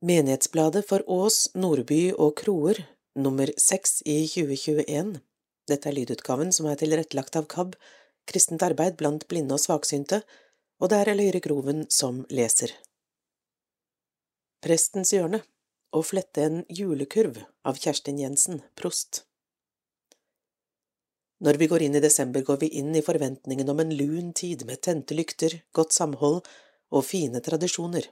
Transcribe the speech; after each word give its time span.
Menighetsbladet 0.00 0.86
for 0.88 1.02
Ås, 1.12 1.50
Nordby 1.52 2.14
og 2.16 2.38
Kroer, 2.40 2.78
nummer 3.20 3.50
seks 3.60 3.98
i 4.08 4.22
2021. 4.24 5.18
Dette 5.68 5.88
er 5.90 5.92
lydutgaven 5.92 6.54
som 6.56 6.70
er 6.70 6.78
tilrettelagt 6.80 7.34
av 7.36 7.44
KAB, 7.52 7.74
Kristent 8.24 8.64
arbeid 8.64 8.96
blant 8.96 9.26
blinde 9.28 9.58
og 9.58 9.60
svaksynte, 9.60 10.22
og 10.80 10.88
det 10.88 11.02
er 11.02 11.10
Eløyre 11.12 11.42
Groven 11.44 11.82
som 11.92 12.22
leser. 12.32 12.72
Prestens 14.64 15.12
hjørne 15.12 15.42
Å 15.92 16.00
flette 16.00 16.46
en 16.48 16.64
julekurv 16.72 17.36
av 17.68 17.76
Kjerstin 17.82 18.22
Jensen, 18.22 18.62
prost. 18.80 19.26
Når 21.44 21.60
vi 21.60 21.68
går 21.68 21.84
inn 21.84 22.00
i 22.00 22.04
desember, 22.06 22.40
går 22.40 22.62
vi 22.64 22.72
inn 22.80 22.96
i 22.96 23.04
forventningen 23.04 23.68
om 23.68 23.84
en 23.84 23.92
lun 24.00 24.32
tid 24.32 24.64
med 24.64 24.80
tente 24.80 25.12
lykter, 25.12 25.60
godt 25.76 25.92
samhold 25.92 26.40
og 26.88 27.04
fine 27.04 27.44
tradisjoner. 27.44 28.08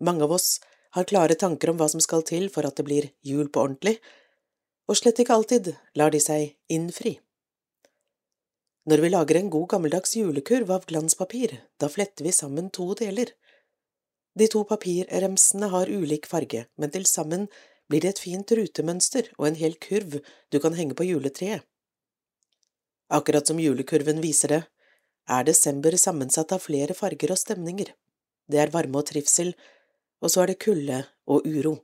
Mange 0.00 0.24
av 0.24 0.32
oss 0.32 0.50
har 0.96 1.08
klare 1.08 1.36
tanker 1.38 1.70
om 1.70 1.78
hva 1.80 1.88
som 1.92 2.00
skal 2.00 2.24
til 2.26 2.48
for 2.52 2.66
at 2.66 2.78
det 2.78 2.86
blir 2.88 3.10
jul 3.26 3.48
på 3.52 3.62
ordentlig, 3.64 3.98
og 4.88 4.96
slett 4.96 5.20
ikke 5.20 5.36
alltid 5.36 5.72
lar 6.00 6.14
de 6.14 6.20
seg 6.22 6.54
innfri. 6.72 7.18
Når 8.88 9.02
vi 9.04 9.10
lager 9.12 9.36
en 9.36 9.50
god 9.52 9.66
gammeldags 9.74 10.16
julekurv 10.16 10.70
av 10.72 10.86
glanspapir, 10.88 11.58
da 11.76 11.90
fletter 11.92 12.24
vi 12.24 12.32
sammen 12.32 12.70
to 12.72 12.94
deler. 12.96 13.34
De 14.38 14.48
to 14.48 14.62
papirremsene 14.64 15.68
har 15.68 15.90
ulik 15.92 16.28
farge, 16.30 16.64
men 16.80 16.94
til 16.94 17.04
sammen 17.04 17.50
blir 17.88 18.00
det 18.00 18.14
et 18.14 18.22
fint 18.22 18.54
rutemønster 18.56 19.28
og 19.36 19.50
en 19.50 19.58
hel 19.60 19.76
kurv 19.82 20.20
du 20.48 20.58
kan 20.62 20.76
henge 20.78 20.96
på 20.96 21.04
juletreet. 21.04 21.66
Akkurat 23.12 23.48
som 23.48 23.60
julekurven 23.60 24.22
viser 24.24 24.52
det, 24.52 24.62
er 25.28 25.44
desember 25.44 25.96
sammensatt 26.00 26.52
av 26.56 26.64
flere 26.64 26.96
farger 26.96 27.32
og 27.32 27.40
stemninger. 27.40 27.92
Det 28.48 28.60
er 28.60 28.72
varme 28.72 29.00
og 29.00 29.08
trivsel, 29.08 29.52
og 30.22 30.32
så 30.32 30.42
er 30.42 30.52
det 30.52 30.60
kulde 30.62 31.02
og 31.26 31.46
uro. 31.46 31.76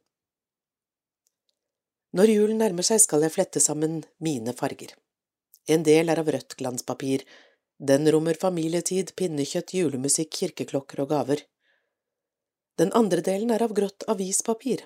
Når 2.15 2.31
julen 2.31 2.61
nærmer 2.63 2.87
seg, 2.87 3.01
skal 3.03 3.25
jeg 3.27 3.35
flette 3.35 3.63
sammen 3.63 4.03
mine 4.23 4.55
farger. 4.55 4.93
En 5.67 5.83
del 5.87 6.13
er 6.13 6.21
av 6.21 6.29
rødt 6.31 6.55
glanspapir, 6.61 7.25
den 7.83 8.07
rommer 8.13 8.39
familietid, 8.39 9.11
pinnekjøtt, 9.19 9.75
julemusikk, 9.75 10.31
kirkeklokker 10.31 11.03
og 11.03 11.11
gaver. 11.11 11.43
Den 12.79 12.93
andre 12.95 13.23
delen 13.25 13.51
er 13.55 13.65
av 13.67 13.75
grått 13.75 14.07
avispapir. 14.11 14.85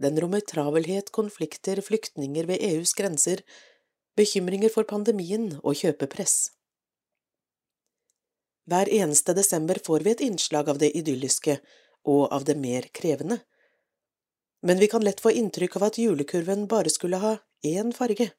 Den 0.00 0.16
rommer 0.20 0.40
travelhet, 0.40 1.12
konflikter, 1.12 1.80
flyktninger 1.84 2.48
ved 2.48 2.64
EUs 2.64 2.94
grenser, 2.96 3.44
bekymringer 4.16 4.72
for 4.72 4.88
pandemien 4.88 5.52
og 5.62 5.76
kjøpepress. 5.80 6.50
Hver 8.68 8.88
eneste 8.88 9.34
desember 9.36 9.80
får 9.84 10.04
vi 10.06 10.12
et 10.14 10.24
innslag 10.24 10.68
av 10.70 10.80
det 10.80 10.92
idylliske 10.96 11.58
og 12.08 12.32
av 12.32 12.44
det 12.48 12.56
mer 12.58 12.88
krevende. 12.94 13.40
Men 14.62 14.78
vi 14.78 14.88
kan 14.88 15.04
lett 15.04 15.20
få 15.20 15.32
inntrykk 15.34 15.76
av 15.76 15.88
at 15.90 15.98
julekurven 15.98 16.66
bare 16.70 16.90
skulle 16.90 17.18
ha 17.22 17.36
én 17.66 17.92
farge, 17.94 18.30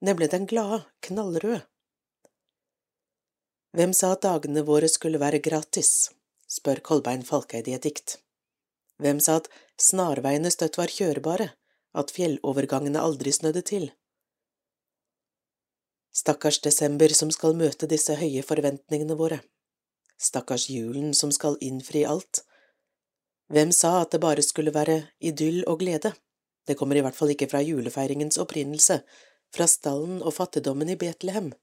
nemlig 0.00 0.30
den 0.30 0.46
glade, 0.46 0.84
knallrøde. 1.06 1.62
Hvem 3.76 3.92
sa 3.92 4.14
at 4.14 4.24
dagene 4.24 4.64
våre 4.66 4.88
skulle 4.90 5.20
være 5.22 5.42
gratis, 5.44 6.10
spør 6.48 6.80
Kolbein 6.82 7.22
Falkeid 7.22 7.68
i 7.68 7.76
et 7.76 7.84
dikt. 7.84 8.16
Hvem 8.98 9.20
sa 9.22 9.36
at 9.38 9.50
snarveiene 9.78 10.50
støtt 10.50 10.78
var 10.80 10.90
kjørebare, 10.90 11.52
at 11.94 12.10
fjellovergangene 12.14 12.98
aldri 12.98 13.32
snødde 13.34 13.62
til? 13.62 13.90
Stakkars 16.18 16.58
desember 16.64 17.12
som 17.14 17.30
skal 17.30 17.54
møte 17.54 17.86
disse 17.86 18.16
høye 18.18 18.42
forventningene 18.42 19.14
våre. 19.18 19.38
Stakkars 20.18 20.66
julen 20.72 21.12
som 21.14 21.30
skal 21.30 21.60
innfri 21.62 22.02
alt. 22.08 22.42
Hvem 23.48 23.72
sa 23.72 24.02
at 24.02 24.12
det 24.12 24.20
bare 24.20 24.44
skulle 24.44 24.74
være 24.74 25.02
idyll 25.24 25.62
og 25.66 25.80
glede? 25.80 26.12
Det 26.68 26.76
kommer 26.76 26.98
i 26.98 27.04
hvert 27.04 27.16
fall 27.16 27.32
ikke 27.32 27.48
fra 27.48 27.62
julefeiringens 27.64 28.36
opprinnelse, 28.42 29.00
fra 29.54 29.66
stallen 29.66 30.20
og 30.20 30.34
fattigdommen 30.36 30.90
i 30.92 30.98
Betlehem. 31.00 31.54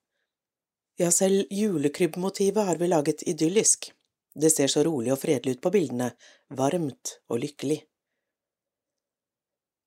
Ja, 0.97 1.11
selv 1.11 1.51
julekrybbmotivet 1.51 2.65
har 2.65 2.79
vi 2.81 2.87
laget 2.89 3.21
idyllisk, 3.27 3.91
det 4.35 4.51
ser 4.51 4.71
så 4.71 4.83
rolig 4.83 5.13
og 5.13 5.21
fredelig 5.21 5.57
ut 5.57 5.61
på 5.63 5.71
bildene, 5.71 6.09
varmt 6.49 7.19
og 7.29 7.39
lykkelig. 7.43 7.83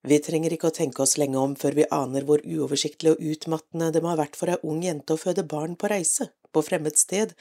Vi 0.09 0.19
trenger 0.25 0.55
ikke 0.55 0.71
å 0.71 0.77
tenke 0.77 1.03
oss 1.05 1.19
lenge 1.21 1.41
om 1.41 1.57
før 1.59 1.75
vi 1.77 1.89
aner 1.93 2.25
hvor 2.25 2.41
uoversiktlig 2.47 3.13
og 3.13 3.25
utmattende 3.33 3.91
det 3.93 4.03
må 4.05 4.13
ha 4.13 4.21
vært 4.21 4.39
for 4.39 4.53
ei 4.53 4.61
ung 4.63 4.85
jente 4.87 5.17
å 5.17 5.21
føde 5.21 5.45
barn 5.45 5.75
på 5.77 5.91
reise, 5.91 6.31
på 6.55 6.63
fremmed 6.65 6.97
sted, 6.97 7.35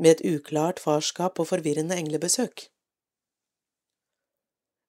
med 0.00 0.14
et 0.14 0.38
uklart 0.38 0.80
farskap 0.80 1.42
og 1.42 1.50
forvirrende 1.50 1.98
englebesøk. 2.00 2.70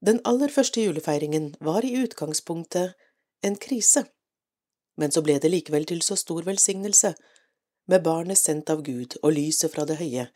Den 0.01 0.21
aller 0.25 0.49
første 0.49 0.81
julefeiringen 0.81 1.51
var 1.59 1.85
i 1.85 1.93
utgangspunktet 2.01 2.95
en 3.45 3.55
krise, 3.55 4.05
men 4.97 5.13
så 5.13 5.21
ble 5.25 5.37
det 5.41 5.51
likevel 5.53 5.85
til 5.89 6.01
så 6.05 6.17
stor 6.17 6.45
velsignelse, 6.47 7.13
med 7.89 8.03
barnet 8.05 8.37
sendt 8.37 8.69
av 8.69 8.81
Gud 8.85 9.17
og 9.21 9.33
lyset 9.35 9.73
fra 9.73 9.85
det 9.89 9.97
høye, 10.01 10.29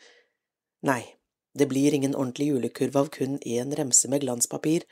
Nei, 0.85 1.01
det 1.57 1.65
blir 1.71 1.95
ingen 1.97 2.15
ordentlig 2.15 2.51
julekurv 2.51 2.97
av 2.99 3.07
kun 3.15 3.39
én 3.39 3.71
remse 3.77 4.09
med 4.11 4.21
glanspapir. 4.21 4.83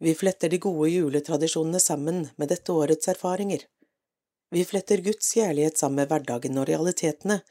Vi 0.00 0.14
fletter 0.16 0.48
de 0.48 0.60
gode 0.62 0.88
juletradisjonene 0.90 1.80
sammen 1.80 2.28
med 2.40 2.48
dette 2.48 2.72
årets 2.72 3.10
erfaringer. 3.12 3.66
Vi 4.54 4.64
fletter 4.64 5.02
Guds 5.04 5.32
kjærlighet 5.34 5.76
sammen 5.78 6.00
med 6.00 6.08
hverdagen 6.12 6.56
og 6.60 6.68
realitetene, 6.70 7.42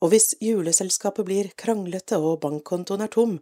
og 0.00 0.12
hvis 0.12 0.34
juleselskapet 0.40 1.26
blir 1.28 1.50
kranglete 1.60 2.18
og 2.18 2.40
bankkontoen 2.44 3.04
er 3.04 3.12
tom, 3.12 3.38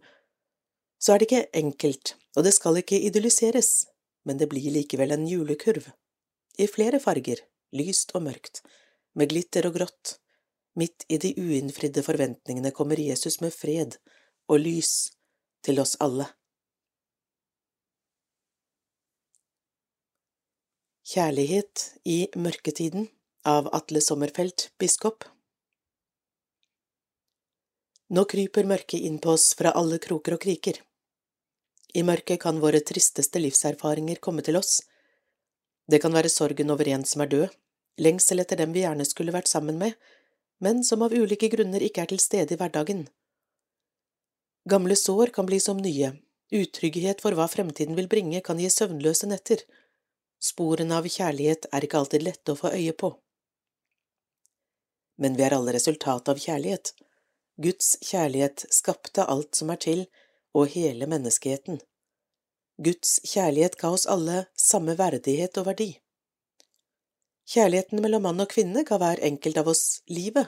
så 0.99 1.13
er 1.13 1.21
det 1.21 1.29
ikke 1.29 1.59
enkelt, 1.61 2.15
og 2.37 2.45
det 2.45 2.53
skal 2.55 2.77
ikke 2.79 2.99
idylliseres, 3.07 3.87
men 4.27 4.37
det 4.37 4.49
blir 4.51 4.71
likevel 4.75 5.15
en 5.15 5.27
julekurv, 5.27 5.87
i 6.59 6.67
flere 6.67 6.99
farger, 6.99 7.39
lyst 7.71 8.11
og 8.17 8.27
mørkt, 8.27 8.61
med 9.15 9.31
glitter 9.31 9.65
og 9.69 9.79
grått, 9.79 10.19
Midt 10.79 11.03
i 11.11 11.17
de 11.17 11.33
uinnfridde 11.35 12.03
forventningene 12.05 12.71
kommer 12.75 12.99
Jesus 13.01 13.39
med 13.43 13.51
fred 13.51 13.97
og 14.47 14.61
lys 14.61 15.09
til 15.65 15.81
oss 15.81 15.95
alle. 15.99 16.29
Kjærlighet 21.09 21.83
i 22.05 22.19
mørketiden 22.37 23.09
av 23.49 23.67
Atle 23.73 24.01
Sommerfelt, 24.05 24.69
biskop 24.79 25.25
Nå 28.13 28.23
kryper 28.29 28.65
mørket 28.69 29.03
inn 29.05 29.19
på 29.21 29.33
oss 29.35 29.51
fra 29.57 29.73
alle 29.77 29.99
kroker 30.01 30.37
og 30.37 30.41
kriker. 30.41 30.79
I 31.93 32.03
mørket 32.05 32.41
kan 32.43 32.59
våre 32.61 32.81
tristeste 32.85 33.41
livserfaringer 33.41 34.21
komme 34.21 34.43
til 34.45 34.59
oss. 34.59 34.81
Det 35.89 36.01
kan 36.03 36.13
være 36.13 36.29
sorgen 36.29 36.69
over 36.69 36.87
en 36.93 37.05
som 37.05 37.23
er 37.25 37.31
død, 37.31 37.55
lengsel 37.97 38.43
etter 38.43 38.59
dem 38.59 38.75
vi 38.75 38.83
gjerne 38.83 39.07
skulle 39.09 39.33
vært 39.33 39.49
sammen 39.49 39.79
med, 39.81 39.95
men 40.61 40.83
som 40.83 41.01
av 41.01 41.15
ulike 41.15 41.49
grunner 41.49 41.81
ikke 41.81 42.03
er 42.03 42.11
til 42.11 42.21
stede 42.21 42.53
i 42.53 42.59
hverdagen. 42.59 43.07
Gamle 44.69 44.95
sår 44.99 45.33
kan 45.33 45.47
bli 45.49 45.57
som 45.63 45.79
nye, 45.81 46.11
utrygghet 46.53 47.23
for 47.23 47.33
hva 47.33 47.47
fremtiden 47.49 47.97
vil 47.97 48.09
bringe 48.11 48.43
kan 48.45 48.59
gi 48.61 48.69
søvnløse 48.69 49.29
netter, 49.31 49.63
sporene 50.39 50.99
av 50.99 51.07
kjærlighet 51.09 51.69
er 51.73 51.85
ikke 51.85 52.03
alltid 52.03 52.25
lette 52.27 52.53
å 52.53 52.59
få 52.59 52.73
øye 52.75 52.93
på. 52.93 53.15
Men 55.19 55.35
vi 55.35 55.43
er 55.47 55.55
alle 55.57 55.73
resultat 55.75 56.29
av 56.31 56.39
kjærlighet. 56.39 56.93
Guds 57.59 57.95
kjærlighet 58.05 58.67
skapte 58.71 59.25
alt 59.25 59.57
som 59.57 59.71
er 59.73 59.81
til, 59.83 60.05
og 60.55 60.69
hele 60.73 61.07
menneskeheten. 61.09 61.79
Guds 62.79 63.19
kjærlighet 63.27 63.75
ga 63.79 63.91
oss 63.95 64.07
alle 64.07 64.45
samme 64.55 64.95
verdighet 64.99 65.57
og 65.59 65.67
verdi. 65.67 65.89
Kjærligheten 67.49 68.01
mellom 68.03 68.23
mann 68.27 68.43
og 68.43 68.51
kvinne 68.51 68.85
ga 68.87 68.99
hver 69.01 69.19
enkelt 69.25 69.57
av 69.57 69.71
oss 69.71 70.01
livet. 70.07 70.47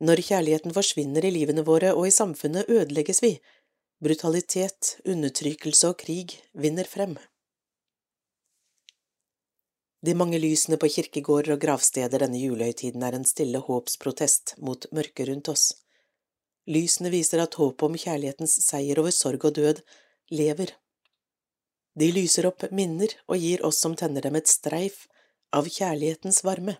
Når 0.00 0.22
kjærligheten 0.24 0.72
forsvinner 0.72 1.26
i 1.28 1.32
livene 1.34 1.62
våre 1.66 1.92
og 1.92 2.06
i 2.08 2.14
samfunnet, 2.14 2.70
ødelegges 2.72 3.20
vi. 3.22 3.34
Brutalitet, 4.00 4.96
undertrykkelse 5.04 5.90
og 5.92 5.98
krig 6.00 6.38
vinner 6.56 6.88
frem. 6.88 7.18
De 10.00 10.14
mange 10.16 10.40
lysene 10.40 10.78
på 10.80 10.88
kirkegårder 10.88 11.58
og 11.58 11.60
gravsteder 11.60 12.22
denne 12.24 12.40
julehøytiden 12.40 13.02
er 13.04 13.18
en 13.18 13.28
stille 13.28 13.60
håpsprotest 13.60 14.54
mot 14.64 14.86
mørket 14.96 15.28
rundt 15.28 15.52
oss. 15.52 15.66
Lysene 16.70 17.10
viser 17.10 17.42
at 17.42 17.56
håpet 17.58 17.86
om 17.88 17.96
kjærlighetens 17.98 18.54
seier 18.62 19.00
over 19.02 19.14
sorg 19.14 19.44
og 19.48 19.56
død 19.58 19.80
lever. 20.30 20.76
De 21.98 22.10
lyser 22.14 22.46
opp 22.46 22.68
minner 22.70 23.16
og 23.26 23.42
gir 23.42 23.64
oss 23.66 23.80
som 23.82 23.96
tenner 23.98 24.22
dem 24.22 24.38
et 24.38 24.50
streif 24.50 25.08
av 25.56 25.66
kjærlighetens 25.66 26.44
varme. 26.46 26.76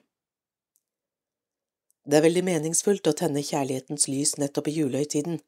Det 2.06 2.18
er 2.18 2.24
veldig 2.24 2.44
meningsfullt 2.46 3.10
å 3.10 3.16
tenne 3.18 3.42
kjærlighetens 3.44 4.06
lys 4.08 4.36
nettopp 4.40 4.70
i 4.70 4.76
julehøytiden. 4.78 5.40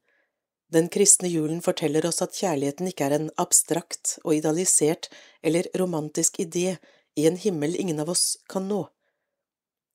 Den 0.73 0.88
kristne 0.93 1.31
julen 1.31 1.62
forteller 1.65 2.06
oss 2.09 2.23
at 2.25 2.37
kjærligheten 2.37 2.91
ikke 2.91 3.06
er 3.06 3.17
en 3.19 3.31
abstrakt 3.41 4.17
og 4.25 4.35
idealisert 4.37 5.09
eller 5.43 5.69
romantisk 5.79 6.41
idé 6.43 6.77
i 7.17 7.27
en 7.29 7.38
himmel 7.38 7.77
ingen 7.79 8.00
av 8.03 8.12
oss 8.12 8.37
kan 8.50 8.67
nå. 8.69 8.85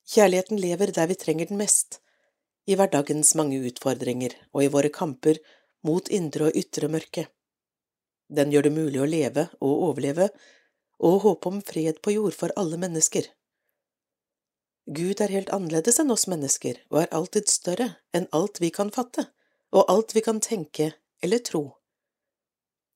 Kjærligheten 0.07 0.61
lever 0.61 0.93
der 0.95 1.09
vi 1.11 1.17
trenger 1.19 1.49
den 1.49 1.59
mest, 1.59 1.99
i 2.67 2.75
hverdagens 2.75 3.33
mange 3.39 3.59
utfordringer 3.69 4.35
og 4.53 4.65
i 4.65 4.69
våre 4.73 4.91
kamper 4.93 5.39
mot 5.87 6.09
indre 6.11 6.49
og 6.49 6.59
ytre 6.59 6.89
mørke. 6.91 7.27
Den 8.27 8.51
gjør 8.51 8.67
det 8.67 8.75
mulig 8.75 9.01
å 9.01 9.07
leve 9.07 9.47
og 9.63 9.83
overleve, 9.89 10.29
og 10.99 11.21
håpe 11.23 11.51
om 11.51 11.59
fred 11.61 12.01
på 12.03 12.15
jord 12.17 12.35
for 12.35 12.51
alle 12.59 12.79
mennesker. 12.81 13.29
Gud 14.87 15.21
er 15.21 15.33
helt 15.35 15.51
annerledes 15.53 15.99
enn 16.01 16.11
oss 16.11 16.25
mennesker 16.31 16.79
og 16.89 17.01
er 17.03 17.11
alltid 17.15 17.51
større 17.51 17.89
enn 18.15 18.29
alt 18.35 18.61
vi 18.63 18.71
kan 18.73 18.91
fatte, 18.95 19.27
og 19.75 19.91
alt 19.91 20.15
vi 20.15 20.23
kan 20.25 20.39
tenke 20.43 20.93
eller 21.23 21.43
tro. 21.43 21.63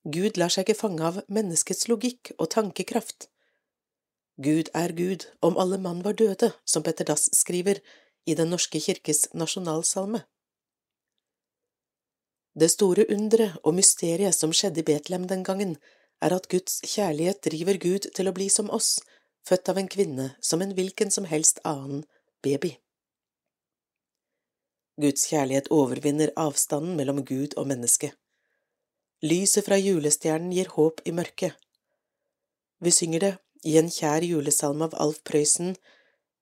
Gud 0.04 0.40
lar 0.40 0.50
seg 0.50 0.66
ikke 0.66 0.80
fange 0.80 1.04
av 1.06 1.20
menneskets 1.30 1.88
logikk 1.92 2.32
og 2.40 2.50
tankekraft. 2.56 3.28
Gud 4.42 4.72
er 4.74 4.96
Gud 4.98 5.28
om 5.46 5.60
alle 5.62 5.78
mann 5.78 6.02
var 6.02 6.16
døde, 6.18 6.54
som 6.66 6.82
Petter 6.82 7.06
Dass 7.06 7.28
skriver 7.38 7.84
i 8.26 8.36
Den 8.36 8.52
norske 8.54 8.80
kirkes 8.80 9.28
nasjonalsalme. 9.34 10.24
Det 12.54 12.70
store 12.72 13.06
underet 13.10 13.58
og 13.64 13.76
mysteriet 13.78 14.36
som 14.36 14.52
skjedde 14.54 14.82
i 14.82 14.88
Betlehem 14.88 15.28
den 15.28 15.44
gangen, 15.48 15.78
er 16.22 16.36
at 16.36 16.50
Guds 16.52 16.82
kjærlighet 16.86 17.42
driver 17.48 17.80
Gud 17.82 18.12
til 18.16 18.30
å 18.30 18.36
bli 18.36 18.50
som 18.50 18.70
oss, 18.70 19.00
født 19.48 19.72
av 19.72 19.80
en 19.82 19.90
kvinne 19.90 20.28
som 20.44 20.62
en 20.62 20.74
hvilken 20.78 21.12
som 21.12 21.26
helst 21.26 21.62
annen 21.66 22.04
baby. 22.44 22.76
Guds 25.02 25.26
kjærlighet 25.32 25.72
overvinner 25.74 26.34
avstanden 26.38 26.98
mellom 27.00 27.24
Gud 27.26 27.56
og 27.58 27.70
menneske. 27.72 28.12
Lyset 29.26 29.66
fra 29.66 29.80
julestjernen 29.80 30.52
gir 30.54 30.70
håp 30.76 31.02
i 31.06 31.14
mørket. 31.16 31.56
Vi 32.82 32.92
synger 32.92 33.26
det 33.26 33.34
i 33.66 33.78
en 33.78 33.90
kjær 33.94 34.26
julesalme 34.26 34.90
av 34.90 34.96
Alf 34.98 35.22
Prøysen, 35.26 35.76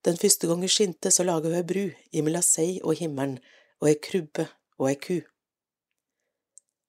Den 0.05 0.17
første 0.17 0.47
gang 0.47 0.61
hun 0.63 0.71
skinte, 0.71 1.11
så 1.11 1.25
laga 1.27 1.51
hun 1.51 1.65
bru 1.67 1.89
imellom 2.15 2.45
seg 2.45 2.79
og 2.83 2.99
himmelen 3.01 3.39
og 3.81 3.89
ei 3.91 3.97
krybbe 3.99 4.47
og 4.79 4.91
ei 4.91 4.99
ku. 4.99 5.17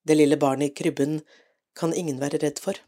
Det 0.06 0.16
lille 0.16 0.38
barnet 0.40 0.70
i 0.70 0.74
krybben 0.74 1.20
kan 1.76 1.94
ingen 1.94 2.20
være 2.22 2.40
redd 2.42 2.60
for. 2.62 2.78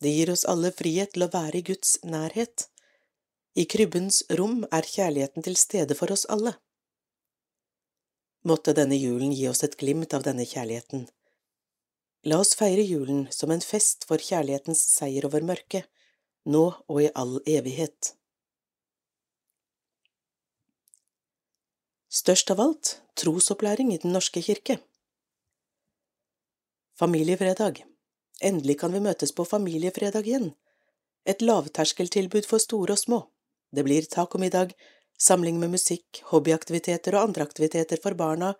Det 0.00 0.12
gir 0.14 0.32
oss 0.32 0.46
alle 0.48 0.72
frihet 0.72 1.14
til 1.14 1.26
å 1.26 1.32
være 1.32 1.60
i 1.60 1.64
Guds 1.66 1.98
nærhet. 2.04 2.68
I 3.56 3.66
krybbens 3.68 4.22
rom 4.38 4.62
er 4.70 4.86
kjærligheten 4.86 5.44
til 5.44 5.56
stede 5.60 5.96
for 5.98 6.12
oss 6.14 6.26
alle. 6.32 6.54
Måtte 8.48 8.72
denne 8.76 8.96
julen 8.96 9.34
gi 9.36 9.48
oss 9.50 9.64
et 9.66 9.76
glimt 9.80 10.14
av 10.16 10.24
denne 10.24 10.46
kjærligheten. 10.48 11.08
La 12.28 12.38
oss 12.40 12.54
feire 12.56 12.84
julen 12.84 13.26
som 13.32 13.52
en 13.52 13.64
fest 13.64 14.06
for 14.08 14.20
kjærlighetens 14.20 14.80
seier 14.94 15.26
over 15.28 15.44
mørket, 15.44 15.88
nå 16.44 16.64
og 16.88 17.02
i 17.02 17.10
all 17.16 17.38
evighet. 17.48 18.14
Størst 22.10 22.50
av 22.50 22.58
alt 22.60 22.88
trosopplæring 23.14 23.92
i 23.94 23.98
Den 24.02 24.10
norske 24.10 24.40
kirke. 24.42 24.80
Familiefredag 26.98 27.84
Endelig 28.42 28.80
kan 28.80 28.90
vi 28.90 29.02
møtes 29.04 29.30
på 29.30 29.44
familiefredag 29.46 30.26
igjen. 30.26 30.48
Et 31.24 31.38
lavterskeltilbud 31.38 32.48
for 32.50 32.58
store 32.58 32.96
og 32.96 32.98
små. 32.98 33.18
Det 33.70 33.84
blir 33.86 34.08
tacomiddag, 34.10 34.72
samling 35.22 35.60
med 35.60 35.70
musikk, 35.70 36.18
hobbyaktiviteter 36.32 37.14
og 37.14 37.28
andre 37.28 37.46
aktiviteter 37.46 38.02
for 38.02 38.18
barna, 38.18 38.56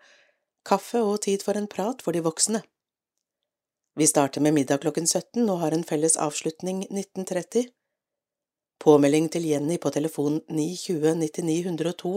kaffe 0.63 1.01
og 1.03 1.19
tid 1.25 1.43
for 1.43 1.59
en 1.59 1.67
prat 1.67 1.99
for 2.05 2.15
de 2.15 2.21
voksne. 2.23 2.61
Vi 3.99 4.07
starter 4.07 4.39
med 4.39 4.55
middag 4.55 4.79
klokken 4.85 5.09
17 5.09 5.43
og 5.49 5.59
har 5.65 5.75
en 5.75 5.83
felles 5.83 6.15
avslutning 6.15 6.85
19.30. 6.87 7.67
Påmelding 8.79 9.27
til 9.35 9.49
Jenny 9.49 9.75
på 9.75 9.91
telefon 9.91 10.39
920 10.47 11.17
99 11.25 11.59
102 11.65 12.13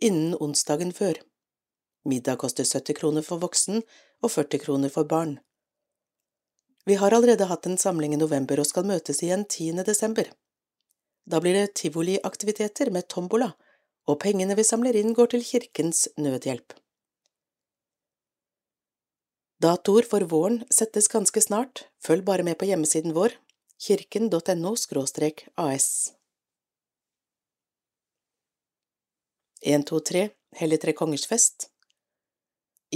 innen 0.00 0.34
onsdagen 0.40 0.92
før. 0.92 1.20
Middag 2.04 2.40
koster 2.40 2.64
70 2.64 2.96
kroner 2.98 3.24
for 3.26 3.42
voksen 3.42 3.82
og 4.24 4.32
40 4.32 4.62
kroner 4.64 4.92
for 4.92 5.08
barn. 5.08 5.38
Vi 6.88 6.96
har 6.96 7.12
allerede 7.12 7.46
hatt 7.46 7.66
en 7.68 7.78
samling 7.78 8.14
i 8.14 8.20
november 8.20 8.60
og 8.60 8.68
skal 8.68 8.88
møtes 8.88 9.22
igjen 9.22 9.44
10. 9.44 9.84
desember. 9.84 10.30
Da 11.28 11.40
blir 11.40 11.54
det 11.54 11.74
tivoliaktiviteter 11.76 12.90
med 12.90 13.08
tombola, 13.12 13.52
og 14.08 14.20
pengene 14.22 14.56
vi 14.56 14.64
samler 14.64 14.96
inn 14.96 15.12
går 15.14 15.34
til 15.34 15.44
Kirkens 15.44 16.08
Nødhjelp. 16.16 16.72
Datoer 19.60 20.08
for 20.08 20.24
våren 20.24 20.62
settes 20.72 21.10
ganske 21.12 21.42
snart, 21.44 21.84
følg 22.00 22.24
bare 22.24 22.46
med 22.46 22.56
på 22.56 22.64
hjemmesiden 22.70 23.12
vår, 23.12 23.36
kirken.no 23.80 24.72
as. 25.56 25.88
1, 29.62 29.84
2, 29.84 30.00
3 30.00 30.28
Hellig 30.56 30.80
Tre 30.80 30.92
Kongers 30.96 31.26
fest 31.28 31.66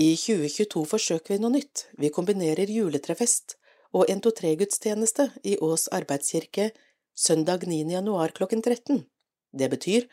I 0.00 0.14
2022 0.16 0.86
forsøker 0.88 1.34
vi 1.34 1.36
noe 1.42 1.52
nytt, 1.52 1.82
vi 2.00 2.08
kombinerer 2.08 2.72
juletrefest 2.72 3.58
og 3.92 4.08
123-gudstjeneste 4.08 5.26
i 5.44 5.58
Ås 5.60 5.90
arbeidskirke 5.92 6.70
søndag 7.12 7.68
9. 7.68 7.82
januar 7.92 8.32
klokken 8.32 8.64
13. 8.64 9.04
Det 9.52 9.68
betyr 9.76 10.08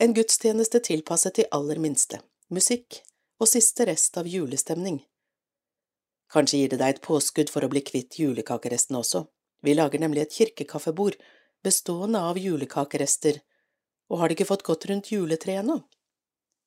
en 0.00 0.16
gudstjeneste 0.16 0.80
tilpasset 0.88 1.36
de 1.36 1.48
aller 1.52 1.76
minste, 1.76 2.22
musikk 2.48 3.02
og 3.36 3.52
siste 3.52 3.84
rest 3.84 4.16
av 4.16 4.24
julestemning. 4.24 5.02
Kanskje 6.32 6.62
gir 6.62 6.72
det 6.72 6.80
deg 6.80 6.96
et 6.96 7.04
påskudd 7.04 7.52
for 7.52 7.60
å 7.60 7.68
bli 7.68 7.84
kvitt 7.84 8.16
julekakerestene 8.24 9.04
også. 9.04 9.26
Vi 9.60 9.76
lager 9.76 10.00
nemlig 10.00 10.24
et 10.24 10.40
kirkekaffebord 10.40 11.20
bestående 11.60 12.24
av 12.24 12.40
julekakerester, 12.40 13.44
og 14.10 14.20
har 14.20 14.28
det 14.28 14.38
ikke 14.38 14.50
fått 14.52 14.66
gått 14.66 14.86
rundt 14.90 15.12
juletreet 15.12 15.62
ennå? 15.62 15.80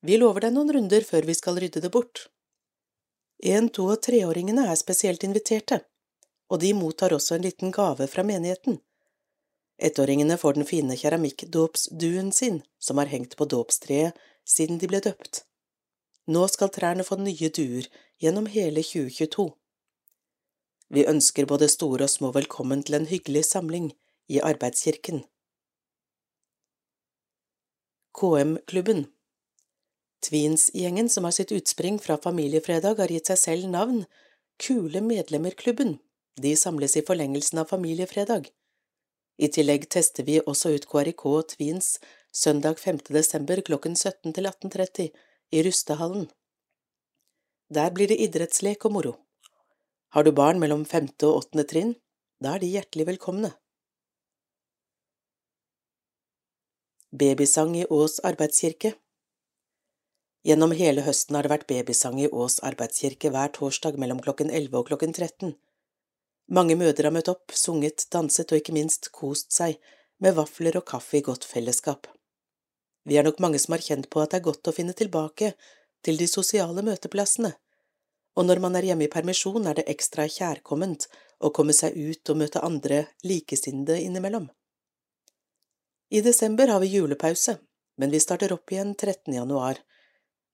Vi 0.02 0.18
lover 0.18 0.46
deg 0.46 0.56
noen 0.56 0.74
runder 0.74 1.06
før 1.06 1.28
vi 1.28 1.36
skal 1.38 1.60
rydde 1.62 1.82
det 1.84 1.92
bort. 1.94 2.28
En-, 3.44 3.70
to- 3.70 3.90
og 3.94 4.02
treåringene 4.06 4.66
er 4.70 4.80
spesielt 4.80 5.24
inviterte, 5.26 5.82
og 6.50 6.62
de 6.62 6.74
mottar 6.74 7.14
også 7.14 7.36
en 7.36 7.46
liten 7.46 7.74
gave 7.76 8.08
fra 8.10 8.24
menigheten. 8.26 8.80
Ettåringene 9.78 10.38
får 10.42 10.58
den 10.58 10.66
fine 10.66 10.98
keramikkdåpsduen 10.98 12.32
sin, 12.32 12.64
som 12.80 12.98
har 12.98 13.12
hengt 13.12 13.36
på 13.38 13.46
dåpstreet 13.46 14.18
siden 14.48 14.80
de 14.82 14.90
ble 14.90 15.02
døpt. 15.06 15.44
Nå 16.28 16.48
skal 16.52 16.74
trærne 16.74 17.06
få 17.08 17.20
nye 17.22 17.50
duer 17.54 17.86
gjennom 18.20 18.50
hele 18.52 18.82
2022. 18.84 19.52
Vi 20.90 21.06
ønsker 21.06 21.46
både 21.46 21.70
store 21.70 22.08
og 22.08 22.12
små 22.12 22.32
velkommen 22.36 22.82
til 22.84 22.98
en 22.98 23.08
hyggelig 23.08 23.46
samling 23.52 23.92
i 24.32 24.40
Arbeidskirken. 24.44 25.22
KM-klubben 28.18 29.06
Tweens-gjengen 30.26 31.10
som 31.10 31.24
har 31.24 31.32
sitt 31.32 31.52
utspring 31.52 32.00
fra 32.00 32.16
Familiefredag, 32.18 32.98
har 32.98 33.12
gitt 33.14 33.30
seg 33.30 33.38
selv 33.38 33.68
navn 33.70 34.00
Kule 34.58 35.04
medlemmer-klubben. 35.06 36.00
De 36.42 36.56
samles 36.58 36.98
i 36.98 37.04
forlengelsen 37.06 37.62
av 37.62 37.70
familiefredag. 37.70 38.50
I 39.38 39.52
tillegg 39.54 39.86
tester 39.94 40.26
vi 40.26 40.40
også 40.42 40.74
ut 40.74 40.88
KRIK 40.90 41.24
Tweens 41.54 41.92
søndag 42.34 42.82
5. 42.82 43.04
desember 43.14 43.62
klokken 43.62 43.94
17 43.94 44.34
til 44.34 44.50
18.30 44.50 45.14
i 45.54 45.64
Rustehallen. 45.70 46.26
Der 47.70 47.94
blir 47.94 48.10
det 48.10 48.18
idrettslek 48.26 48.90
og 48.90 48.98
moro. 48.98 49.16
Har 50.18 50.26
du 50.26 50.34
barn 50.34 50.58
mellom 50.58 50.90
femte 50.90 51.30
og 51.30 51.44
åttende 51.44 51.70
trinn, 51.70 51.94
da 52.42 52.56
er 52.56 52.66
de 52.66 52.74
hjertelig 52.80 53.12
velkomne. 53.14 53.54
Babysang 57.12 57.78
i 57.78 57.86
Ås 57.90 58.20
arbeidskirke 58.20 58.90
Gjennom 60.44 60.74
hele 60.76 61.06
høsten 61.06 61.38
har 61.38 61.48
det 61.48 61.52
vært 61.54 61.70
babysang 61.70 62.18
i 62.20 62.26
Ås 62.28 62.58
arbeidskirke 62.68 63.32
hver 63.32 63.54
torsdag 63.56 63.96
mellom 63.96 64.20
klokken 64.26 64.52
11 64.52 64.76
og 64.76 64.90
klokken 64.90 65.14
13. 65.16 65.54
Mange 66.52 66.76
mødre 66.76 67.08
har 67.08 67.16
møtt 67.16 67.32
opp, 67.32 67.56
sunget, 67.56 68.10
danset 68.12 68.52
og 68.52 68.60
ikke 68.60 68.76
minst 68.76 69.08
kost 69.16 69.56
seg 69.56 69.80
med 70.20 70.36
vafler 70.36 70.76
og 70.82 70.84
kaffe 70.92 71.22
i 71.22 71.24
godt 71.24 71.48
fellesskap. 71.48 72.12
Vi 73.08 73.16
er 73.16 73.24
nok 73.24 73.40
mange 73.40 73.64
som 73.64 73.78
har 73.78 73.88
kjent 73.88 74.12
på 74.12 74.20
at 74.20 74.36
det 74.36 74.42
er 74.42 74.48
godt 74.50 74.68
å 74.68 74.76
finne 74.76 74.92
tilbake 74.92 75.54
til 76.04 76.20
de 76.20 76.28
sosiale 76.28 76.84
møteplassene, 76.84 77.54
og 78.36 78.52
når 78.52 78.66
man 78.68 78.76
er 78.76 78.92
hjemme 78.92 79.08
i 79.08 79.14
permisjon 79.16 79.64
er 79.64 79.80
det 79.80 79.88
ekstra 79.96 80.28
kjærkomment 80.28 81.08
å 81.40 81.56
komme 81.56 81.72
seg 81.72 81.96
ut 81.96 82.36
og 82.36 82.44
møte 82.44 82.68
andre 82.68 83.06
likesinnede 83.24 84.02
innimellom. 84.04 84.52
I 86.10 86.22
desember 86.22 86.68
har 86.68 86.80
vi 86.80 86.88
julepause, 86.88 87.58
men 87.98 88.12
vi 88.12 88.20
starter 88.24 88.54
opp 88.56 88.72
igjen 88.72 88.94
13. 88.96 89.34
januar. 89.34 89.82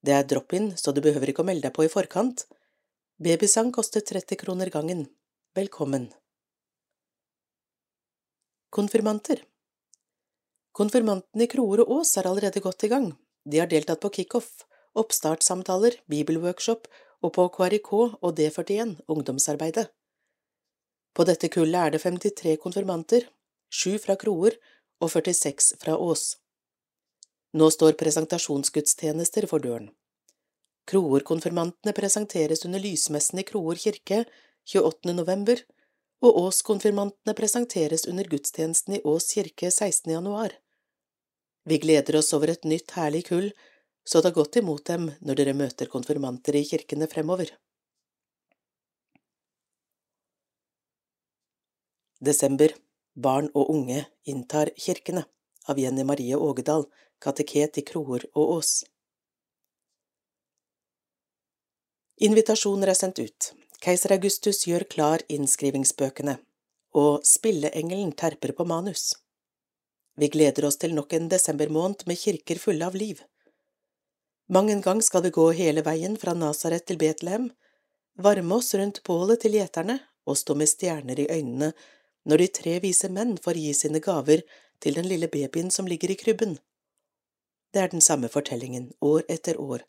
Det 0.02 0.10
er 0.12 0.26
drop-in, 0.26 0.72
så 0.76 0.90
du 0.90 0.98
behøver 1.04 1.30
ikke 1.30 1.44
å 1.44 1.46
melde 1.46 1.68
deg 1.68 1.76
på 1.76 1.84
i 1.86 1.90
forkant. 1.92 2.42
Babysang 3.22 3.70
koster 3.76 4.02
30 4.02 4.40
kroner 4.40 4.72
gangen. 4.74 5.04
Velkommen. 5.54 6.08
Konfirmanter 8.74 9.44
Konfirmantene 10.74 11.46
i 11.46 11.52
Kroer 11.54 11.84
og 11.84 11.94
Ås 12.00 12.16
er 12.18 12.26
allerede 12.26 12.58
godt 12.58 12.88
i 12.88 12.90
gang. 12.90 13.12
De 13.46 13.62
har 13.62 13.70
deltatt 13.70 14.02
på 14.02 14.10
kickoff, 14.18 14.66
oppstartssamtaler, 14.98 16.00
bibelworkshop 16.10 16.90
og 17.22 17.34
på 17.38 17.46
KRIK 17.54 17.92
og 17.94 18.30
D41, 18.34 18.98
ungdomsarbeidet. 19.06 19.86
På 21.14 21.22
dette 21.22 21.46
kullet 21.46 21.78
er 21.78 21.94
det 21.94 22.02
53 22.02 22.58
konfirmanter, 22.58 23.30
sju 23.70 24.00
fra 24.02 24.18
Kroer 24.18 24.58
og 25.04 25.12
46 25.12 25.76
fra 25.82 25.98
Ås. 26.00 26.24
Nå 27.54 27.68
står 27.70 27.94
presentasjonsgudstjenester 28.00 29.46
for 29.50 29.62
døren. 29.62 29.92
Kroer-konfirmantene 30.90 31.94
presenteres 31.96 32.64
under 32.66 32.82
lysmessen 32.82 33.40
i 33.40 33.46
Kroer 33.46 33.78
kirke 33.80 34.24
28. 34.72 35.14
november 35.14 35.62
og 36.24 36.40
Ås-konfirmantene 36.40 37.34
presenteres 37.36 38.06
under 38.10 38.28
gudstjenesten 38.28 38.98
i 38.98 39.02
Ås 39.04 39.30
kirke 39.36 39.70
16. 39.70 40.10
januar. 40.12 40.56
Vi 41.64 41.78
gleder 41.80 42.18
oss 42.20 42.32
over 42.36 42.52
et 42.52 42.64
nytt 42.68 42.96
herlig 42.98 43.24
kull, 43.28 43.50
så 44.04 44.20
ta 44.20 44.32
godt 44.34 44.58
imot 44.60 44.84
dem 44.88 45.08
når 45.24 45.40
dere 45.40 45.56
møter 45.56 45.88
konfirmanter 45.92 46.58
i 46.58 46.64
kirkene 46.68 47.08
fremover. 47.08 47.52
Desember 52.24 52.72
Barn 53.14 53.46
og 53.54 53.70
unge 53.70 54.06
inntar 54.26 54.70
kirkene 54.76 55.24
av 55.70 55.78
Jenny 55.78 56.04
Marie 56.04 56.36
Ågedal, 56.36 56.88
kateket 57.22 57.78
i 57.78 57.84
Kroer 57.86 58.26
og 58.34 58.56
Ås. 58.58 58.72
Invitasjoner 62.18 62.90
er 62.90 62.98
sendt 62.98 63.20
ut, 63.22 63.52
keiser 63.82 64.16
Augustus 64.16 64.64
gjør 64.66 64.86
klar 64.90 65.22
innskrivingsbøkene, 65.30 66.36
og 66.94 67.22
Spilleengelen 67.26 68.12
terper 68.18 68.54
på 68.58 68.66
manus. 68.66 69.14
Vi 70.18 70.28
gleder 70.30 70.66
oss 70.66 70.78
til 70.78 70.94
nok 70.94 71.14
en 71.14 71.30
desembermåned 71.30 72.06
med 72.06 72.18
kirker 72.18 72.58
fulle 72.58 72.86
av 72.86 72.98
liv. 72.98 73.22
Mang 74.50 74.70
en 74.70 74.82
gang 74.82 75.00
skal 75.02 75.24
vi 75.24 75.34
gå 75.34 75.48
hele 75.58 75.82
veien 75.86 76.18
fra 76.18 76.34
Nasaret 76.38 76.86
til 76.86 76.98
Betlehem, 76.98 77.50
varme 78.18 78.58
oss 78.58 78.74
rundt 78.74 79.02
bålet 79.06 79.42
til 79.42 79.54
gjeterne 79.58 80.00
og 80.26 80.38
stå 80.38 80.54
med 80.58 80.70
stjerner 80.70 81.18
i 81.18 81.30
øynene 81.30 81.72
når 82.24 82.40
de 82.40 82.48
tre 82.58 82.78
vise 82.84 83.10
menn 83.12 83.36
får 83.44 83.60
gi 83.60 83.72
sine 83.76 84.00
gaver 84.04 84.42
til 84.80 84.96
den 84.98 85.08
lille 85.08 85.28
babyen 85.28 85.70
som 85.70 85.86
ligger 85.86 86.12
i 86.12 86.18
krybben. 86.20 86.58
Det 87.74 87.82
er 87.82 87.92
den 87.92 88.04
samme 88.04 88.28
fortellingen 88.28 88.92
år 89.02 89.24
etter 89.28 89.60
år, 89.60 89.84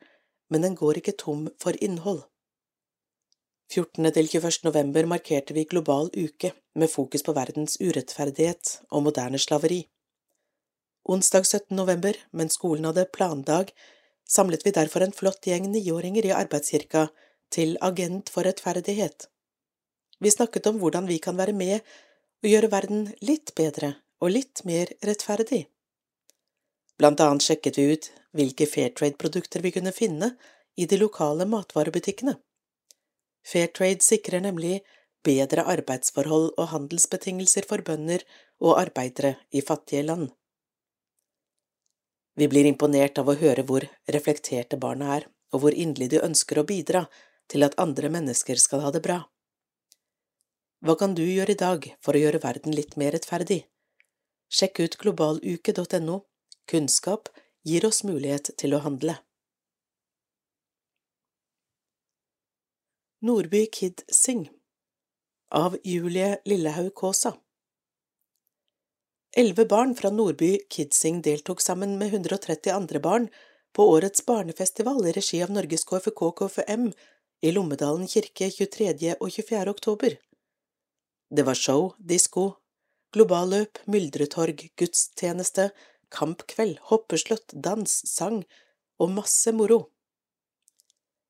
men 0.49 0.65
den 0.65 0.75
går 0.75 1.01
ikke 1.01 1.17
tom 1.21 1.47
for 1.61 1.77
innhold. 1.81 2.23
14. 3.71 4.11
til 4.13 4.29
21. 4.29 4.51
november 4.67 5.07
markerte 5.09 5.53
vi 5.57 5.65
global 5.65 6.11
uke 6.13 6.51
med 6.75 6.91
fokus 6.91 7.23
på 7.25 7.33
verdens 7.33 7.79
urettferdighet 7.81 8.79
og 8.91 9.03
moderne 9.07 9.39
slaveri. 9.41 9.85
Onsdag 11.05 11.45
17. 11.45 11.75
november, 11.77 12.17
mens 12.31 12.57
skolen 12.57 12.85
hadde 12.89 13.07
plandag, 13.13 13.71
samlet 14.25 14.65
vi 14.65 14.73
derfor 14.73 15.05
en 15.05 15.13
flott 15.13 15.45
gjeng 15.45 15.69
niåringer 15.69 16.25
i 16.25 16.33
arbeidskirka 16.33 17.07
til 17.53 17.77
Agent 17.81 18.29
for 18.33 18.45
rettferdighet. 18.45 19.27
Vi 20.19 20.31
snakket 20.33 20.67
om 20.67 20.79
hvordan 20.81 21.09
vi 21.09 21.19
kan 21.21 21.37
være 21.37 21.53
med 21.53 21.79
og 22.45 22.51
gjøre 22.51 22.69
verden 22.69 23.07
litt 23.25 23.55
bedre 23.57 23.95
og 24.21 24.29
litt 24.29 24.61
mer 24.69 24.91
rettferdig. 25.01 25.65
Blant 26.95 27.19
annet 27.19 27.43
sjekket 27.43 27.79
vi 27.79 27.87
ut 27.95 28.11
hvilke 28.37 28.67
Fairtrade-produkter 28.69 29.65
vi 29.65 29.73
kunne 29.73 29.91
finne 29.95 30.35
i 30.77 30.85
de 30.85 30.99
lokale 31.01 31.47
matvarebutikkene. 31.49 32.35
Fairtrade 33.45 34.05
sikrer 34.05 34.45
nemlig 34.45 34.83
bedre 35.25 35.65
arbeidsforhold 35.73 36.51
og 36.53 36.69
handelsbetingelser 36.69 37.65
for 37.67 37.81
bønder 37.81 38.21
og 38.61 38.77
arbeidere 38.77 39.35
i 39.49 39.65
fattige 39.65 40.05
land. 40.05 40.29
Vi 42.37 42.47
blir 42.51 42.69
imponert 42.69 43.17
av 43.17 43.31
å 43.31 43.39
høre 43.39 43.65
hvor 43.65 43.87
reflekterte 44.11 44.77
barna 44.77 45.15
er, 45.17 45.29
og 45.55 45.63
hvor 45.63 45.73
inderlig 45.73 46.11
de 46.13 46.25
ønsker 46.25 46.59
å 46.59 46.67
bidra 46.67 47.05
til 47.49 47.65
at 47.65 47.77
andre 47.81 48.11
mennesker 48.11 48.59
skal 48.59 48.83
ha 48.85 48.91
det 48.91 49.01
bra. 49.01 49.23
Hva 50.85 50.93
kan 51.01 51.15
du 51.17 51.23
gjøre 51.25 51.55
i 51.55 51.57
dag 51.57 51.85
for 52.05 52.13
å 52.13 52.19
gjøre 52.21 52.43
verden 52.43 52.75
litt 52.77 52.91
mer 53.01 53.15
rettferdig? 53.15 53.63
Sjekk 54.53 54.83
ut 54.83 54.97
globaluke.no. 55.01 56.17
Kunnskap 56.69 57.31
gir 57.65 57.87
oss 57.87 58.03
mulighet 58.05 58.51
til 58.61 58.75
å 58.77 58.81
handle. 58.83 59.15
Nordby 63.25 63.63
Kid 63.73 64.03
Sing 64.13 64.43
av 65.49 65.79
Julie 65.81 66.35
Lillehaug 66.45 66.91
Kaasa 67.01 67.33
Elleve 69.35 69.65
barn 69.65 69.95
fra 69.97 70.11
Nordby 70.13 70.51
Kidsing 70.69 71.23
deltok 71.25 71.65
sammen 71.65 71.97
med 71.97 72.13
130 72.13 72.75
andre 72.75 73.01
barn 73.01 73.25
på 73.73 73.89
årets 73.95 74.21
barnefestival 74.25 75.01
i 75.09 75.15
regi 75.17 75.41
av 75.41 75.49
Norges 75.57 75.87
KFK 75.89 76.29
KFM 76.43 76.91
i 77.41 77.57
Lommedalen 77.57 78.05
kirke 78.07 78.51
23. 78.53 79.15
og 79.19 79.33
24. 79.33 79.65
oktober. 79.73 80.19
Det 81.29 81.43
var 81.43 81.57
show, 81.57 81.93
disko, 81.97 82.51
globalløp, 83.13 83.79
myldretorg, 83.89 84.67
gudstjeneste, 84.77 85.69
kampkveld, 86.13 86.77
hoppeslott, 86.91 87.53
dans, 87.53 87.91
sang 88.09 88.43
og 88.99 89.11
masse 89.15 89.51
moro. 89.55 89.87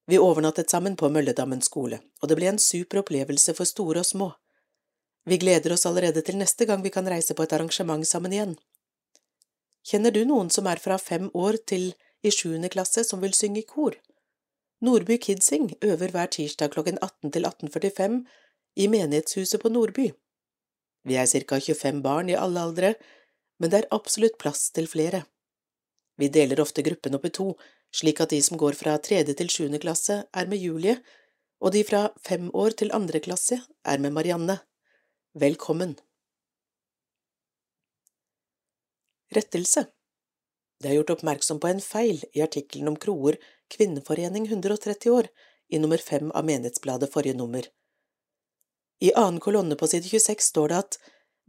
Vi 0.05 0.19
overnattet 0.21 0.69
sammen 0.69 0.95
på 0.95 1.09
Mølledammen 1.09 1.63
skole, 1.65 2.01
og 2.21 2.29
det 2.29 2.37
ble 2.37 2.51
en 2.51 2.61
super 2.61 3.01
opplevelse 3.01 3.55
for 3.57 3.65
store 3.65 4.03
og 4.03 4.09
små. 4.09 4.29
Vi 5.25 5.39
gleder 5.41 5.73
oss 5.73 5.87
allerede 5.89 6.21
til 6.21 6.37
neste 6.37 6.67
gang 6.69 6.83
vi 6.85 6.93
kan 6.93 7.07
reise 7.09 7.33
på 7.33 7.45
et 7.45 7.53
arrangement 7.57 8.05
sammen 8.05 8.33
igjen. 8.35 8.57
Kjenner 9.85 10.13
du 10.13 10.21
noen 10.25 10.51
som 10.53 10.67
er 10.69 10.81
fra 10.81 10.99
fem 11.01 11.31
år 11.33 11.57
til 11.69 11.93
i 12.25 12.33
sjuende 12.33 12.69
klasse 12.73 13.03
som 13.05 13.21
vil 13.21 13.33
synge 13.33 13.63
i 13.63 13.69
kor? 13.69 13.97
Nordby 14.85 15.17
Kidsing 15.21 15.71
øver 15.81 16.13
hver 16.13 16.29
tirsdag 16.29 16.73
klokken 16.75 16.99
18 17.01 17.31
til 17.31 17.45
18.45 17.49 18.19
i 18.75 18.87
menighetshuset 18.91 19.61
på 19.61 19.71
Nordby. 19.71 20.11
Vi 21.05 21.15
er 21.15 21.27
ca 21.27 21.59
25 21.59 22.01
barn 22.01 22.29
i 22.29 22.35
alle 22.35 22.61
aldre, 22.67 22.93
men 23.59 23.71
det 23.71 23.83
er 23.83 23.93
absolutt 23.95 24.37
plass 24.41 24.69
til 24.75 24.89
flere. 24.91 25.23
Vi 26.19 26.29
deler 26.31 26.61
ofte 26.63 26.83
gruppen 26.83 27.15
opp 27.15 27.27
i 27.27 27.33
to, 27.37 27.53
slik 27.95 28.21
at 28.23 28.33
de 28.33 28.41
som 28.43 28.59
går 28.59 28.75
fra 28.79 28.97
tredje 28.99 29.35
til 29.37 29.51
sjuende 29.51 29.79
klasse, 29.83 30.23
er 30.31 30.49
med 30.51 30.59
Julie, 30.63 30.97
og 31.63 31.71
de 31.75 31.83
fra 31.87 32.09
fem 32.23 32.49
år 32.53 32.75
til 32.79 32.91
andre 32.95 33.21
klasse 33.23 33.61
er 33.85 34.01
med 34.03 34.15
Marianne. 34.15 34.59
Velkommen. 35.35 35.95
Rettelse 39.35 39.87
Det 40.79 40.91
er 40.91 40.99
gjort 40.99 41.15
oppmerksom 41.15 41.59
på 41.59 41.71
en 41.71 41.81
feil 41.81 42.21
i 42.35 42.43
artikkelen 42.43 42.91
om 42.91 42.99
Kroer 42.99 43.39
kvinneforening 43.71 44.45
130 44.47 45.11
år 45.11 45.31
i 45.71 45.79
nummer 45.79 45.97
fem 45.97 46.31
av 46.31 46.45
Menighetsbladet 46.45 47.11
forrige 47.11 47.37
nummer. 47.39 47.65
I 48.99 49.11
annen 49.13 49.39
kolonne 49.39 49.75
på 49.75 49.87
side 49.87 50.07
26 50.09 50.43
står 50.51 50.71
det 50.71 50.77
at 50.83 50.99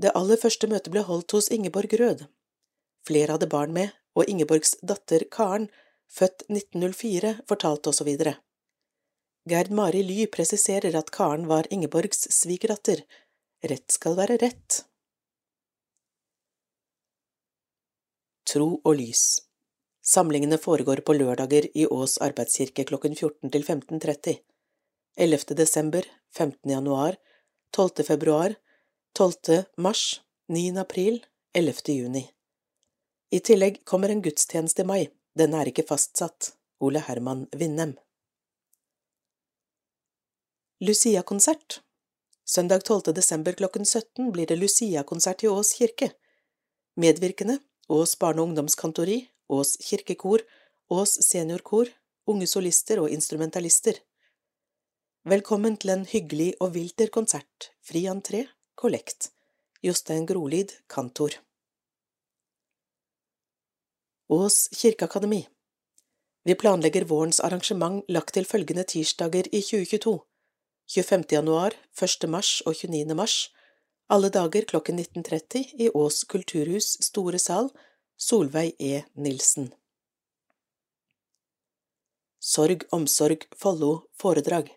det 0.03 0.13
aller 0.19 0.41
første 0.41 0.69
møtet 0.69 0.93
ble 0.93 1.05
holdt 1.07 1.33
hos 1.37 1.51
Ingeborg 1.55 1.93
Rød. 2.01 2.27
Flere 3.07 3.37
hadde 3.37 3.49
barn 3.51 3.73
med, 3.73 3.95
og 4.17 4.29
Ingeborgs 4.29 4.75
datter 4.83 5.25
Karen, 5.31 5.69
født 6.11 6.45
1904, 6.49 7.37
fortalte 7.49 7.93
også 7.93 8.07
videre. 8.09 8.37
Gerd 9.47 9.71
Mari 9.71 10.03
Ly 10.03 10.27
presiserer 10.33 10.97
at 10.99 11.13
Karen 11.15 11.47
var 11.47 11.69
Ingeborgs 11.71 12.27
svigerdatter, 12.35 13.05
Rett 13.65 13.91
skal 13.91 14.17
være 14.19 14.37
rett. 14.43 14.83
Tro 18.47 18.67
og 18.85 18.99
lys 18.99 19.23
Samlingene 20.07 20.59
foregår 20.63 21.01
på 21.07 21.17
lørdager 21.17 21.67
i 21.75 21.87
Ås 21.91 22.19
arbeidskirke 22.23 22.85
klokken 22.87 23.17
14 23.17 23.51
til 23.51 23.65
15.30. 23.65 24.37
11. 25.17 25.57
desember, 25.59 26.05
15. 26.37 26.71
januar, 26.71 27.17
12. 27.71 28.05
februar, 28.05 28.55
12. 29.19 29.65
mars, 29.77 30.21
9. 30.49 30.77
april, 30.79 31.27
11. 31.55 31.93
juni. 31.93 32.31
I 33.31 33.41
tillegg 33.41 33.85
kommer 33.85 34.09
en 34.09 34.23
gudstjeneste 34.23 34.83
i 34.83 34.87
mai, 34.87 35.03
den 35.35 35.55
er 35.55 35.69
ikke 35.69 35.87
fastsatt. 35.89 36.53
Ole 36.81 37.01
Herman 37.01 37.47
Vindem. 37.57 37.95
Lucia-konsert 40.81 41.81
Søndag 42.45 42.85
12. 42.85 43.15
desember 43.17 43.53
klokken 43.53 43.85
17 43.85 44.33
blir 44.33 44.47
det 44.47 44.59
Lucia-konsert 44.61 45.45
i 45.45 45.49
Ås 45.49 45.73
kirke. 45.73 46.11
Medvirkende 46.97 47.59
Ås 47.89 48.19
barne- 48.19 48.43
og 48.43 48.49
ungdomskantori, 48.49 49.29
Ås 49.49 49.77
kirkekor, 49.81 50.45
Ås 50.91 51.19
seniorkor, 51.23 51.89
unge 52.27 52.47
solister 52.47 53.01
og 53.01 53.11
instrumentalister. 53.11 53.99
Velkommen 55.27 55.75
til 55.75 55.91
en 55.91 56.05
hyggelig 56.07 56.53
og 56.63 56.77
vilter 56.77 57.09
konsert, 57.11 57.73
fri 57.83 58.05
entré, 58.07 58.45
kollekt. 58.79 59.33
Jostein 59.83 60.23
Grolid, 60.23 60.71
kantor. 60.87 61.35
Ås 64.31 64.69
kirkeakademi 64.71 65.41
Vi 66.47 66.55
planlegger 66.55 67.09
vårens 67.11 67.41
arrangement 67.41 68.05
lagt 68.09 68.35
til 68.39 68.47
følgende 68.47 68.85
tirsdager 68.85 69.51
i 69.51 69.65
2022. 69.67 70.15
25. 70.95 71.27
januar, 71.33 71.75
1. 72.03 72.31
mars 72.31 72.61
og 72.61 72.79
29. 72.85 73.19
mars, 73.19 73.51
alle 74.09 74.31
dager 74.31 74.71
klokken 74.71 75.03
19.30 75.03 75.75
i 75.75 75.91
Ås 75.91 76.23
kulturhus 76.23 77.03
Store 77.11 77.43
sal, 77.43 77.73
Solveig 78.17 78.79
E. 78.79 79.03
Nilsen. 79.17 79.73
Sorg, 82.39 82.87
omsorg, 82.93 83.51
Follo 83.59 84.05
foredrag 84.15 84.77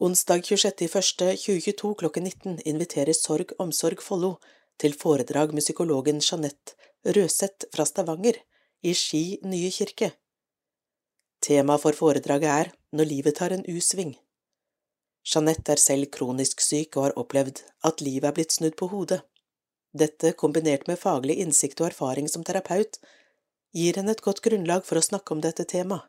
Onsdag 0.00 0.42
26.01.2022 0.42 1.94
klokken 1.98 2.24
19 2.24 2.60
inviterer 2.64 3.12
Sorg, 3.12 3.50
omsorg, 3.58 3.98
Follo 4.02 4.36
til 4.78 4.92
foredrag 4.94 5.50
med 5.50 5.64
psykologen 5.64 6.20
Jeanette 6.22 6.76
Røseth 7.16 7.66
fra 7.74 7.82
Stavanger 7.82 8.36
i 8.86 8.92
Ski 8.94 9.40
nye 9.42 9.72
kirke. 9.74 10.12
Tema 11.42 11.74
for 11.82 11.98
foredraget 11.98 12.52
er 12.52 12.70
Når 12.94 13.10
livet 13.10 13.34
tar 13.40 13.50
en 13.50 13.64
U-sving. 13.66 14.14
Jeanette 15.26 15.74
er 15.74 15.82
selv 15.82 16.06
kronisk 16.14 16.62
syk 16.62 16.94
og 16.94 17.08
har 17.08 17.18
opplevd 17.18 17.64
at 17.90 18.00
livet 18.00 18.30
er 18.30 18.36
blitt 18.36 18.54
snudd 18.54 18.78
på 18.78 18.86
hodet. 18.94 19.24
Dette, 19.90 20.30
kombinert 20.38 20.86
med 20.86 21.02
faglig 21.02 21.40
innsikt 21.42 21.82
og 21.82 21.90
erfaring 21.90 22.30
som 22.30 22.46
terapeut, 22.46 23.00
gir 23.74 23.98
henne 23.98 24.14
et 24.14 24.22
godt 24.22 24.44
grunnlag 24.46 24.86
for 24.86 25.02
å 25.02 25.06
snakke 25.10 25.34
om 25.34 25.42
dette 25.42 25.66
temaet. 25.66 26.06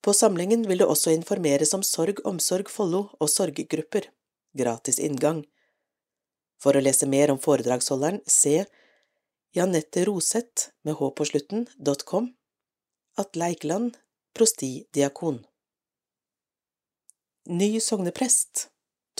På 0.00 0.14
samlingen 0.16 0.64
vil 0.68 0.80
det 0.80 0.88
også 0.88 1.12
informeres 1.12 1.74
om 1.76 1.82
Sorg 1.84 2.22
Omsorg 2.24 2.70
Follo 2.72 3.08
og 3.20 3.28
sorggrupper. 3.28 4.08
Gratis 4.56 4.98
inngang. 4.98 5.44
For 6.60 6.76
å 6.76 6.82
lese 6.82 7.08
mer 7.08 7.32
om 7.32 7.40
foredragsholderen, 7.40 8.22
se 8.26 8.64
Janette 9.56 10.04
Roseth 10.08 10.70
med 10.84 10.96
h 10.98 11.10
på 11.16 11.26
slutten.com 11.28 12.32
Atle 13.20 13.52
Eikeland, 13.52 13.96
prostidiakon. 14.36 15.42
Ny 17.50 17.80
sogneprest 17.80 18.68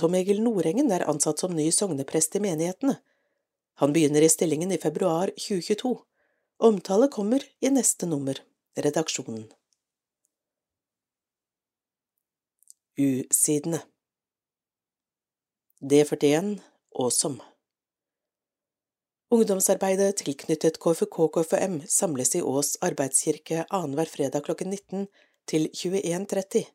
Tom 0.01 0.15
Egil 0.17 0.41
Nordengen 0.41 0.93
er 0.95 1.05
ansatt 1.11 1.43
som 1.43 1.53
ny 1.53 1.67
sogneprest 1.75 2.37
i 2.39 2.41
menighetene. 2.41 2.97
Han 3.83 3.93
begynner 3.93 4.25
i 4.25 4.33
stillingen 4.33 4.73
i 4.73 4.79
februar 4.81 5.33
2022. 5.37 5.93
Omtale 6.65 7.09
kommer 7.13 7.45
i 7.61 7.73
neste 7.73 8.09
nummer. 8.09 8.41
Redaksjonen. 8.77 9.49
U-sidene 13.01 13.79
D41 15.81 16.59
Åsom 16.91 17.39
Ungdomsarbeidet 19.31 20.17
tilknyttet 20.17 20.79
KFK-KFM 20.79 21.79
samles 21.89 22.35
i 22.37 22.43
Ås 22.43 22.75
arbeidskirke 22.85 23.63
annenhver 23.71 24.11
fredag 24.15 24.45
klokken 24.49 24.75
19 24.75 25.07
til 25.49 25.69
21.30. 25.71 26.67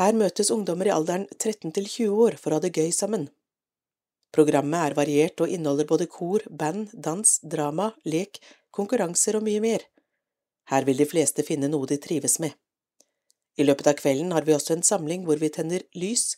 Her 0.00 0.18
møtes 0.18 0.50
ungdommer 0.50 0.90
i 0.90 0.94
alderen 0.94 1.28
13 1.36 1.76
til 1.76 1.86
20 1.92 2.24
år 2.24 2.38
for 2.40 2.50
å 2.50 2.58
ha 2.58 2.64
det 2.64 2.72
gøy 2.74 2.90
sammen. 2.96 3.28
Programmet 4.34 4.88
er 4.88 4.96
variert 4.98 5.44
og 5.44 5.52
inneholder 5.52 5.86
både 5.92 6.08
kor, 6.10 6.48
band, 6.50 6.90
dans, 7.06 7.36
drama, 7.54 7.92
lek, 8.02 8.42
konkurranser 8.74 9.38
og 9.38 9.46
mye 9.46 9.62
mer. 9.62 9.86
Her 10.74 10.90
vil 10.90 11.04
de 11.04 11.08
fleste 11.12 11.46
finne 11.46 11.70
noe 11.70 11.86
de 11.86 12.00
trives 12.02 12.40
med. 12.42 12.58
I 13.58 13.66
løpet 13.66 13.90
av 13.90 13.98
kvelden 13.98 14.32
har 14.32 14.46
vi 14.46 14.54
også 14.54 14.76
en 14.76 14.86
samling 14.86 15.26
hvor 15.26 15.40
vi 15.40 15.50
tenner 15.52 15.84
lys, 15.98 16.36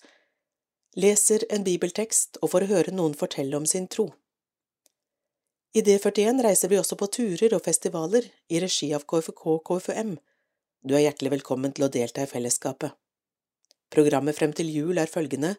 leser 0.97 1.45
en 1.53 1.65
bibeltekst 1.65 2.41
og 2.43 2.53
får 2.55 2.69
høre 2.71 2.95
noen 2.95 3.15
fortelle 3.19 3.57
om 3.57 3.67
sin 3.69 3.89
tro. 3.89 4.11
I 5.73 5.81
D41 5.81 6.43
reiser 6.45 6.69
vi 6.69 6.77
også 6.81 6.99
på 7.01 7.09
turer 7.17 7.55
og 7.57 7.65
festivaler 7.65 8.27
i 8.53 8.61
regi 8.61 8.91
av 8.93 9.07
KFK 9.09 9.45
KFUM. 9.69 10.19
Du 10.85 10.93
er 10.97 11.07
hjertelig 11.07 11.33
velkommen 11.39 11.73
til 11.73 11.87
å 11.87 11.93
delta 11.93 12.25
i 12.25 12.29
fellesskapet. 12.29 12.93
Programmet 13.93 14.37
frem 14.37 14.53
til 14.57 14.69
jul 14.73 15.01
er 15.01 15.09
følgende 15.09 15.55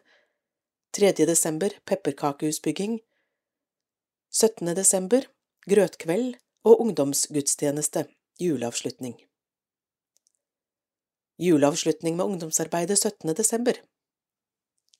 3. 0.94 1.10
desember 1.26 1.74
pepperkakehusbygging 1.90 3.00
17. 4.34 4.70
desember 4.74 5.26
grøtkveld 5.70 6.34
og 6.66 6.80
ungdomsgudstjeneste, 6.82 8.06
juleavslutning. 8.40 9.14
Juleavslutning 11.36 12.16
med 12.16 12.26
ungdomsarbeidet 12.26 12.98
17. 12.98 13.34
desember 13.34 13.74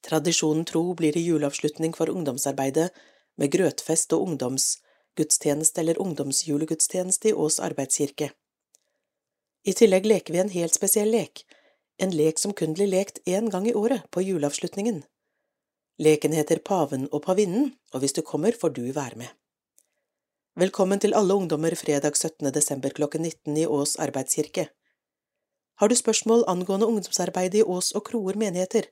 Tradisjonen 0.02 0.64
tro 0.64 0.94
blir 0.94 1.12
det 1.12 1.20
juleavslutning 1.20 1.92
for 1.94 2.10
ungdomsarbeidet 2.10 2.88
med 3.38 3.52
grøtfest 3.52 4.12
og 4.16 4.24
ungdomsgudstjeneste 4.26 5.80
eller 5.80 6.02
ungdomsjulegudstjeneste 6.02 7.30
i 7.30 7.34
Ås 7.38 7.60
arbeidskirke. 7.62 8.32
I 9.62 9.78
tillegg 9.78 10.10
leker 10.10 10.34
vi 10.34 10.42
en 10.42 10.52
helt 10.56 10.74
spesiell 10.74 11.14
lek, 11.14 11.46
en 12.02 12.10
lek 12.10 12.42
som 12.42 12.50
kun 12.50 12.74
blir 12.74 12.90
lekt 12.90 13.22
én 13.30 13.46
gang 13.46 13.70
i 13.70 13.78
året, 13.78 14.02
på 14.10 14.26
juleavslutningen. 14.26 15.04
Leken 16.02 16.34
heter 16.34 16.58
Paven 16.58 17.06
og 17.12 17.28
pavinnen, 17.30 17.76
og 17.92 18.02
hvis 18.02 18.18
du 18.18 18.22
kommer, 18.26 18.58
får 18.58 18.74
du 18.74 18.88
være 18.90 19.22
med. 19.22 19.30
Velkommen 20.58 20.98
til 20.98 21.14
alle 21.14 21.34
ungdommer 21.34 21.78
fredag 21.78 22.18
17. 22.18 22.50
desember 22.50 22.90
klokken 22.90 23.22
19 23.22 23.56
i 23.56 23.70
Ås 23.70 24.00
arbeidskirke. 24.02 24.72
Har 25.74 25.88
du 25.88 25.96
spørsmål 25.98 26.44
angående 26.46 26.86
ungdomsarbeidet 26.86 27.60
i 27.60 27.62
Ås 27.66 27.92
og 27.98 28.04
Kroer 28.06 28.36
menigheter, 28.38 28.86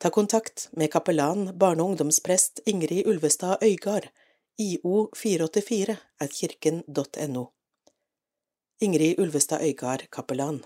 ta 0.00 0.10
kontakt 0.10 0.68
med 0.72 0.90
kapellan, 0.92 1.58
barne- 1.58 1.82
og 1.82 1.92
ungdomsprest 1.92 2.62
Ingrid 2.66 3.06
Ulvestad 3.06 3.62
Øygard 3.62 4.08
io484 4.60 5.96
at 6.20 6.30
kirken.no. 6.32 7.44
Ingrid 8.80 9.18
Ulvestad 9.18 9.60
Øygard, 9.62 10.08
kapellan. 10.12 10.64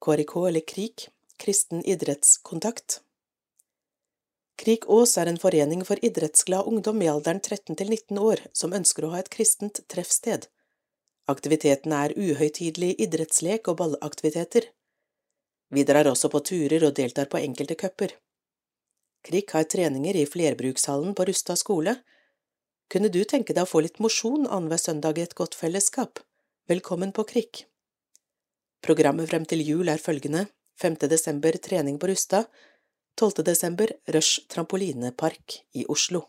KRIK 0.00 0.36
eller 0.36 0.60
KRIK, 0.60 1.08
Kristen 1.38 1.82
idrettskontakt. 1.84 3.00
KRIK 4.56 4.84
Ås 4.88 5.16
er 5.16 5.26
en 5.26 5.40
forening 5.40 5.82
for 5.84 5.96
idrettsglad 6.04 6.68
ungdom 6.68 7.02
i 7.02 7.08
alderen 7.08 7.40
13 7.40 7.76
til 7.76 7.90
19 7.90 8.18
år 8.18 8.44
som 8.52 8.76
ønsker 8.76 9.04
å 9.04 9.14
ha 9.14 9.24
et 9.24 9.32
kristent 9.32 9.80
treffsted. 9.88 10.46
Aktiviteten 11.26 11.92
er 11.92 12.14
uhøytidelig 12.14 12.92
idrettslek 13.02 13.66
og 13.70 13.80
ballaktiviteter. 13.80 14.68
Vi 15.74 15.82
drar 15.82 16.06
også 16.06 16.30
på 16.30 16.40
turer 16.46 16.84
og 16.86 16.94
deltar 16.94 17.26
på 17.30 17.40
enkelte 17.42 17.74
cuper. 17.74 18.14
Krik 19.26 19.50
har 19.56 19.66
treninger 19.66 20.14
i 20.14 20.26
flerbrukshallen 20.30 21.16
på 21.18 21.26
Rustad 21.26 21.58
skole. 21.58 21.96
Kunne 22.86 23.10
du 23.10 23.24
tenke 23.24 23.56
deg 23.56 23.66
å 23.66 23.70
få 23.70 23.82
litt 23.82 23.98
mosjon 23.98 24.46
annenhver 24.46 24.78
søndag 24.78 25.18
i 25.18 25.24
et 25.26 25.34
godt 25.34 25.58
fellesskap? 25.58 26.22
Velkommen 26.70 27.10
på 27.10 27.26
Krik. 27.26 27.64
Programmet 28.86 29.26
frem 29.26 29.42
til 29.50 29.66
jul 29.66 29.90
er 29.90 29.98
følgende 29.98 30.44
5. 30.78 31.00
desember 31.10 31.58
trening 31.58 31.98
på 31.98 32.06
Rustad, 32.12 32.46
12. 33.18 33.42
desember 33.42 33.90
Rush 34.14 34.46
trampolinepark 34.46 35.58
i 35.74 35.86
Oslo. 35.90 36.28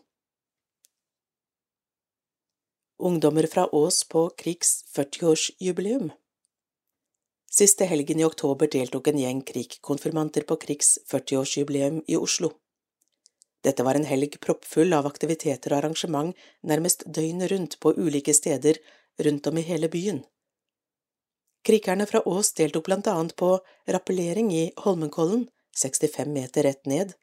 Ungdommer 3.00 3.46
fra 3.46 3.74
Ås 3.74 4.04
på 4.08 4.30
Krigs 4.30 4.84
40-årsjubileum 4.96 6.10
Siste 7.50 7.86
helgen 7.86 8.18
i 8.20 8.24
oktober 8.26 8.66
deltok 8.66 9.12
en 9.12 9.20
gjeng 9.22 9.42
KRIK-konfirmanter 9.46 10.42
på 10.48 10.56
Krigs 10.64 10.96
40-årsjubileum 11.06 12.00
i 12.10 12.16
Oslo. 12.18 12.50
Dette 13.62 13.86
var 13.86 13.94
en 13.94 14.08
helg 14.08 14.34
proppfull 14.42 14.96
av 14.98 15.06
aktiviteter 15.06 15.70
og 15.70 15.78
arrangement 15.78 16.42
nærmest 16.66 17.06
døgnet 17.06 17.52
rundt 17.52 17.78
på 17.78 17.94
ulike 17.94 18.34
steder 18.34 18.82
rundt 19.28 19.46
om 19.46 19.62
i 19.62 19.66
hele 19.70 19.92
byen. 19.94 20.24
Krikerne 21.62 22.08
fra 22.10 22.24
Ås 22.26 22.50
deltok 22.58 22.90
blant 22.90 23.06
annet 23.14 23.38
på 23.38 23.52
rappellering 23.86 24.50
i 24.50 24.72
Holmenkollen, 24.82 25.46
65 25.78 26.34
meter 26.34 26.66
rett 26.66 26.82
ned, 26.90 27.14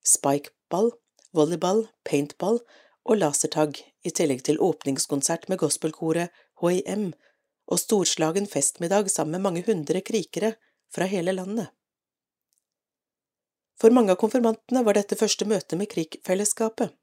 spikeball, 0.00 0.94
volleyball, 1.36 1.84
paintball 2.08 2.62
og 3.04 3.20
lasertag, 3.20 3.76
i 4.08 4.14
tillegg 4.14 4.44
til 4.46 4.60
åpningskonsert 4.64 5.48
med 5.52 5.60
gospelkoret 5.62 6.34
HIM 6.62 7.10
og 7.68 7.80
storslagen 7.82 8.48
festmiddag 8.48 9.10
sammen 9.12 9.36
med 9.36 9.44
mange 9.46 9.64
hundre 9.66 10.00
krikere 10.00 10.54
fra 10.94 11.08
hele 11.10 11.34
landet. 11.36 11.68
For 13.78 13.94
mange 13.94 14.14
av 14.14 14.18
konfirmantene 14.18 14.82
var 14.82 14.96
dette 14.98 15.18
første 15.18 15.46
møte 15.46 15.76
med 15.78 15.90
krikfellesskapet. 15.92 16.94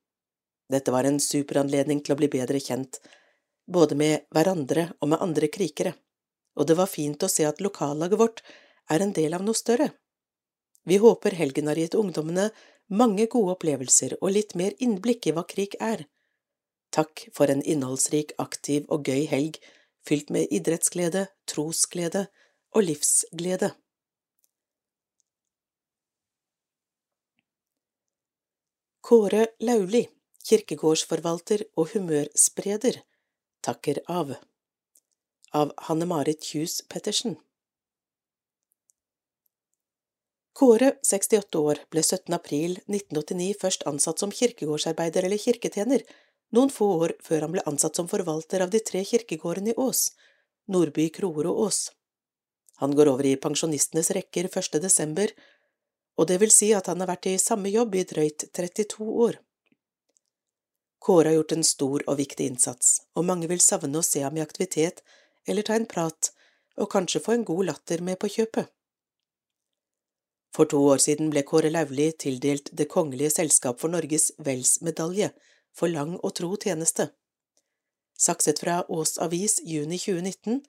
Dette 0.71 0.91
var 0.91 1.07
en 1.07 1.21
superanledning 1.21 2.01
til 2.03 2.15
å 2.15 2.19
bli 2.19 2.27
bedre 2.33 2.59
kjent, 2.59 2.99
både 3.69 3.95
med 3.95 4.25
hverandre 4.33 4.89
og 4.99 5.13
med 5.13 5.21
andre 5.23 5.47
krikere, 5.53 5.93
og 6.57 6.67
det 6.67 6.75
var 6.79 6.91
fint 6.91 7.23
å 7.23 7.29
se 7.31 7.45
at 7.47 7.61
lokallaget 7.63 8.19
vårt 8.19 8.41
er 8.91 9.05
en 9.05 9.13
del 9.13 9.37
av 9.37 9.45
noe 9.45 9.57
større. 9.57 9.91
Vi 10.85 10.97
håper 11.01 11.37
helgen 11.37 11.69
har 11.69 11.79
gitt 11.79 11.97
ungdommene 11.97 12.49
mange 12.89 13.25
gode 13.31 13.55
opplevelser 13.55 14.17
og 14.19 14.33
litt 14.35 14.53
mer 14.59 14.75
innblikk 14.77 15.29
i 15.29 15.33
hva 15.33 15.45
krig 15.49 15.77
er. 15.81 16.05
Takk 16.95 17.25
for 17.36 17.51
en 17.51 17.63
innholdsrik, 17.67 18.31
aktiv 18.39 18.86
og 18.88 19.10
gøy 19.10 19.25
helg 19.27 19.60
fylt 20.08 20.29
med 20.31 20.47
idrettsglede, 20.53 21.27
trosglede 21.49 22.27
og 22.71 22.86
livsglede. 22.88 23.73
Kåre 29.05 29.47
Lauli, 29.62 30.05
kirkegårdsforvalter 30.47 31.65
og 31.77 31.91
humørspreder, 31.93 33.01
takker 33.65 33.99
av. 34.10 34.38
Av 35.53 35.73
Hanne-Marit 35.88 36.47
Kjus 36.47 36.79
Pettersen. 36.89 37.36
Kåre, 40.55 40.93
68 41.03 41.60
år, 41.60 41.84
ble 41.91 42.01
17. 42.01 42.31
april 42.34 42.77
1989 42.88 43.51
først 43.62 43.86
ansatt 43.91 44.23
som 44.23 44.31
kirkegårdsarbeider 44.31 45.27
eller 45.27 45.41
kirketjener, 45.43 46.05
noen 46.53 46.69
få 46.69 46.88
år 47.08 47.15
før 47.23 47.47
han 47.47 47.55
ble 47.55 47.65
ansatt 47.65 47.97
som 47.97 48.08
forvalter 48.12 48.62
av 48.62 48.69
de 48.69 48.84
tre 48.84 49.01
kirkegårdene 49.08 49.73
i 49.73 49.79
Ås, 49.81 50.12
Nordby, 50.67 51.10
Kroer 51.10 51.49
og 51.49 51.65
Ås. 51.67 51.79
Han 52.84 52.95
går 52.95 53.10
over 53.10 53.25
i 53.25 53.38
pensjonistenes 53.39 54.12
rekker 54.13 54.49
1. 54.51 54.81
desember 54.84 55.31
og 56.15 56.29
det 56.29 56.39
vil 56.41 56.53
si 56.53 56.71
at 56.75 56.88
han 56.91 57.01
har 57.03 57.12
vært 57.12 57.27
i 57.31 57.39
samme 57.41 57.71
jobb 57.71 57.95
i 57.99 58.05
drøyt 58.08 58.47
32 58.55 59.08
år. 59.27 59.39
Kåre 61.05 61.29
har 61.29 61.38
gjort 61.38 61.53
en 61.53 61.67
stor 61.67 62.05
og 62.08 62.17
viktig 62.17 62.47
innsats, 62.49 63.01
og 63.13 63.27
mange 63.27 63.49
vil 63.51 63.62
savne 63.62 63.99
å 63.99 64.05
se 64.05 64.23
ham 64.25 64.39
i 64.39 64.43
aktivitet 64.43 65.03
eller 65.45 65.67
ta 65.67 65.75
en 65.77 65.89
prat 65.89 66.31
og 66.81 66.89
kanskje 66.91 67.21
få 67.23 67.36
en 67.36 67.45
god 67.47 67.67
latter 67.69 68.01
med 68.01 68.17
på 68.19 68.31
kjøpet. 68.31 68.71
For 70.55 70.71
to 70.71 70.79
år 70.88 71.03
siden 71.03 71.29
ble 71.34 71.43
Kåre 71.43 71.69
Lauvli 71.69 72.08
tildelt 72.15 72.69
Det 72.71 72.88
kongelige 72.88 73.34
selskap 73.34 73.81
for 73.81 73.91
Norges 73.91 74.29
Velsmedalje 74.39 75.34
for 75.75 75.91
lang 75.91 76.15
og 76.21 76.33
tro 76.39 76.55
tjeneste. 76.55 77.09
Sakset 78.17 78.61
fra 78.63 78.79
Ås 78.88 79.17
Avis 79.19 79.59
juni 79.63 79.99
2019 79.99 80.63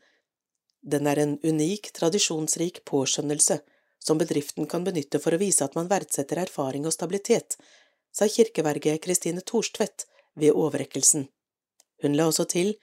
Den 0.82 1.06
er 1.06 1.18
en 1.18 1.38
unik, 1.42 1.92
tradisjonsrik 1.94 2.84
påskjønnelse 2.86 3.60
som 4.06 4.18
bedriften 4.18 4.66
kan 4.70 4.84
benytte 4.86 5.18
for 5.22 5.34
å 5.34 5.40
vise 5.40 5.64
at 5.64 5.74
man 5.78 5.88
verdsetter 5.90 6.38
erfaring 6.38 6.86
og 6.86 6.94
stabilitet, 6.94 7.56
sa 8.14 8.28
kirkeverget 8.30 9.02
Kristine 9.02 9.42
Thorstvedt 9.42 10.06
ved 10.38 10.54
overrekkelsen. 10.54 11.26
Hun 12.02 12.14
la 12.16 12.28
også 12.30 12.46
til 12.52 12.76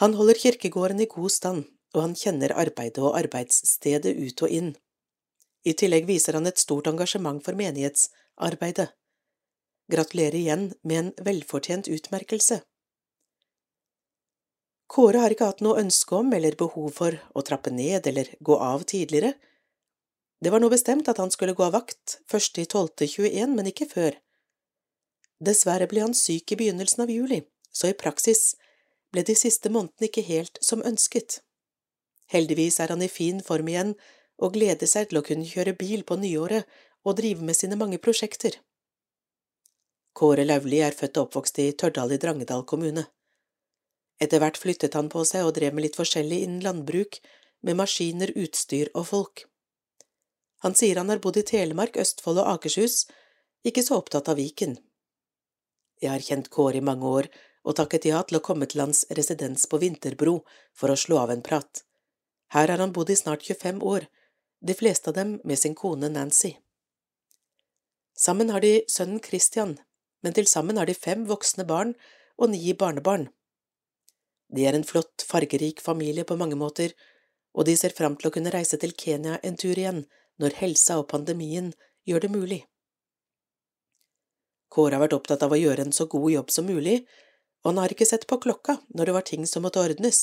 Han 0.00 0.14
holder 0.18 0.38
kirkegården 0.40 1.00
i 1.04 1.08
god 1.08 1.30
stand, 1.30 1.64
og 1.94 2.00
han 2.02 2.14
kjenner 2.16 2.54
arbeidet 2.56 3.02
og 3.04 3.16
arbeidsstedet 3.18 4.14
ut 4.16 4.42
og 4.42 4.48
inn. 4.58 4.70
I 5.64 5.74
tillegg 5.78 6.08
viser 6.08 6.38
han 6.38 6.48
et 6.48 6.58
stort 6.58 6.88
engasjement 6.90 7.44
for 7.44 7.54
menighetsarbeidet. 7.54 8.88
Gratulerer 9.92 10.38
igjen 10.38 10.70
med 10.88 10.98
en 10.98 11.12
velfortjent 11.26 11.88
utmerkelse. 11.92 12.62
Kåre 14.92 15.20
har 15.22 15.32
ikke 15.32 15.48
hatt 15.48 15.62
noe 15.64 15.80
ønske 15.80 16.16
om 16.16 16.32
eller 16.36 16.56
behov 16.60 16.90
for 16.96 17.16
å 17.36 17.44
trappe 17.44 17.72
ned 17.72 18.06
eller 18.08 18.28
gå 18.44 18.56
av 18.60 18.84
tidligere. 18.88 19.34
Det 20.42 20.50
var 20.52 20.60
nå 20.60 20.68
bestemt 20.72 21.08
at 21.08 21.20
han 21.22 21.30
skulle 21.32 21.54
gå 21.56 21.64
av 21.64 21.76
vakt 21.76 22.18
1.12.21, 22.28 23.54
men 23.56 23.68
ikke 23.70 23.88
før. 23.88 24.16
Dessverre 25.42 25.88
ble 25.90 26.02
han 26.04 26.16
syk 26.16 26.52
i 26.52 26.58
begynnelsen 26.60 27.04
av 27.04 27.12
juli, 27.12 27.42
så 27.72 27.88
i 27.88 27.96
praksis 27.98 28.54
ble 29.12 29.24
de 29.28 29.36
siste 29.38 29.72
månedene 29.72 30.08
ikke 30.08 30.24
helt 30.26 30.60
som 30.64 30.84
ønsket. 30.88 31.40
Heldigvis 32.32 32.80
er 32.80 32.92
han 32.94 33.04
i 33.04 33.12
fin 33.12 33.40
form 33.44 33.68
igjen 33.68 33.94
og 34.42 34.56
gleder 34.56 34.88
seg 34.88 35.10
til 35.10 35.20
å 35.20 35.26
kunne 35.26 35.48
kjøre 35.48 35.76
bil 35.78 36.04
på 36.08 36.16
nyåret 36.20 36.68
og 37.04 37.16
drive 37.20 37.44
med 37.44 37.58
sine 37.58 37.78
mange 37.80 38.00
prosjekter. 38.02 38.56
Kåre 40.12 40.44
Lauvli 40.44 40.82
er 40.84 40.96
født 40.96 41.16
og 41.16 41.28
oppvokst 41.28 41.58
i 41.62 41.70
Tørdal 41.72 42.12
i 42.12 42.18
Drangedal 42.20 42.66
kommune. 42.68 43.06
Etter 44.20 44.42
hvert 44.42 44.60
flyttet 44.60 44.94
han 44.94 45.08
på 45.12 45.24
seg 45.28 45.46
og 45.46 45.54
drev 45.56 45.74
med 45.74 45.86
litt 45.86 45.98
forskjellig 45.98 46.42
innen 46.44 46.62
landbruk, 46.64 47.18
med 47.62 47.78
maskiner, 47.78 48.32
utstyr 48.36 48.90
og 48.92 49.06
folk. 49.08 49.44
Han 50.62 50.76
sier 50.78 51.00
han 51.00 51.10
har 51.10 51.22
bodd 51.22 51.38
i 51.40 51.46
Telemark, 51.46 51.96
Østfold 51.98 52.42
og 52.42 52.50
Akershus, 52.54 53.06
ikke 53.66 53.82
så 53.82 53.98
opptatt 54.02 54.28
av 54.30 54.38
Viken. 54.38 54.76
Jeg 56.02 56.10
har 56.10 56.22
kjent 56.26 56.50
Kåre 56.50 56.78
i 56.78 56.84
mange 56.84 57.06
år 57.06 57.30
og 57.62 57.76
takket 57.78 58.08
ja 58.10 58.20
til 58.26 58.38
å 58.38 58.44
komme 58.44 58.66
til 58.66 58.82
hans 58.82 59.04
residens 59.16 59.68
på 59.70 59.78
Vinterbro 59.82 60.40
for 60.74 60.90
å 60.90 60.98
slå 60.98 61.20
av 61.22 61.32
en 61.34 61.44
prat. 61.46 61.84
Her 62.54 62.68
har 62.68 62.82
han 62.82 62.92
bodd 62.92 63.10
i 63.10 63.16
snart 63.16 63.46
25 63.46 63.80
år, 63.86 64.08
de 64.60 64.74
fleste 64.78 65.10
av 65.10 65.16
dem 65.16 65.38
med 65.44 65.58
sin 65.58 65.74
kone 65.78 66.10
Nancy. 66.10 66.56
Sammen 68.18 68.50
har 68.50 68.62
de 68.62 68.82
sønnen 68.90 69.22
Christian, 69.22 69.78
men 70.22 70.34
til 70.36 70.48
sammen 70.50 70.78
har 70.80 70.88
de 70.88 70.96
fem 70.96 71.24
voksne 71.28 71.66
barn 71.68 71.94
og 72.38 72.52
ni 72.52 72.72
barnebarn. 72.72 73.28
De 74.52 74.66
er 74.68 74.76
en 74.76 74.84
flott, 74.84 75.24
fargerik 75.24 75.80
familie 75.80 76.24
på 76.28 76.36
mange 76.36 76.58
måter, 76.58 76.92
og 77.56 77.66
de 77.68 77.76
ser 77.76 77.94
fram 77.96 78.16
til 78.16 78.28
å 78.28 78.34
kunne 78.34 78.52
reise 78.52 78.78
til 78.80 78.94
Kenya 78.96 79.38
en 79.42 79.56
tur 79.60 79.76
igjen 79.76 80.04
når 80.40 80.58
helsa 80.60 80.98
og 81.00 81.08
pandemien 81.12 81.72
gjør 82.08 82.24
det 82.24 82.32
mulig. 82.32 82.60
Kåre 84.72 84.96
har 84.96 85.04
vært 85.04 85.16
opptatt 85.18 85.42
av 85.44 85.52
å 85.52 85.60
gjøre 85.60 85.84
en 85.86 85.92
så 85.92 86.06
god 86.08 86.30
jobb 86.32 86.52
som 86.52 86.68
mulig, 86.68 87.02
og 87.62 87.72
han 87.72 87.82
har 87.82 87.92
ikke 87.92 88.08
sett 88.08 88.24
på 88.28 88.40
klokka 88.40 88.78
når 88.96 89.08
det 89.08 89.16
var 89.16 89.26
ting 89.28 89.44
som 89.48 89.64
måtte 89.66 89.82
ordnes. 89.82 90.22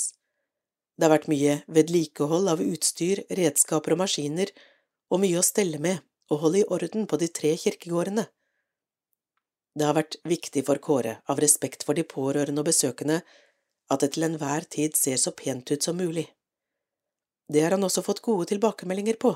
Det 0.98 1.06
har 1.06 1.14
vært 1.14 1.30
mye 1.32 1.62
vedlikehold 1.72 2.50
av 2.52 2.64
utstyr, 2.64 3.22
redskaper 3.30 3.96
og 3.96 4.02
maskiner, 4.02 4.50
og 5.10 5.22
mye 5.24 5.40
å 5.40 5.46
stelle 5.46 5.80
med 5.82 6.02
og 6.30 6.44
holde 6.44 6.62
i 6.62 6.68
orden 6.70 7.08
på 7.10 7.18
de 7.22 7.30
tre 7.34 7.54
kirkegårdene. 7.58 8.26
Det 9.78 9.86
har 9.86 9.96
vært 9.98 10.18
viktig 10.28 10.64
for 10.68 10.82
Kåre, 10.82 11.20
av 11.30 11.40
respekt 11.40 11.86
for 11.86 11.98
de 11.98 12.04
pårørende 12.04 12.64
og 12.64 12.70
besøkende, 12.72 13.22
at 13.90 14.02
det 14.04 14.14
til 14.16 14.26
enhver 14.28 14.66
tid 14.70 14.98
ser 14.98 15.18
så 15.22 15.34
pent 15.36 15.72
ut 15.72 15.84
som 15.84 15.98
mulig. 15.98 16.28
Det 17.50 17.64
har 17.64 17.74
han 17.74 17.86
også 17.86 18.04
fått 18.06 18.22
gode 18.26 18.50
tilbakemeldinger 18.52 19.18
på, 19.22 19.34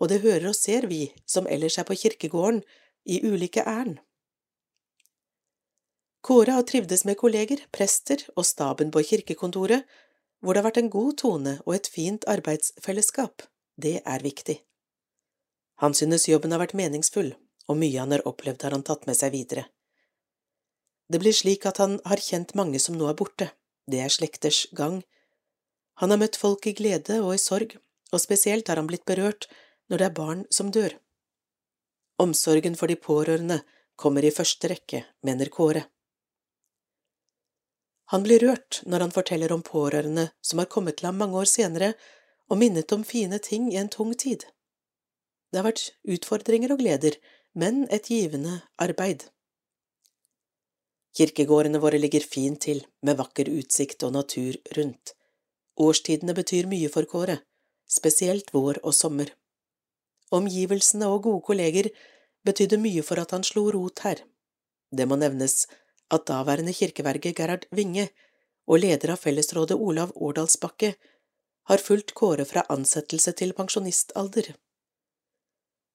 og 0.00 0.10
det 0.10 0.22
hører 0.24 0.50
og 0.50 0.58
ser 0.58 0.88
vi 0.90 1.06
som 1.26 1.46
ellers 1.46 1.78
er 1.78 1.86
på 1.88 1.96
kirkegården, 1.98 2.62
i 3.04 3.18
ulike 3.20 3.60
ærend. 3.60 3.98
Kåre 6.24 6.54
har 6.56 6.64
trivdes 6.64 7.02
med 7.04 7.18
kolleger, 7.20 7.60
prester 7.68 8.22
og 8.32 8.46
staben 8.48 8.88
på 8.90 9.02
kirkekontoret, 9.04 9.84
hvor 10.40 10.56
det 10.56 10.62
har 10.62 10.70
vært 10.70 10.80
en 10.80 10.92
god 10.92 11.18
tone 11.20 11.52
og 11.66 11.74
et 11.76 11.90
fint 11.92 12.24
arbeidsfellesskap, 12.24 13.44
det 13.76 13.98
er 14.00 14.24
viktig. 14.24 14.56
Han 15.84 15.92
synes 15.92 16.24
jobben 16.28 16.56
har 16.56 16.62
vært 16.62 16.76
meningsfull, 16.80 17.34
og 17.68 17.78
mye 17.80 18.00
han 18.00 18.12
har 18.14 18.26
opplevd 18.28 18.66
har 18.66 18.76
han 18.76 18.84
tatt 18.86 19.06
med 19.08 19.18
seg 19.18 19.32
videre. 19.34 19.66
Det 21.08 21.20
blir 21.20 21.36
slik 21.36 21.66
at 21.68 21.80
han 21.82 21.98
har 22.08 22.20
kjent 22.20 22.54
mange 22.58 22.80
som 22.80 22.96
nå 22.98 23.08
er 23.10 23.18
borte, 23.18 23.50
det 23.90 24.00
er 24.00 24.12
slekters 24.12 24.64
gang. 24.72 25.02
Han 26.00 26.10
har 26.10 26.20
møtt 26.20 26.40
folk 26.40 26.66
i 26.66 26.74
glede 26.76 27.20
og 27.20 27.34
i 27.34 27.40
sorg, 27.40 27.76
og 28.12 28.22
spesielt 28.22 28.68
har 28.68 28.80
han 28.80 28.88
blitt 28.88 29.04
berørt 29.08 29.48
når 29.90 30.00
det 30.00 30.06
er 30.08 30.18
barn 30.18 30.44
som 30.50 30.70
dør. 30.72 30.96
Omsorgen 32.22 32.76
for 32.78 32.88
de 32.88 32.96
pårørende 32.96 33.60
kommer 33.96 34.24
i 34.24 34.32
første 34.34 34.70
rekke, 34.70 35.04
mener 35.22 35.50
Kåre. 35.52 35.84
Han 38.12 38.24
blir 38.24 38.42
rørt 38.44 38.82
når 38.86 39.06
han 39.06 39.14
forteller 39.14 39.52
om 39.52 39.62
pårørende 39.64 40.28
som 40.44 40.60
har 40.60 40.70
kommet 40.70 40.98
til 40.98 41.08
ham 41.08 41.18
mange 41.18 41.40
år 41.40 41.48
senere 41.50 41.94
og 42.52 42.60
minnet 42.60 42.92
om 42.92 43.04
fine 43.04 43.40
ting 43.42 43.70
i 43.72 43.78
en 43.80 43.88
tung 43.88 44.12
tid. 44.14 44.44
Det 45.50 45.60
har 45.60 45.66
vært 45.66 45.88
utfordringer 46.16 46.74
og 46.74 46.82
gleder, 46.82 47.16
men 47.54 47.84
et 47.90 48.10
givende 48.10 48.60
arbeid. 48.82 49.28
Kirkegårdene 51.14 51.78
våre 51.78 52.00
ligger 52.02 52.24
fint 52.26 52.60
til, 52.66 52.82
med 53.06 53.18
vakker 53.20 53.50
utsikt 53.52 54.02
og 54.02 54.16
natur 54.16 54.58
rundt. 54.76 55.14
Årstidene 55.78 56.34
betyr 56.34 56.66
mye 56.70 56.90
for 56.90 57.06
Kåre, 57.10 57.38
spesielt 57.86 58.50
vår 58.54 58.80
og 58.82 58.94
sommer. 58.94 59.30
Omgivelsene 60.34 61.06
og 61.06 61.22
gode 61.28 61.44
kolleger 61.46 61.90
betydde 62.44 62.80
mye 62.82 63.02
for 63.06 63.22
at 63.22 63.30
han 63.34 63.46
slo 63.46 63.68
rot 63.70 64.02
her. 64.06 64.24
Det 64.90 65.06
må 65.06 65.18
nevnes 65.18 65.66
at 66.10 66.26
daværende 66.26 66.74
kirkeverge 66.74 67.32
Gerhard 67.34 67.66
Winge 67.74 68.08
og 68.66 68.82
leder 68.82 69.14
av 69.14 69.22
fellesrådet 69.22 69.78
Olav 69.78 70.12
Årdalsbakke 70.16 70.94
har 71.70 71.82
fulgt 71.82 72.14
Kåre 72.18 72.44
fra 72.48 72.66
ansettelse 72.74 73.32
til 73.38 73.54
pensjonistalder. 73.56 74.50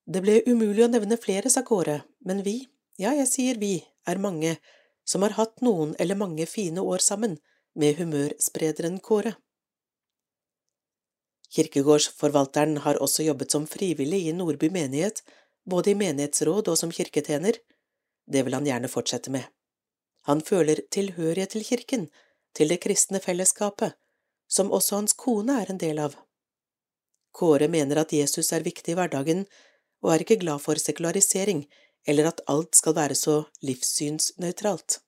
Det 0.09 0.23
ble 0.25 0.39
umulig 0.49 0.81
å 0.85 0.89
nevne 0.89 1.19
flere, 1.21 1.51
sa 1.53 1.61
Kåre, 1.65 1.99
men 2.25 2.41
vi, 2.45 2.63
ja, 2.97 3.11
jeg 3.13 3.29
sier 3.29 3.59
vi, 3.61 3.75
er 4.09 4.17
mange 4.17 4.55
som 5.05 5.21
har 5.21 5.35
hatt 5.37 5.61
noen 5.61 5.93
eller 6.01 6.17
mange 6.17 6.47
fine 6.49 6.81
år 6.81 7.03
sammen 7.05 7.37
med 7.77 7.99
humørsprederen 7.99 8.97
Kåre. 9.05 9.35
Kirkegårdsforvalteren 11.53 12.81
har 12.85 12.97
også 13.01 13.25
jobbet 13.25 13.53
som 13.53 13.69
frivillig 13.69 14.23
i 14.29 14.33
Nordby 14.33 14.69
menighet, 14.73 15.21
både 15.69 15.93
i 15.93 15.97
menighetsråd 15.97 16.69
og 16.73 16.77
som 16.77 16.93
kirketjener. 16.93 17.57
Det 18.25 18.45
vil 18.45 18.57
han 18.57 18.65
gjerne 18.65 18.89
fortsette 18.89 19.33
med. 19.33 19.45
Han 20.29 20.41
føler 20.45 20.81
tilhørighet 20.93 21.53
til 21.53 21.65
kirken, 21.65 22.09
til 22.53 22.69
det 22.69 22.81
kristne 22.81 23.21
fellesskapet, 23.21 23.93
som 24.49 24.73
også 24.73 25.01
hans 25.01 25.13
kone 25.13 25.61
er 25.61 25.69
en 25.69 25.81
del 25.81 26.01
av. 26.01 26.17
Kåre 27.33 27.69
mener 27.69 28.01
at 28.01 28.13
Jesus 28.13 28.51
er 28.53 28.65
viktig 28.65 28.93
i 28.93 28.97
hverdagen, 28.97 29.45
og 30.03 30.13
er 30.13 30.23
ikke 30.23 30.39
glad 30.41 30.62
for 30.63 30.79
sekularisering 30.79 31.65
eller 32.07 32.29
at 32.31 32.41
alt 32.47 32.75
skal 32.77 32.95
være 32.95 33.15
så 33.17 33.41
livssynsnøytralt. 33.65 34.99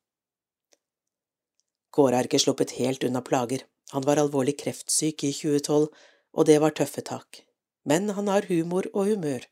Kåre 1.92 2.20
er 2.20 2.28
ikke 2.28 2.40
sluppet 2.40 2.76
helt 2.80 3.04
unna 3.04 3.22
plager, 3.26 3.66
han 3.92 4.06
var 4.08 4.22
alvorlig 4.22 4.56
kreftsyk 4.62 5.26
i 5.28 5.32
2012, 5.36 5.88
og 6.32 6.48
det 6.48 6.60
var 6.64 6.76
tøffe 6.76 7.04
tak, 7.04 7.42
men 7.84 8.10
han 8.16 8.30
har 8.32 8.48
humor 8.48 8.88
og 8.94 9.10
humør, 9.12 9.44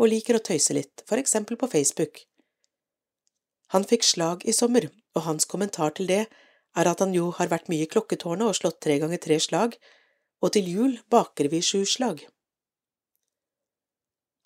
og 0.00 0.08
liker 0.08 0.38
å 0.38 0.44
tøyse 0.44 0.72
litt, 0.76 1.04
for 1.08 1.20
eksempel 1.20 1.58
på 1.60 1.68
Facebook. 1.68 2.22
Han 3.76 3.84
fikk 3.88 4.06
slag 4.08 4.46
i 4.48 4.54
sommer, 4.56 4.88
og 5.12 5.26
hans 5.26 5.44
kommentar 5.48 5.92
til 5.96 6.08
det 6.08 6.22
er 6.76 6.88
at 6.88 7.04
han 7.04 7.12
jo 7.12 7.28
har 7.36 7.50
vært 7.52 7.68
mye 7.68 7.84
i 7.84 7.90
klokketårnet 7.92 8.48
og 8.48 8.56
slått 8.56 8.80
tre 8.84 8.96
ganger 9.02 9.20
tre 9.20 9.36
slag, 9.40 9.76
og 10.40 10.54
til 10.56 10.68
jul 10.72 10.96
baker 11.12 11.50
vi 11.52 11.60
sju 11.64 11.84
slag. 11.88 12.24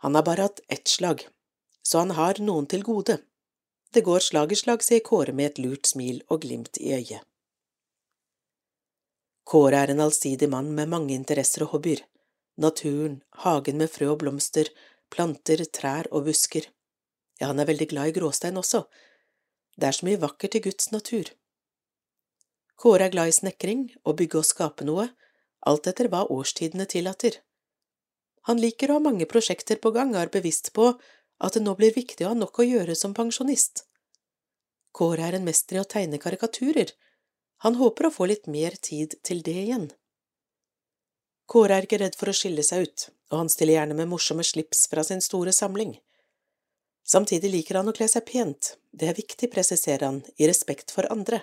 Han 0.05 0.15
har 0.15 0.23
bare 0.23 0.49
hatt 0.49 0.61
ett 0.69 0.89
slag, 0.89 1.29
så 1.83 1.99
han 1.99 2.11
har 2.19 2.41
noen 2.41 2.67
til 2.67 2.85
gode. 2.85 3.19
Det 3.93 4.03
går 4.05 4.21
slag 4.21 4.53
i 4.53 4.59
slag, 4.61 4.85
sier 4.85 5.01
Kåre 5.01 5.33
med 5.33 5.53
et 5.53 5.59
lurt 5.63 5.87
smil 5.87 6.23
og 6.29 6.43
glimt 6.45 6.79
i 6.79 6.93
øyet. 6.97 7.25
Kåre 9.47 9.79
er 9.85 9.93
en 9.95 10.03
allsidig 10.03 10.49
mann 10.51 10.73
med 10.75 10.91
mange 10.91 11.15
interesser 11.15 11.65
og 11.65 11.77
hobbyer. 11.77 12.03
Naturen, 12.59 13.21
hagen 13.45 13.79
med 13.79 13.93
frø 13.93 14.11
og 14.13 14.21
blomster, 14.25 14.69
planter, 15.13 15.63
trær 15.71 16.09
og 16.11 16.27
busker. 16.27 16.67
Ja, 17.41 17.53
han 17.53 17.61
er 17.61 17.69
veldig 17.69 17.89
glad 17.93 18.11
i 18.11 18.17
gråstein 18.17 18.59
også, 18.59 18.87
det 19.77 19.89
er 19.89 19.97
så 19.97 20.07
mye 20.09 20.21
vakkert 20.21 20.57
i 20.57 20.63
Guds 20.65 20.89
natur. 20.93 21.31
Kåre 22.81 23.07
er 23.07 23.13
glad 23.13 23.29
i 23.29 23.35
snekring, 23.37 23.83
å 24.09 24.15
bygge 24.17 24.41
og 24.41 24.49
skape 24.49 24.87
noe, 24.89 25.11
alt 25.69 25.89
etter 25.91 26.09
hva 26.13 26.25
årstidene 26.33 26.87
tillater. 26.89 27.39
Han 28.47 28.61
liker 28.63 28.91
å 28.91 28.99
ha 28.99 29.03
mange 29.03 29.27
prosjekter 29.27 29.81
på 29.83 29.91
gang 29.95 30.15
og 30.15 30.23
er 30.23 30.33
bevisst 30.37 30.73
på 30.77 30.93
at 31.43 31.57
det 31.57 31.65
nå 31.65 31.75
blir 31.79 31.95
viktig 31.95 32.25
å 32.25 32.33
ha 32.33 32.39
nok 32.39 32.61
å 32.63 32.67
gjøre 32.67 32.95
som 32.99 33.15
pensjonist. 33.15 33.85
Kåre 34.97 35.27
er 35.27 35.37
en 35.37 35.45
mester 35.45 35.77
i 35.77 35.83
å 35.83 35.89
tegne 35.89 36.21
karikaturer. 36.23 36.93
Han 37.67 37.77
håper 37.81 38.09
å 38.09 38.15
få 38.15 38.29
litt 38.31 38.47
mer 38.47 38.79
tid 38.81 39.19
til 39.27 39.43
det 39.45 39.57
igjen. 39.67 39.91
Kåre 41.51 41.77
er 41.77 41.87
ikke 41.87 42.01
redd 42.01 42.17
for 42.19 42.31
å 42.31 42.37
skille 42.37 42.65
seg 42.67 42.87
ut, 42.87 43.09
og 43.31 43.43
han 43.43 43.51
stiller 43.53 43.79
gjerne 43.79 43.99
med 43.99 44.11
morsomme 44.11 44.47
slips 44.47 44.87
fra 44.91 45.05
sin 45.07 45.21
store 45.23 45.53
samling. 45.55 45.99
Samtidig 47.07 47.53
liker 47.53 47.79
han 47.79 47.91
å 47.91 47.95
kle 47.95 48.09
seg 48.11 48.25
pent, 48.27 48.73
det 48.91 49.11
er 49.11 49.19
viktig, 49.19 49.51
presiserer 49.53 50.09
han, 50.09 50.23
i 50.43 50.49
respekt 50.49 50.91
for 50.95 51.07
andre. 51.13 51.43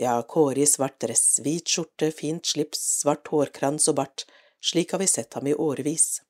Ja, 0.00 0.14
Kåre 0.22 0.62
i 0.62 0.68
svart 0.68 1.02
dress, 1.04 1.40
hvit 1.44 1.68
skjorte, 1.68 2.08
fint 2.16 2.48
slips, 2.48 2.80
svart 3.02 3.28
hårkrans 3.28 3.90
og 3.92 3.98
bart, 3.98 4.24
slik 4.64 4.92
har 4.92 5.02
vi 5.02 5.06
sett 5.06 5.34
ham 5.34 5.46
i 5.46 5.54
årevis. 5.54 6.22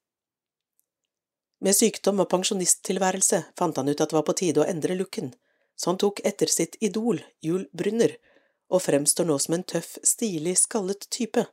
Med 1.62 1.77
sykdom 1.77 2.25
og 2.25 2.31
pensjonisttilværelse 2.33 3.45
fant 3.59 3.77
han 3.79 3.88
ut 3.88 4.01
at 4.01 4.11
det 4.11 4.16
var 4.16 4.27
på 4.27 4.35
tide 4.40 4.62
å 4.62 4.68
endre 4.68 4.97
looken, 4.99 5.31
så 5.77 5.92
han 5.92 6.01
tok 6.03 6.21
etter 6.27 6.51
sitt 6.51 6.75
idol, 6.81 7.21
Jul 7.45 7.68
Brunner, 7.73 8.16
og 8.73 8.83
fremstår 8.83 9.29
nå 9.29 9.37
som 9.38 9.55
en 9.59 9.66
tøff, 9.75 9.99
stilig, 10.03 10.57
skallet 10.59 11.07
type, 11.12 11.45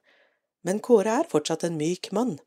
men 0.65 0.80
Kåre 0.84 1.20
er 1.22 1.30
fortsatt 1.30 1.65
en 1.68 1.78
myk 1.78 2.12
mann. 2.15 2.38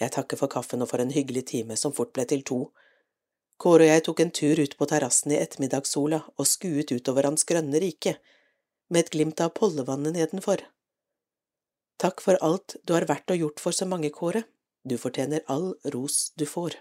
Jeg 0.00 0.14
takker 0.14 0.38
for 0.40 0.52
kaffen 0.52 0.82
og 0.82 0.90
for 0.90 1.02
en 1.02 1.12
hyggelig 1.14 1.46
time 1.50 1.76
som 1.76 1.94
fort 1.96 2.12
ble 2.16 2.24
til 2.28 2.44
to. 2.46 2.60
Kåre 3.60 3.86
og 3.86 3.92
jeg 3.92 4.04
tok 4.06 4.20
en 4.24 4.34
tur 4.34 4.60
ut 4.60 4.76
på 4.76 4.88
terrassen 4.88 5.34
i 5.34 5.40
ettermiddagssola 5.40 6.22
og 6.36 6.48
skuet 6.48 6.92
utover 6.92 7.28
hans 7.28 7.44
grønne 7.48 7.80
rike, 7.82 8.16
med 8.88 9.06
et 9.06 9.12
glimt 9.14 9.40
av 9.44 9.52
Pollevannet 9.56 10.16
nedenfor. 10.16 10.64
Takk 12.00 12.22
for 12.24 12.38
alt 12.40 12.78
du 12.88 12.94
har 12.96 13.04
vært 13.08 13.28
og 13.32 13.42
gjort 13.42 13.60
for 13.60 13.76
så 13.76 13.84
mange, 13.84 14.08
Kåre, 14.08 14.46
du 14.88 14.96
fortjener 14.96 15.44
all 15.52 15.74
ros 15.92 16.30
du 16.40 16.46
får. 16.48 16.78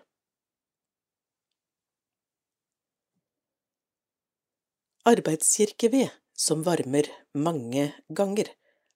Arbeidskirkeved 5.09 6.15
som 6.39 6.63
varmer 6.63 7.09
mange 7.35 7.89
ganger, 8.15 8.47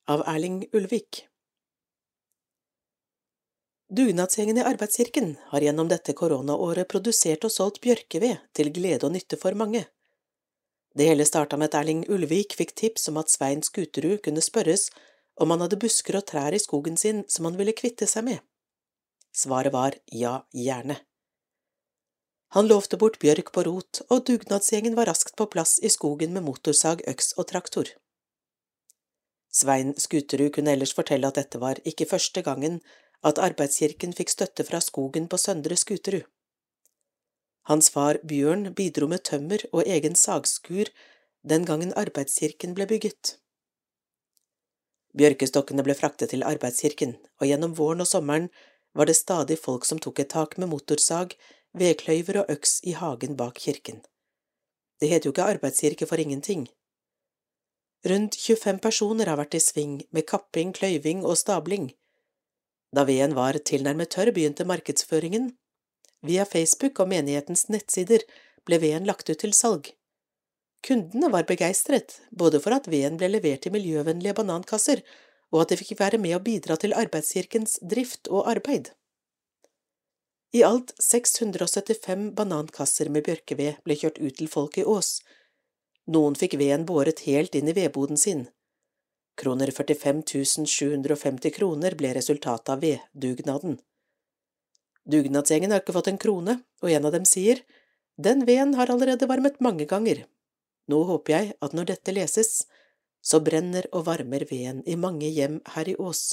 av 0.08 0.24
Erling 0.28 0.66
Ulvik. 0.76 1.26
Dugnadsgjengen 3.94 4.58
i 4.60 4.66
Arbeidskirken 4.68 5.36
har 5.52 5.64
gjennom 5.64 5.88
dette 5.92 6.16
koronaåret 6.18 6.90
produsert 6.92 7.44
og 7.48 7.54
solgt 7.56 7.80
bjørkeved 7.84 8.40
til 8.56 8.72
glede 8.76 9.08
og 9.08 9.14
nytte 9.16 9.40
for 9.40 9.56
mange. 9.60 9.86
Det 10.96 11.08
hele 11.08 11.28
starta 11.28 11.60
med 11.60 11.72
at 11.72 11.80
Erling 11.82 12.04
Ulvik 12.12 12.56
fikk 12.60 12.76
tips 12.80 13.08
om 13.12 13.20
at 13.22 13.32
Svein 13.32 13.64
Skuterud 13.64 14.22
kunne 14.26 14.44
spørres 14.44 14.90
om 15.42 15.54
han 15.54 15.64
hadde 15.66 15.80
busker 15.82 16.18
og 16.20 16.28
trær 16.30 16.54
i 16.54 16.62
skogen 16.62 16.98
sin 17.00 17.24
som 17.30 17.48
han 17.50 17.58
ville 17.60 17.76
kvitte 17.78 18.08
seg 18.10 18.28
med. 18.28 18.44
Svaret 19.34 19.74
var 19.74 19.98
ja, 20.12 20.44
gjerne. 20.54 21.00
Han 22.54 22.70
lovte 22.70 23.00
bort 23.02 23.18
bjørk 23.18 23.50
på 23.54 23.64
rot, 23.66 24.04
og 24.14 24.28
dugnadsgjengen 24.28 24.94
var 24.98 25.10
raskt 25.10 25.34
på 25.40 25.48
plass 25.50 25.80
i 25.82 25.90
skogen 25.90 26.36
med 26.36 26.46
motorsag, 26.46 27.02
øks 27.10 27.34
og 27.42 27.48
traktor. 27.50 27.90
Svein 29.54 29.96
Skuterud 29.98 30.52
kunne 30.54 30.74
ellers 30.74 30.94
fortelle 30.94 31.30
at 31.30 31.40
dette 31.40 31.62
var 31.62 31.82
ikke 31.86 32.10
første 32.10 32.44
gangen 32.46 32.80
at 33.26 33.42
Arbeidskirken 33.42 34.14
fikk 34.14 34.34
støtte 34.34 34.66
fra 34.70 34.82
skogen 34.82 35.26
på 35.30 35.40
Søndre 35.42 35.78
Skuterud. 35.78 36.26
Hans 37.70 37.90
far 37.90 38.20
Bjørn 38.28 38.74
bidro 38.76 39.08
med 39.08 39.24
tømmer 39.24 39.62
og 39.72 39.88
egen 39.88 40.18
sagskur 40.20 40.90
den 41.48 41.66
gangen 41.66 41.94
Arbeidskirken 41.98 42.74
ble 42.76 42.86
bygget. 42.90 43.38
Bjørkestokkene 45.18 45.86
ble 45.86 45.96
fraktet 45.98 46.34
til 46.34 46.46
Arbeidskirken, 46.48 47.18
og 47.40 47.48
gjennom 47.50 47.76
våren 47.78 48.02
og 48.02 48.10
sommeren 48.10 48.50
var 48.98 49.10
det 49.10 49.18
stadig 49.18 49.60
folk 49.62 49.86
som 49.86 50.02
tok 50.02 50.24
et 50.24 50.32
tak 50.34 50.58
med 50.58 50.72
motorsag, 50.74 51.36
vedkløyver 51.78 52.44
og 52.44 52.54
øks 52.54 52.80
i 52.84 52.96
hagen 52.98 53.38
bak 53.38 53.60
kirken. 53.62 54.02
Det 55.02 55.10
heter 55.10 55.30
jo 55.30 55.34
ikke 55.34 55.50
arbeidskirke 55.56 56.08
for 56.10 56.22
ingenting. 56.22 56.68
Rundt 58.10 58.36
25 58.36 58.80
personer 58.84 59.30
har 59.30 59.40
vært 59.40 59.58
i 59.58 59.64
sving 59.64 60.02
med 60.12 60.28
kapping, 60.28 60.74
kløyving 60.76 61.24
og 61.26 61.38
stabling, 61.40 61.94
da 62.94 63.06
veden 63.10 63.34
var 63.34 63.58
tilnærmet 63.58 64.12
tørr, 64.14 64.32
begynte 64.32 64.68
markedsføringen. 64.70 65.54
Via 66.22 66.46
Facebook 66.46 67.00
og 67.02 67.10
menighetens 67.10 67.66
nettsider 67.74 68.22
ble 68.68 68.80
veden 68.84 69.08
lagt 69.10 69.30
ut 69.30 69.42
til 69.42 69.56
salg. 69.58 69.90
Kundene 70.84 71.30
var 71.32 71.46
begeistret, 71.48 72.18
både 72.32 72.60
for 72.60 72.76
at 72.76 72.90
veden 72.92 73.16
ble 73.20 73.30
levert 73.32 73.68
i 73.68 73.72
miljøvennlige 73.72 74.36
banankasser, 74.36 75.00
og 75.54 75.64
at 75.64 75.72
de 75.72 75.78
fikk 75.80 75.96
være 76.00 76.20
med 76.20 76.36
å 76.36 76.42
bidra 76.44 76.76
til 76.82 76.96
arbeidskirkens 76.98 77.78
drift 77.88 78.28
og 78.28 78.50
arbeid. 78.52 78.92
I 80.54 80.62
alt 80.68 80.92
675 81.02 82.34
banankasser 82.38 83.10
med 83.10 83.26
bjørkeved 83.26 83.80
ble 83.86 83.98
kjørt 83.98 84.20
ut 84.20 84.36
til 84.38 84.50
folk 84.52 84.76
i 84.78 84.84
Ås. 84.86 85.16
Noen 86.14 86.36
fikk 86.38 86.58
veden 86.60 86.84
båret 86.90 87.24
helt 87.30 87.56
inn 87.56 87.72
i 87.72 87.78
vedboden 87.78 88.20
sin. 88.20 88.44
Kroner 89.40 89.72
45 89.74 90.22
750 90.68 91.56
kroner 91.56 91.96
ble 91.98 92.12
resultatet 92.14 92.70
av 92.70 92.84
veddugnaden. 92.84 93.80
Dugnadsgjengen 95.10 95.74
har 95.74 95.82
ikke 95.82 95.96
fått 95.96 96.12
en 96.12 96.22
krone, 96.22 96.60
og 96.84 96.92
en 96.92 97.08
av 97.08 97.16
dem 97.16 97.26
sier, 97.26 97.64
Den 98.16 98.46
veden 98.46 98.76
har 98.78 98.92
allerede 98.94 99.26
varmet 99.26 99.58
mange 99.60 99.88
ganger. 99.90 100.28
Nå 100.92 101.04
håper 101.08 101.34
jeg 101.34 101.54
at 101.64 101.76
når 101.78 101.94
dette 101.94 102.16
leses, 102.16 102.64
så 103.24 103.40
brenner 103.40 103.88
og 103.96 104.08
varmer 104.10 104.44
veden 104.50 104.82
i 104.90 104.98
mange 105.00 105.30
hjem 105.32 105.62
her 105.76 105.90
i 105.90 105.96
Ås. 105.96 106.24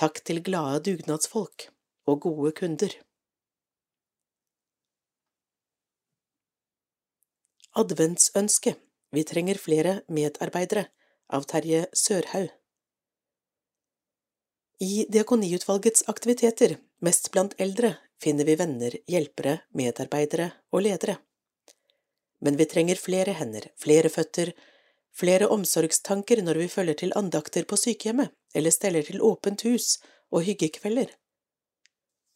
Takk 0.00 0.22
til 0.24 0.40
glade 0.46 0.80
dugnadsfolk 0.86 1.68
og 2.08 2.20
gode 2.24 2.54
kunder. 2.56 2.94
Adventsønske 7.78 8.78
Vi 9.12 9.24
trenger 9.24 9.60
flere 9.60 9.92
medarbeidere 10.08 10.88
av 11.32 11.44
Terje 11.48 11.84
Sørhaug. 11.96 12.48
I 14.80 15.06
Diakoniutvalgets 15.10 16.04
aktiviteter, 16.08 16.76
mest 17.02 17.32
blant 17.34 17.54
eldre, 17.58 17.96
finner 18.22 18.46
vi 18.46 18.54
venner, 18.58 18.94
hjelpere, 19.10 19.58
medarbeidere 19.74 20.52
og 20.70 20.84
ledere. 20.86 21.16
Men 22.40 22.56
vi 22.56 22.66
trenger 22.70 23.00
flere 23.00 23.34
hender, 23.38 23.68
flere 23.76 24.08
føtter, 24.08 24.52
flere 25.14 25.48
omsorgstanker 25.50 26.42
når 26.46 26.62
vi 26.62 26.68
følger 26.72 27.00
til 27.02 27.14
andakter 27.18 27.66
på 27.66 27.76
sykehjemmet 27.76 28.34
eller 28.54 28.74
steller 28.74 29.06
til 29.06 29.22
åpent 29.22 29.64
hus 29.66 29.96
og 30.30 30.44
hyggekvelder. 30.46 31.10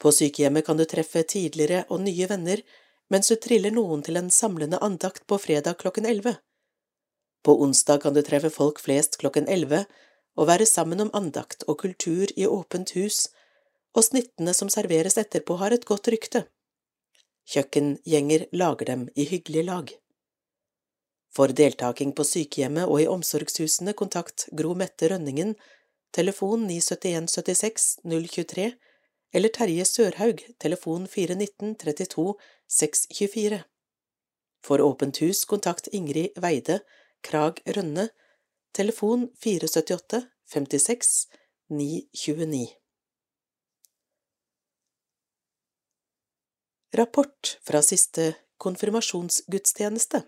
På 0.02 0.10
sykehjemmet 0.10 0.66
kan 0.66 0.80
du 0.80 0.84
treffe 0.84 1.22
tidligere 1.22 1.84
og 1.88 2.02
nye 2.02 2.28
venner 2.28 2.64
mens 3.12 3.28
du 3.28 3.36
triller 3.36 3.70
noen 3.70 4.02
til 4.02 4.18
en 4.18 4.30
samlende 4.30 4.80
andakt 4.82 5.26
på 5.30 5.38
fredag 5.38 5.78
klokken 5.78 6.08
elleve 6.08 6.38
på 7.42 7.62
onsdag 7.62 8.02
kan 8.02 8.14
du 8.14 8.22
treffe 8.22 8.50
folk 8.50 8.80
flest 8.80 9.18
klokken 9.18 9.48
elleve 9.50 9.84
og 10.38 10.48
være 10.48 10.66
sammen 10.66 11.02
om 11.04 11.10
andakt 11.14 11.64
og 11.68 11.80
kultur 11.82 12.30
i 12.36 12.46
åpent 12.46 12.94
hus, 12.96 13.26
og 13.92 14.06
snittene 14.06 14.54
som 14.56 14.70
serveres 14.72 15.18
etterpå 15.20 15.58
har 15.60 15.74
et 15.74 15.84
godt 15.84 16.08
rykte. 16.08 16.46
Kjøkkengjenger 17.48 18.46
lager 18.52 18.88
dem 18.88 19.08
i 19.16 19.26
hyggelige 19.28 19.66
lag. 19.66 19.92
For 21.32 21.48
deltaking 21.48 22.12
på 22.16 22.24
sykehjemmet 22.28 22.88
og 22.88 23.00
i 23.00 23.08
omsorgshusene 23.08 23.94
kontakt 23.96 24.48
Gro 24.56 24.74
Mette 24.76 25.08
Rønningen, 25.08 25.54
telefon 26.12 26.66
971 26.68 27.30
76 27.32 27.86
023, 28.04 28.72
eller 29.32 29.48
Terje 29.48 29.84
Sørhaug, 29.88 30.42
telefon 30.60 31.06
419 31.08 31.74
32 31.80 32.34
624. 32.68 33.62
For 34.62 34.84
åpent 34.84 35.22
hus 35.24 35.46
kontakt 35.48 35.88
Ingrid 35.92 36.36
Veide, 36.36 36.82
Krag 37.24 37.62
Rønne, 37.66 38.10
telefon 38.76 39.30
478 39.40 40.26
56 40.52 41.26
929. 41.72 42.81
Rapport 46.94 47.58
fra 47.64 47.80
siste 47.82 48.34
konfirmasjonsgudstjeneste 48.60 50.18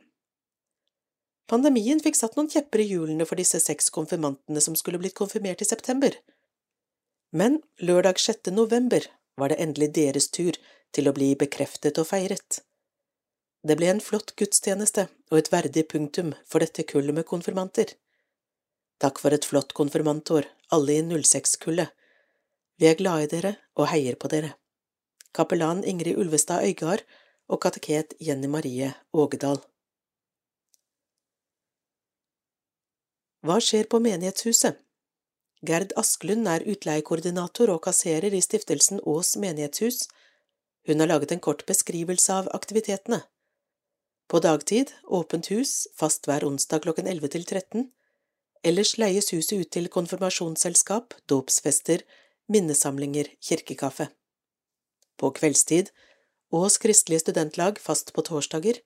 Pandemien 1.45 1.99
fikk 2.01 2.17
satt 2.17 2.39
noen 2.39 2.49
kjepper 2.49 2.81
i 2.81 2.87
hjulene 2.89 3.27
for 3.29 3.37
disse 3.37 3.61
seks 3.61 3.93
konfirmantene 3.93 4.63
som 4.65 4.79
skulle 4.81 4.97
blitt 5.03 5.17
konfirmert 5.19 5.61
i 5.61 5.69
september. 5.69 6.17
Men 7.37 7.61
lørdag 7.85 8.23
6. 8.25 8.49
november 8.57 9.11
var 9.37 9.53
det 9.53 9.61
endelig 9.61 9.91
deres 10.01 10.31
tur 10.33 10.57
til 10.97 11.13
å 11.13 11.13
bli 11.13 11.35
bekreftet 11.37 12.01
og 12.01 12.09
feiret. 12.15 12.63
Det 13.61 13.77
ble 13.77 13.93
en 13.93 14.03
flott 14.09 14.33
gudstjeneste 14.41 15.11
og 15.29 15.43
et 15.43 15.53
verdig 15.53 15.85
punktum 15.93 16.33
for 16.49 16.65
dette 16.65 16.89
kullet 16.89 17.21
med 17.21 17.29
konfirmanter. 17.29 17.93
Takk 19.05 19.21
for 19.21 19.37
et 19.37 19.45
flott 19.45 19.77
konfirmantår, 19.77 20.49
alle 20.73 20.97
i 20.97 21.05
06-kullet. 21.13 21.93
Vi 22.81 22.89
er 22.89 22.97
glade 22.97 23.29
i 23.29 23.33
dere 23.37 23.57
og 23.77 23.91
heier 23.93 24.17
på 24.17 24.33
dere. 24.33 24.57
Kapellan 25.35 25.83
Ingrid 25.83 26.15
Ulvestad 26.19 26.63
Øygard 26.63 27.03
og 27.49 27.59
kateket 27.63 28.15
Jenny 28.21 28.47
Marie 28.47 28.93
Ågedal. 29.13 29.59
Hva 33.43 33.57
skjer 33.59 33.89
på 33.91 33.99
menighetshuset? 33.99 34.79
Gerd 35.67 35.91
Asklund 35.99 36.47
er 36.47 36.63
utleiekoordinator 36.71 37.75
og 37.75 37.83
kasserer 37.89 38.31
i 38.31 38.45
stiftelsen 38.47 39.03
Ås 39.03 39.35
menighetshus. 39.37 40.07
Hun 40.87 41.03
har 41.03 41.11
laget 41.11 41.35
en 41.35 41.43
kort 41.43 41.67
beskrivelse 41.67 42.33
av 42.33 42.55
aktivitetene. 42.55 43.25
På 44.31 44.39
dagtid 44.39 44.95
åpent 45.05 45.51
hus, 45.51 45.89
fast 45.99 46.31
hver 46.31 46.47
onsdag 46.47 46.87
klokken 46.87 47.11
11 47.11 47.35
til 47.35 47.45
13. 47.45 47.89
Ellers 48.63 48.99
leies 49.03 49.35
huset 49.35 49.59
ut 49.59 49.71
til 49.77 49.91
konfirmasjonsselskap, 49.91 51.19
dåpsfester, 51.27 52.07
minnesamlinger, 52.47 53.35
kirkekaffe. 53.43 54.15
På 55.17 55.31
kveldstid 55.31 55.91
Ås 56.55 56.79
kristelige 56.79 57.21
studentlag 57.21 57.79
fast 57.83 58.13
på 58.15 58.23
torsdager, 58.23 58.79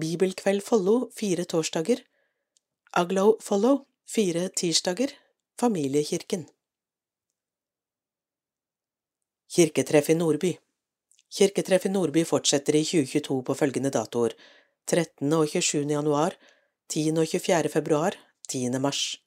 Bibelkveld 0.00 0.62
Follo 0.64 1.10
fire 1.12 1.44
torsdager, 1.44 2.00
Aglow 2.92 3.36
Follow 3.40 3.84
fire 4.08 4.48
tirsdager, 4.48 5.12
Familiekirken. 5.60 6.46
Kirketreff 9.54 10.10
i 10.10 10.14
Nordby 10.14 10.54
Kirketreff 11.34 11.86
i 11.86 11.92
Nordby 11.92 12.24
fortsetter 12.24 12.76
i 12.78 12.84
2022 12.84 13.42
på 13.42 13.54
følgende 13.58 13.90
datoer 13.90 14.32
13. 14.86 15.32
og 15.32 15.48
27. 15.48 15.84
januar, 15.90 16.36
10. 16.88 17.10
og 17.18 17.28
24. 17.28 17.68
februar, 17.72 18.16
10. 18.48 18.70
mars. 18.78 19.18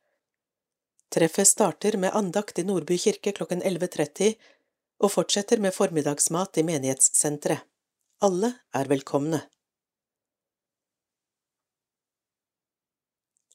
Treffet 1.12 1.48
starter 1.48 1.98
med 1.98 2.14
andakt 2.14 2.60
i 2.60 2.66
Nordby 2.68 2.98
kirke 3.00 3.32
klokken 3.32 3.64
11.30 3.64 4.34
og 5.04 5.12
fortsetter 5.14 5.62
med 5.62 5.76
formiddagsmat 5.76 6.58
i 6.58 6.64
menighetssenteret. 6.66 7.66
Alle 8.22 8.50
er 8.74 8.90
velkomne. 8.90 9.44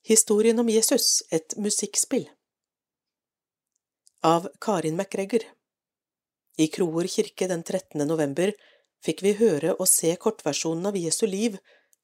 Historien 0.06 0.58
om 0.58 0.68
Jesus, 0.70 1.22
et 1.30 1.54
musikkspill 1.58 2.28
Av 4.22 4.48
Karin 4.62 4.96
MacGregor 4.98 5.42
I 6.58 6.66
Kroer 6.74 7.06
kirke 7.10 7.46
den 7.50 7.62
13. 7.62 8.02
november 8.06 8.50
fikk 9.02 9.22
vi 9.26 9.34
høre 9.38 9.74
og 9.74 9.90
se 9.90 10.14
kortversjonen 10.24 10.90
av 10.90 10.98
Jesu 10.98 11.24
liv 11.26 11.58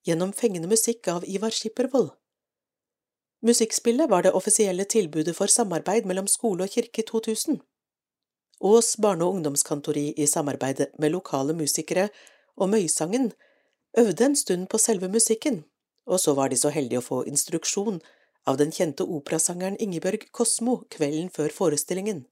gjennom 0.07 0.35
fengende 0.35 0.71
musikk 0.71 1.11
av 1.11 1.27
Ivar 1.27 1.55
Skippervold. 1.55 2.11
Musikkspillet 3.47 4.11
var 4.11 4.27
det 4.27 4.35
offisielle 4.35 4.87
tilbudet 4.87 5.37
for 5.39 5.51
samarbeid 5.51 6.07
mellom 6.11 6.27
skole 6.31 6.67
og 6.67 6.75
kirke 6.75 7.03
i 7.03 7.07
2000. 7.07 7.61
Ås 8.61 8.97
barne- 8.99 9.25
og 9.25 9.39
ungdomskantori 9.39 10.15
i 10.17 10.27
samarbeid 10.27 10.87
med 10.99 11.13
lokale 11.13 11.55
musikere 11.55 12.09
og 12.57 12.69
Møysangen 12.69 13.33
øvde 13.99 14.25
en 14.25 14.37
stund 14.37 14.67
på 14.69 14.79
selve 14.79 15.09
musikken, 15.09 15.65
og 16.07 16.21
så 16.21 16.35
var 16.35 16.49
de 16.49 16.57
så 16.57 16.73
heldige 16.75 16.99
å 16.99 17.07
få 17.07 17.25
instruksjon 17.31 18.01
av 18.47 18.59
den 18.59 18.73
kjente 18.73 19.05
operasangeren 19.05 19.79
Ingebjørg 19.79 20.31
Kosmo 20.33 20.83
kvelden 20.91 21.31
før 21.31 21.55
forestillingen. 21.55 22.25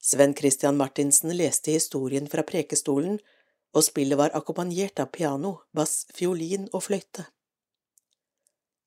Sven 0.00 0.34
Christian 0.34 0.76
Martinsen 0.76 1.34
leste 1.36 1.74
historien 1.76 2.26
fra 2.28 2.42
prekestolen, 2.42 3.18
og 3.76 3.84
spillet 3.86 4.18
var 4.18 4.32
akkompagnert 4.34 4.98
av 4.98 5.12
piano, 5.14 5.60
bass, 5.76 6.06
fiolin 6.16 6.66
og 6.72 6.82
fløyte. 6.88 7.26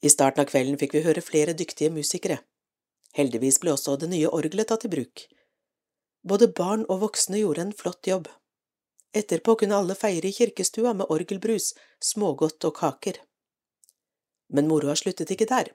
I 0.03 0.09
starten 0.11 0.43
av 0.43 0.49
kvelden 0.49 0.75
fikk 0.81 0.97
vi 0.97 1.03
høre 1.05 1.23
flere 1.23 1.53
dyktige 1.55 1.93
musikere. 1.93 2.41
Heldigvis 3.15 3.61
ble 3.63 3.71
også 3.71 3.95
det 4.01 4.09
nye 4.11 4.27
orgelet 4.27 4.67
tatt 4.67 4.83
i 4.83 4.91
bruk. 4.91 5.23
Både 6.23 6.47
barn 6.47 6.85
og 6.87 7.01
voksne 7.03 7.41
gjorde 7.41 7.67
en 7.67 7.75
flott 7.75 8.07
jobb. 8.07 8.29
Etterpå 9.13 9.57
kunne 9.59 9.77
alle 9.77 9.95
feire 9.95 10.29
i 10.29 10.35
kirkestua 10.35 10.93
med 10.97 11.11
orgelbrus, 11.13 11.73
smågodt 12.01 12.63
og 12.65 12.75
kaker. 12.79 13.19
Men 14.49 14.69
moroa 14.69 14.95
sluttet 14.97 15.33
ikke 15.35 15.49
der. 15.51 15.69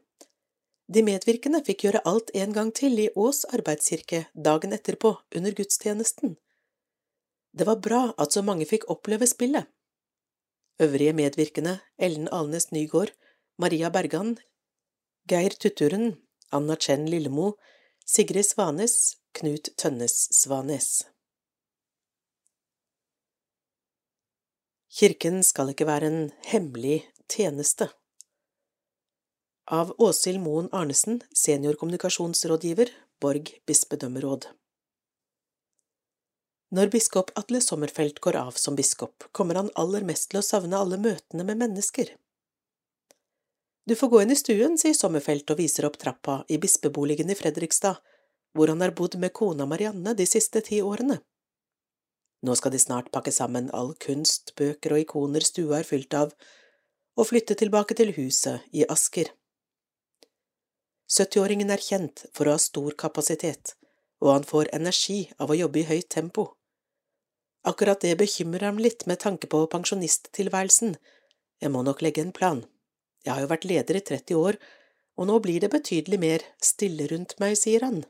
De 0.88 1.02
medvirkende 1.04 1.61
fikk 1.64 1.84
gjøre 1.84 2.04
alt 2.08 2.30
en 2.34 2.54
gang 2.56 2.70
til 2.74 2.96
i 2.98 3.11
Ås 3.12 3.44
arbeidskirke 3.52 4.24
dagen 4.34 4.72
etterpå, 4.72 5.18
under 5.37 5.52
gudstjenesten. 5.52 6.38
Det 7.52 7.66
var 7.68 7.82
bra 7.84 8.02
at 8.16 8.32
så 8.32 8.42
mange 8.42 8.64
fikk 8.68 8.88
oppleve 8.88 9.28
spillet. 9.28 9.68
Øvrige 10.80 11.12
medvirkende, 11.12 11.78
Ellen 11.98 12.28
Alnes 12.32 12.70
Nygård, 12.72 13.12
Maria 13.58 13.90
Bergan, 13.90 14.38
Geir 15.28 15.50
Tutturen, 15.61 16.14
Anna 16.52 16.76
Chen 16.76 17.08
Lillemo, 17.08 17.52
Sigrid 18.11 18.47
Svanes, 18.47 19.16
Knut 19.33 19.68
Tønnes 19.77 20.14
Svanes. 20.33 21.03
Kirken 24.88 25.42
skal 25.44 25.75
ikke 25.75 25.85
være 25.85 26.09
en 26.09 26.23
hemmelig 26.49 27.03
tjeneste. 27.29 27.90
Av 29.68 29.92
Åshild 30.01 30.40
Moen 30.40 30.71
Arnesen, 30.73 31.21
seniorkommunikasjonsrådgiver, 31.37 32.94
Borg 33.21 33.53
bispedømmeråd. 33.68 34.49
Når 36.73 36.88
biskop 36.97 37.35
Atle 37.37 37.61
Sommerfelt 37.61 38.23
går 38.25 38.40
av 38.40 38.57
som 38.57 38.81
biskop, 38.81 39.29
kommer 39.37 39.61
han 39.61 39.68
aller 39.77 40.09
mest 40.09 40.31
til 40.33 40.40
å 40.40 40.47
savne 40.49 40.81
alle 40.81 40.97
møtene 40.97 41.44
med 41.44 41.61
mennesker. 41.61 42.16
Du 43.88 43.94
får 43.96 44.09
gå 44.09 44.18
inn 44.22 44.31
i 44.31 44.37
stuen, 44.37 44.74
sier 44.77 44.92
Sommerfelt 44.92 45.48
og 45.48 45.57
viser 45.62 45.87
opp 45.88 45.94
trappa 45.96 46.42
i 46.53 46.59
bispeboligen 46.61 47.31
i 47.33 47.37
Fredrikstad, 47.38 47.96
hvor 48.53 48.68
han 48.68 48.85
har 48.85 48.92
bodd 48.98 49.16
med 49.22 49.33
kona 49.33 49.64
Marianne 49.70 50.12
de 50.18 50.27
siste 50.29 50.61
ti 50.66 50.83
årene. 50.85 51.16
Nå 52.44 52.57
skal 52.61 52.74
de 52.74 52.83
snart 52.83 53.09
pakke 53.14 53.33
sammen 53.33 53.72
all 53.72 53.94
kunst, 54.05 54.53
bøker 54.61 54.92
og 54.92 55.07
ikoner 55.07 55.48
stua 55.48 55.81
er 55.81 55.88
fylt 55.88 56.18
av, 56.20 56.37
og 57.16 57.31
flytte 57.31 57.57
tilbake 57.57 57.96
til 57.96 58.12
huset 58.18 58.68
i 58.77 58.85
Asker. 58.92 59.33
70-åringen 61.09 61.72
er 61.72 61.88
kjent 61.88 62.27
for 62.37 62.44
å 62.44 62.59
ha 62.59 62.61
stor 62.61 62.92
kapasitet, 62.92 63.72
og 64.20 64.35
han 64.35 64.48
får 64.53 64.74
energi 64.77 65.22
av 65.40 65.48
å 65.48 65.62
jobbe 65.64 65.81
i 65.81 65.88
høyt 65.88 66.12
tempo. 66.12 66.51
Akkurat 67.64 68.05
det 68.05 68.18
bekymrer 68.20 68.68
ham 68.68 68.85
litt 68.85 69.09
med 69.09 69.24
tanke 69.24 69.48
på 69.48 69.64
pensjonisttilværelsen, 69.72 70.98
jeg 71.64 71.72
må 71.72 71.81
nok 71.88 72.05
legge 72.05 72.20
en 72.20 72.37
plan, 72.37 72.68
jeg 73.29 73.35
har 73.35 73.45
jo 73.45 73.51
vært 73.51 73.67
leder 73.69 73.99
i 73.99 74.05
30 74.09 74.38
år, 74.41 74.57
og 75.21 75.29
nå 75.29 75.35
blir 75.45 75.61
det 75.61 75.69
betydelig 75.75 76.19
mer 76.23 76.45
stille 76.64 77.09
rundt 77.11 77.35
meg, 77.43 77.59
sier 77.61 77.85
han. 77.85 78.01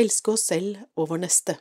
Elske 0.00 0.32
oss 0.32 0.46
selv 0.48 0.78
og 0.96 1.10
vår 1.10 1.20
neste 1.26 1.58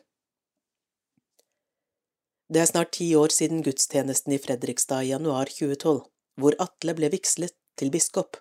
Det 2.47 2.61
er 2.61 2.69
snart 2.69 2.93
ti 2.95 3.09
år 3.19 3.33
siden 3.35 3.59
gudstjenesten 3.65 4.31
i 4.31 4.39
Fredrikstad 4.39 5.03
i 5.03 5.11
januar 5.11 5.51
2012, 5.51 5.99
hvor 6.39 6.55
Atle 6.63 6.95
ble 6.95 7.09
vigslet 7.11 7.55
til 7.79 7.91
biskop. 7.91 8.39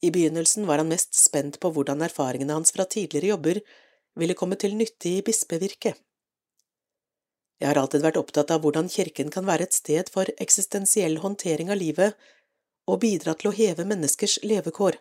I 0.00 0.10
begynnelsen 0.14 0.64
var 0.68 0.80
han 0.80 0.88
mest 0.88 1.12
spent 1.18 1.60
på 1.60 1.70
hvordan 1.74 2.04
erfaringene 2.08 2.56
hans 2.56 2.72
fra 2.72 2.88
tidligere 2.88 3.34
jobber 3.34 3.60
ville 4.18 4.36
komme 4.38 4.56
til 4.56 4.76
nytte 4.76 5.18
i 5.18 5.22
bispevirket. 5.24 6.00
Jeg 7.62 7.68
har 7.70 7.78
alltid 7.78 8.02
vært 8.02 8.16
opptatt 8.18 8.50
av 8.50 8.64
hvordan 8.64 8.88
kirken 8.90 9.28
kan 9.30 9.46
være 9.46 9.68
et 9.68 9.76
sted 9.76 10.08
for 10.10 10.26
eksistensiell 10.42 11.20
håndtering 11.22 11.68
av 11.70 11.78
livet 11.78 12.16
og 12.90 12.98
bidra 13.04 13.36
til 13.38 13.52
å 13.52 13.54
heve 13.54 13.84
menneskers 13.86 14.40
levekår. 14.42 14.96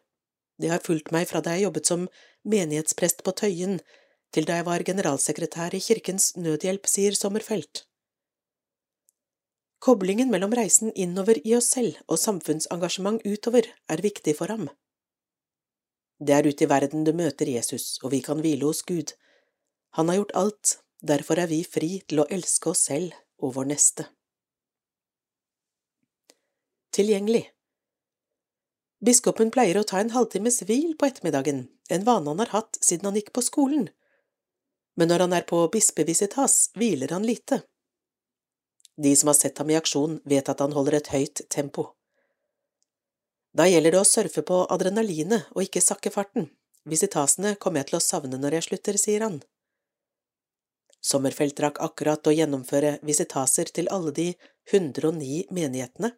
Det 0.61 0.69
har 0.69 0.83
fulgt 0.85 1.09
meg 1.15 1.25
fra 1.25 1.41
da 1.41 1.55
jeg 1.55 1.65
jobbet 1.65 1.89
som 1.89 2.03
menighetsprest 2.45 3.23
på 3.25 3.33
Tøyen, 3.39 3.79
til 4.29 4.45
da 4.45 4.59
jeg 4.59 4.67
var 4.67 4.85
generalsekretær 4.85 5.73
i 5.73 5.81
Kirkens 5.81 6.35
Nødhjelp, 6.37 6.85
sier 6.85 7.17
Sommerfelt. 7.17 7.87
Koblingen 9.81 10.29
mellom 10.29 10.53
reisen 10.53 10.93
innover 10.93 11.41
i 11.41 11.55
oss 11.57 11.71
selv 11.73 11.97
og 12.05 12.21
samfunnsengasjement 12.21 13.25
utover 13.25 13.65
er 13.89 14.05
viktig 14.05 14.37
for 14.37 14.53
ham. 14.53 14.69
Det 16.21 16.37
er 16.37 16.45
ute 16.45 16.67
i 16.67 16.69
verden 16.69 17.09
du 17.09 17.15
møter 17.17 17.49
Jesus, 17.49 17.97
og 18.05 18.13
vi 18.13 18.21
kan 18.21 18.45
hvile 18.45 18.69
hos 18.69 18.85
Gud. 18.85 19.15
Han 19.97 20.13
har 20.13 20.21
gjort 20.21 20.37
alt, 20.37 20.77
derfor 21.01 21.41
er 21.41 21.49
vi 21.49 21.63
fri 21.65 21.99
til 22.07 22.21
å 22.23 22.27
elske 22.29 22.71
oss 22.71 22.85
selv 22.89 23.15
og 23.41 23.55
vår 23.57 23.71
neste. 23.73 24.05
Tilgjengelig 26.95 27.47
Biskopen 29.01 29.49
pleier 29.49 29.79
å 29.79 29.87
ta 29.87 29.97
en 29.97 30.11
halvtimes 30.13 30.61
hvil 30.69 30.93
på 30.93 31.07
ettermiddagen, 31.09 31.63
en 31.89 32.03
vane 32.05 32.29
han 32.29 32.43
har 32.43 32.51
hatt 32.53 32.77
siden 32.85 33.09
han 33.09 33.17
gikk 33.17 33.31
på 33.33 33.41
skolen, 33.41 33.87
men 34.99 35.09
når 35.09 35.25
han 35.25 35.33
er 35.33 35.47
på 35.49 35.63
bispevisitas, 35.73 36.69
hviler 36.77 37.13
han 37.15 37.25
lite. 37.25 37.63
De 39.01 39.15
som 39.15 39.31
har 39.31 39.39
sett 39.39 39.57
ham 39.57 39.71
i 39.71 39.77
aksjon, 39.79 40.19
vet 40.29 40.49
at 40.51 40.61
han 40.61 40.75
holder 40.75 40.99
et 40.99 41.09
høyt 41.15 41.41
tempo. 41.49 41.87
Da 43.57 43.65
gjelder 43.67 43.95
det 43.95 44.01
å 44.03 44.07
surfe 44.07 44.43
på 44.45 44.61
adrenalinet 44.71 45.49
og 45.55 45.63
ikke 45.65 45.81
sakke 45.81 46.11
farten. 46.13 46.51
Visitasene 46.87 47.55
kommer 47.55 47.81
jeg 47.81 47.89
til 47.89 47.97
å 47.97 48.03
savne 48.03 48.37
når 48.37 48.59
jeg 48.59 48.67
slutter, 48.69 48.99
sier 49.01 49.25
han. 49.25 49.41
Sommerfelt 51.01 51.59
rakk 51.59 51.79
akkurat 51.81 52.27
å 52.29 52.33
gjennomføre 52.33 52.99
visitaser 53.05 53.71
til 53.73 53.89
alle 53.89 54.13
de 54.13 54.27
109 54.71 55.47
menighetene. 55.49 56.13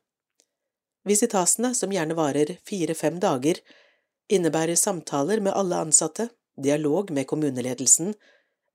Visitasene, 1.07 1.73
som 1.75 1.91
gjerne 1.91 2.15
varer 2.15 2.57
fire–fem 2.67 3.19
dager, 3.23 3.59
innebærer 4.31 4.79
samtaler 4.79 5.41
med 5.43 5.55
alle 5.55 5.79
ansatte, 5.87 6.29
dialog 6.59 7.11
med 7.11 7.27
kommuneledelsen, 7.27 8.13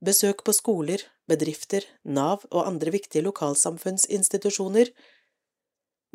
besøk 0.05 0.45
på 0.45 0.53
skoler, 0.57 1.05
bedrifter, 1.29 1.85
Nav 2.05 2.45
og 2.51 2.67
andre 2.67 2.93
viktige 2.95 3.25
lokalsamfunnsinstitusjoner. 3.27 4.93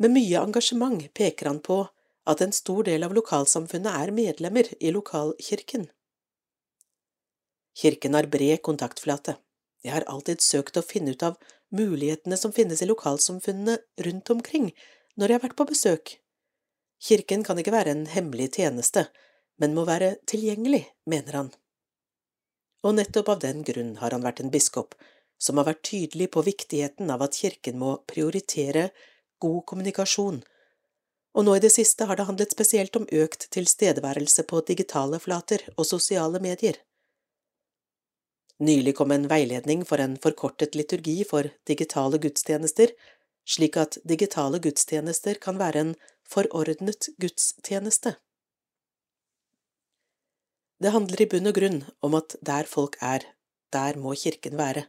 Med 0.02 0.14
mye 0.14 0.42
engasjement 0.42 1.06
peker 1.14 1.50
han 1.50 1.60
på 1.62 1.84
at 2.30 2.40
en 2.42 2.54
stor 2.56 2.86
del 2.88 3.04
av 3.06 3.14
lokalsamfunnet 3.14 3.94
er 3.94 4.14
medlemmer 4.14 4.70
i 4.80 4.90
lokalkirken. 4.94 5.88
Kirken 7.74 8.14
har 8.14 8.30
bred 8.30 8.62
kontaktflate. 8.62 9.36
Jeg 9.84 9.92
har 9.92 10.06
alltid 10.08 10.40
søkt 10.40 10.78
å 10.80 10.84
finne 10.84 11.12
ut 11.12 11.22
av 11.26 11.36
mulighetene 11.74 12.38
som 12.40 12.52
finnes 12.56 12.80
i 12.82 12.88
lokalsamfunnene 12.88 13.76
rundt 14.06 14.30
omkring 14.32 14.70
når 15.14 15.28
jeg 15.28 15.38
har 15.38 15.44
vært 15.44 15.58
på 15.58 15.68
besøk. 15.68 16.14
Kirken 17.04 17.44
kan 17.44 17.58
ikke 17.60 17.74
være 17.74 17.92
en 17.92 18.06
hemmelig 18.08 18.54
tjeneste, 18.56 19.08
men 19.60 19.74
må 19.76 19.84
være 19.84 20.14
tilgjengelig, 20.30 20.86
mener 21.10 21.36
han. 21.38 21.50
Og 22.84 22.96
nettopp 22.96 23.28
av 23.34 23.42
den 23.44 23.60
grunn 23.66 23.94
har 24.00 24.16
han 24.16 24.24
vært 24.24 24.40
en 24.40 24.52
biskop 24.54 24.96
som 25.40 25.58
har 25.60 25.68
vært 25.68 25.84
tydelig 25.90 26.30
på 26.32 26.44
viktigheten 26.46 27.10
av 27.12 27.22
at 27.26 27.36
kirken 27.36 27.76
må 27.80 27.98
prioritere 28.08 28.88
god 29.42 29.62
kommunikasjon, 29.68 30.40
og 31.34 31.46
nå 31.46 31.56
i 31.58 31.62
det 31.62 31.72
siste 31.74 32.06
har 32.06 32.16
det 32.16 32.28
handlet 32.28 32.54
spesielt 32.54 32.96
om 32.96 33.06
økt 33.10 33.48
tilstedeværelse 33.54 34.44
på 34.50 34.62
digitale 34.68 35.18
flater 35.20 35.64
og 35.74 35.86
sosiale 35.88 36.40
medier. 36.40 36.78
Nylig 38.62 38.94
kom 38.94 39.10
en 39.10 39.26
veiledning 39.28 39.82
for 39.86 39.98
en 39.98 40.14
forkortet 40.22 40.76
liturgi 40.78 41.24
for 41.26 41.48
digitale 41.66 42.20
gudstjenester, 42.22 42.92
slik 43.44 43.76
at 43.76 43.98
digitale 44.06 44.60
gudstjenester 44.62 45.40
kan 45.42 45.58
være 45.58 45.80
en 45.80 45.94
forordnet 46.22 47.10
gudstjeneste. 47.18 48.14
Det 50.78 50.92
handler 50.94 51.22
i 51.22 51.28
bunn 51.30 51.50
og 51.50 51.56
grunn 51.56 51.80
om 52.06 52.14
at 52.18 52.36
der 52.46 52.68
folk 52.70 52.96
er, 53.02 53.26
der 53.74 53.98
må 53.98 54.14
kirken 54.18 54.56
være. 54.58 54.86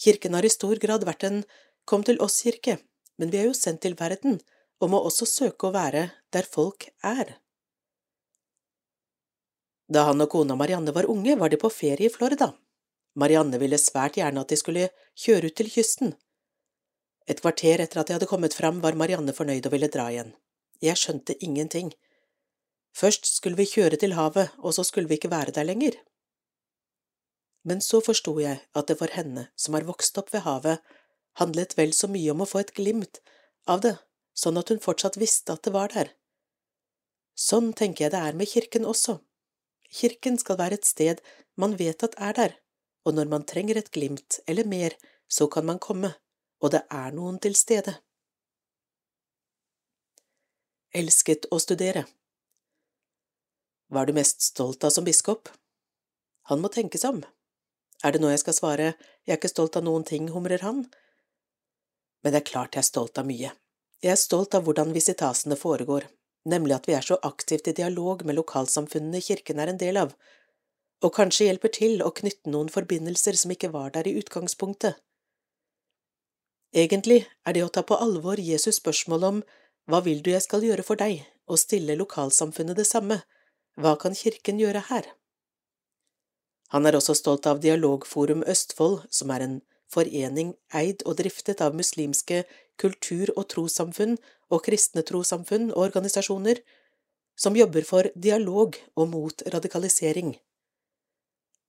Kirken 0.00 0.36
har 0.36 0.46
i 0.46 0.52
stor 0.52 0.80
grad 0.80 1.04
vært 1.04 1.26
en 1.28 1.42
kom 1.84 2.04
til 2.06 2.20
oss-kirke, 2.24 2.78
men 3.20 3.32
vi 3.32 3.40
er 3.40 3.50
jo 3.50 3.56
sendt 3.56 3.82
til 3.84 3.98
verden 4.00 4.40
og 4.80 4.92
må 4.94 5.00
også 5.04 5.28
søke 5.28 5.68
å 5.68 5.74
være 5.76 6.08
der 6.32 6.48
folk 6.48 6.88
er. 7.04 7.36
Da 9.90 10.06
han 10.06 10.22
og 10.22 10.30
kona 10.30 10.54
Marianne 10.54 10.94
var 10.94 11.08
unge, 11.10 11.34
var 11.38 11.50
de 11.50 11.58
på 11.58 11.70
ferie 11.74 12.06
i 12.06 12.12
Florida. 12.12 12.52
Marianne 13.18 13.58
ville 13.58 13.78
svært 13.78 14.18
gjerne 14.20 14.44
at 14.44 14.52
de 14.52 14.58
skulle 14.58 14.90
kjøre 15.18 15.50
ut 15.50 15.56
til 15.58 15.70
kysten. 15.70 16.12
Et 17.26 17.40
kvarter 17.42 17.82
etter 17.82 18.00
at 18.00 18.06
de 18.08 18.14
hadde 18.14 18.28
kommet 18.30 18.54
fram, 18.54 18.78
var 18.84 18.98
Marianne 18.98 19.34
fornøyd 19.34 19.66
og 19.66 19.74
ville 19.74 19.90
dra 19.90 20.06
igjen. 20.12 20.30
Jeg 20.80 20.96
skjønte 20.96 21.36
ingenting. 21.44 21.90
Først 22.96 23.26
skulle 23.26 23.58
vi 23.58 23.68
kjøre 23.70 23.98
til 24.00 24.14
havet, 24.18 24.54
og 24.58 24.74
så 24.74 24.86
skulle 24.86 25.10
vi 25.10 25.18
ikke 25.18 25.30
være 25.30 25.54
der 25.54 25.66
lenger. 25.66 25.98
Men 27.66 27.82
så 27.84 28.00
forsto 28.00 28.38
jeg 28.40 28.62
at 28.74 28.88
det 28.88 28.96
for 28.98 29.12
henne, 29.12 29.48
som 29.56 29.74
har 29.76 29.86
vokst 29.88 30.16
opp 30.18 30.32
ved 30.32 30.46
havet, 30.46 30.78
handlet 31.38 31.76
vel 31.78 31.92
så 31.94 32.08
mye 32.08 32.30
om 32.32 32.42
å 32.42 32.48
få 32.48 32.62
et 32.62 32.72
glimt 32.74 33.20
av 33.68 33.82
det, 33.84 33.96
sånn 34.34 34.58
at 34.58 34.72
hun 34.72 34.80
fortsatt 34.82 35.18
visste 35.20 35.52
at 35.52 35.66
det 35.66 35.74
var 35.74 35.92
der. 35.92 36.14
Sånn 37.36 37.72
tenker 37.76 38.06
jeg 38.06 38.14
det 38.14 38.22
er 38.30 38.38
med 38.38 38.48
kirken 38.48 38.88
også. 38.88 39.20
Kirken 39.90 40.38
skal 40.38 40.58
være 40.60 40.78
et 40.78 40.86
sted 40.86 41.22
man 41.60 41.76
vet 41.78 42.02
at 42.06 42.14
er 42.18 42.36
der, 42.36 42.52
og 43.04 43.14
når 43.14 43.30
man 43.32 43.46
trenger 43.46 43.78
et 43.78 43.90
glimt 43.90 44.38
eller 44.46 44.64
mer, 44.64 44.94
så 45.28 45.46
kan 45.46 45.66
man 45.66 45.78
komme, 45.78 46.14
og 46.60 46.72
det 46.74 46.82
er 46.90 47.12
noen 47.16 47.38
til 47.42 47.56
stede. 47.58 47.96
Elsket 50.94 51.46
å 51.54 51.58
studere 51.62 52.06
Hva 53.90 54.02
er 54.02 54.10
du 54.10 54.16
mest 54.16 54.42
stolt 54.42 54.84
av 54.86 54.94
som 54.94 55.06
biskop? 55.06 55.50
Han 56.50 56.62
må 56.62 56.70
tenke 56.74 56.98
seg 56.98 57.14
om. 57.14 57.20
Er 58.02 58.14
det 58.14 58.22
nå 58.22 58.30
jeg 58.32 58.42
skal 58.42 58.56
svare 58.56 58.88
jeg 58.90 59.34
er 59.34 59.38
ikke 59.38 59.52
stolt 59.52 59.76
av 59.78 59.84
noen 59.86 60.06
ting, 60.06 60.30
humrer 60.34 60.62
han. 60.66 60.86
Men 62.22 62.32
det 62.32 62.40
er 62.40 62.50
klart 62.50 62.74
jeg 62.74 62.82
er 62.82 62.90
stolt 62.90 63.20
av 63.20 63.28
mye. 63.28 63.52
Jeg 64.02 64.14
er 64.14 64.18
stolt 64.18 64.56
av 64.56 64.64
hvordan 64.66 64.94
visitasene 64.96 65.58
foregår, 65.60 66.06
nemlig 66.48 66.76
at 66.78 66.88
vi 66.88 66.96
er 66.96 67.04
så 67.04 67.18
aktivt 67.26 67.68
i 67.68 67.76
dialog 67.76 68.24
med 68.24 68.38
lokalsamfunnene 68.38 69.20
kirken 69.24 69.60
er 69.60 69.72
en 69.72 69.80
del 69.80 70.00
av, 70.00 70.14
og 71.04 71.14
kanskje 71.16 71.48
hjelper 71.48 71.72
til 71.76 72.02
å 72.04 72.12
knytte 72.16 72.52
noen 72.52 72.68
forbindelser 72.72 73.38
som 73.40 73.52
ikke 73.54 73.72
var 73.72 73.92
der 73.94 74.08
i 74.08 74.16
utgangspunktet. 74.20 74.98
Egentlig 76.76 77.24
er 77.48 77.56
det 77.56 77.64
å 77.64 77.72
ta 77.72 77.82
på 77.82 77.98
alvor 77.98 78.38
Jesus' 78.38 78.78
spørsmål 78.78 79.24
om 79.26 79.40
hva 79.90 80.02
vil 80.04 80.20
du 80.22 80.30
jeg 80.30 80.44
skal 80.44 80.62
gjøre 80.62 80.84
for 80.86 81.00
deg, 81.00 81.24
og 81.50 81.58
stille 81.58 81.96
lokalsamfunnet 81.98 82.78
det 82.78 82.86
samme, 82.86 83.22
hva 83.80 83.96
kan 83.98 84.14
kirken 84.14 84.60
gjøre 84.60 84.84
her? 84.90 85.08
Han 86.70 86.86
er 86.86 86.94
også 86.94 87.16
stolt 87.18 87.48
av 87.50 87.58
Dialogforum 87.64 88.44
Østfold, 88.46 89.00
som 89.10 89.32
er 89.34 89.42
en 89.42 89.56
forening 89.90 90.54
eid 90.70 91.02
og 91.02 91.16
driftet 91.18 91.62
av 91.64 91.74
muslimske 91.74 92.44
kultur- 92.80 93.32
og 93.36 93.48
trossamfunn 93.52 94.16
og 94.50 94.64
kristne 94.66 95.04
trossamfunn 95.06 95.70
og 95.74 95.84
organisasjoner, 95.90 96.60
som 97.40 97.56
jobber 97.56 97.86
for 97.88 98.08
dialog 98.16 98.76
og 98.96 99.08
mot 99.12 99.44
radikalisering. 99.54 100.34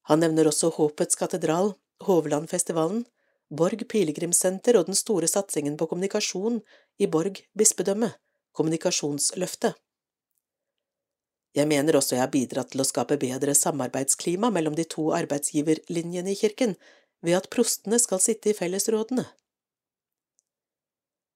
Han 0.10 0.24
nevner 0.24 0.50
også 0.50 0.72
Håpets 0.76 1.20
katedral, 1.20 1.76
Hovlandfestivalen, 2.08 3.06
Borg 3.52 3.84
pilegrimssenter 3.92 4.78
og 4.80 4.88
den 4.88 4.96
store 4.96 5.28
satsingen 5.28 5.76
på 5.78 5.88
kommunikasjon 5.92 6.62
i 7.04 7.08
Borg 7.12 7.44
bispedømme, 7.58 8.14
Kommunikasjonsløftet. 8.56 9.76
Jeg 11.56 11.68
mener 11.68 11.98
også 12.00 12.16
jeg 12.16 12.24
har 12.24 12.32
bidratt 12.32 12.72
til 12.72 12.84
å 12.84 12.88
skape 12.88 13.18
bedre 13.20 13.54
samarbeidsklima 13.56 14.50
mellom 14.56 14.76
de 14.76 14.86
to 14.88 15.10
arbeidsgiverlinjene 15.16 16.32
i 16.32 16.40
kirken 16.40 16.78
ved 17.24 17.36
at 17.42 17.50
prostene 17.52 18.00
skal 18.00 18.24
sitte 18.24 18.52
i 18.52 18.56
fellesrådene. 18.56 19.26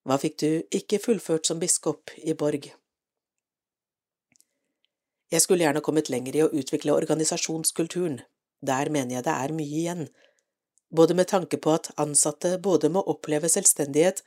Hva 0.05 0.19
fikk 0.21 0.35
du 0.41 0.49
ikke 0.77 1.01
fullført 1.01 1.47
som 1.49 1.57
biskop 1.61 2.13
i 2.21 2.35
Borg? 2.37 2.67
Jeg 5.33 5.41
skulle 5.41 5.65
gjerne 5.65 5.81
kommet 5.81 6.11
lenger 6.13 6.35
i 6.37 6.43
å 6.45 6.51
utvikle 6.53 6.93
organisasjonskulturen, 6.93 8.19
der 8.61 8.91
mener 8.93 9.17
jeg 9.17 9.25
det 9.25 9.33
er 9.33 9.53
mye 9.57 9.79
igjen, 9.81 10.03
både 10.93 11.17
med 11.17 11.27
tanke 11.31 11.57
på 11.57 11.73
at 11.73 11.89
ansatte 12.01 12.53
både 12.61 12.91
må 12.93 13.01
oppleve 13.09 13.49
selvstendighet, 13.49 14.21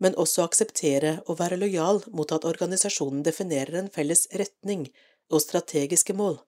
men 0.00 0.16
også 0.16 0.46
akseptere 0.46 1.18
og 1.26 1.38
være 1.42 1.60
lojal 1.60 2.00
mot 2.16 2.32
at 2.32 2.46
organisasjonen 2.48 3.20
definerer 3.26 3.76
en 3.82 3.92
felles 3.92 4.24
retning 4.32 4.88
og 5.28 5.44
strategiske 5.44 6.16
mål. 6.16 6.40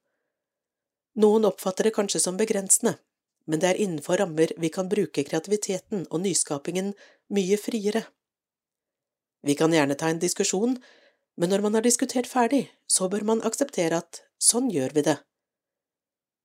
Noen 1.21 1.45
oppfatter 1.45 1.91
det 1.91 1.95
kanskje 1.99 2.23
som 2.25 2.41
begrensende, 2.41 2.97
men 3.45 3.61
det 3.61 3.75
er 3.75 3.85
innenfor 3.85 4.17
rammer 4.23 4.57
vi 4.57 4.73
kan 4.73 4.89
bruke 4.89 5.27
kreativiteten 5.29 6.07
og 6.09 6.25
nyskapingen 6.25 6.95
mye 7.29 7.61
friere. 7.61 8.07
Vi 9.43 9.55
kan 9.59 9.73
gjerne 9.75 9.95
ta 9.99 10.09
en 10.09 10.23
diskusjon, 10.23 10.77
men 11.37 11.51
når 11.51 11.65
man 11.65 11.75
har 11.75 11.83
diskutert 11.83 12.29
ferdig, 12.31 12.69
så 12.87 13.09
bør 13.11 13.25
man 13.27 13.43
akseptere 13.47 13.99
at 13.99 14.23
sånn 14.39 14.71
gjør 14.71 14.95
vi 14.95 15.07
det. 15.09 15.17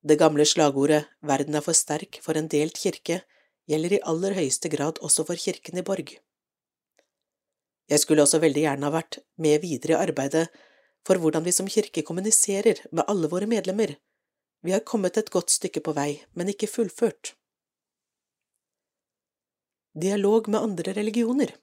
Det 0.07 0.17
gamle 0.17 0.45
slagordet 0.45 1.05
Verden 1.21 1.57
er 1.57 1.65
for 1.65 1.77
sterk 1.77 2.19
for 2.23 2.37
en 2.39 2.47
delt 2.49 2.77
kirke 2.79 3.21
gjelder 3.67 3.97
i 3.97 4.03
aller 4.11 4.37
høyeste 4.37 4.71
grad 4.71 5.01
også 5.03 5.25
for 5.27 5.37
kirken 5.37 5.77
i 5.77 5.83
Borg. 5.85 6.15
Jeg 7.87 8.03
skulle 8.03 8.23
også 8.23 8.39
veldig 8.43 8.63
gjerne 8.65 8.87
ha 8.87 8.93
vært 8.93 9.19
med 9.43 9.61
videre 9.63 9.95
i 9.95 10.07
arbeidet 10.07 10.47
for 11.07 11.19
hvordan 11.21 11.45
vi 11.45 11.53
som 11.55 11.69
kirke 11.71 12.03
kommuniserer 12.07 12.81
med 12.91 13.05
alle 13.07 13.29
våre 13.31 13.47
medlemmer. 13.47 13.93
Vi 14.63 14.73
har 14.73 14.83
kommet 14.87 15.17
et 15.19 15.31
godt 15.31 15.53
stykke 15.53 15.83
på 15.85 15.93
vei, 15.95 16.09
men 16.33 16.49
ikke 16.51 16.69
fullført. 16.71 17.35
Dialog 19.97 20.49
med 20.51 20.61
andre 20.61 20.93
religioner 20.97 21.53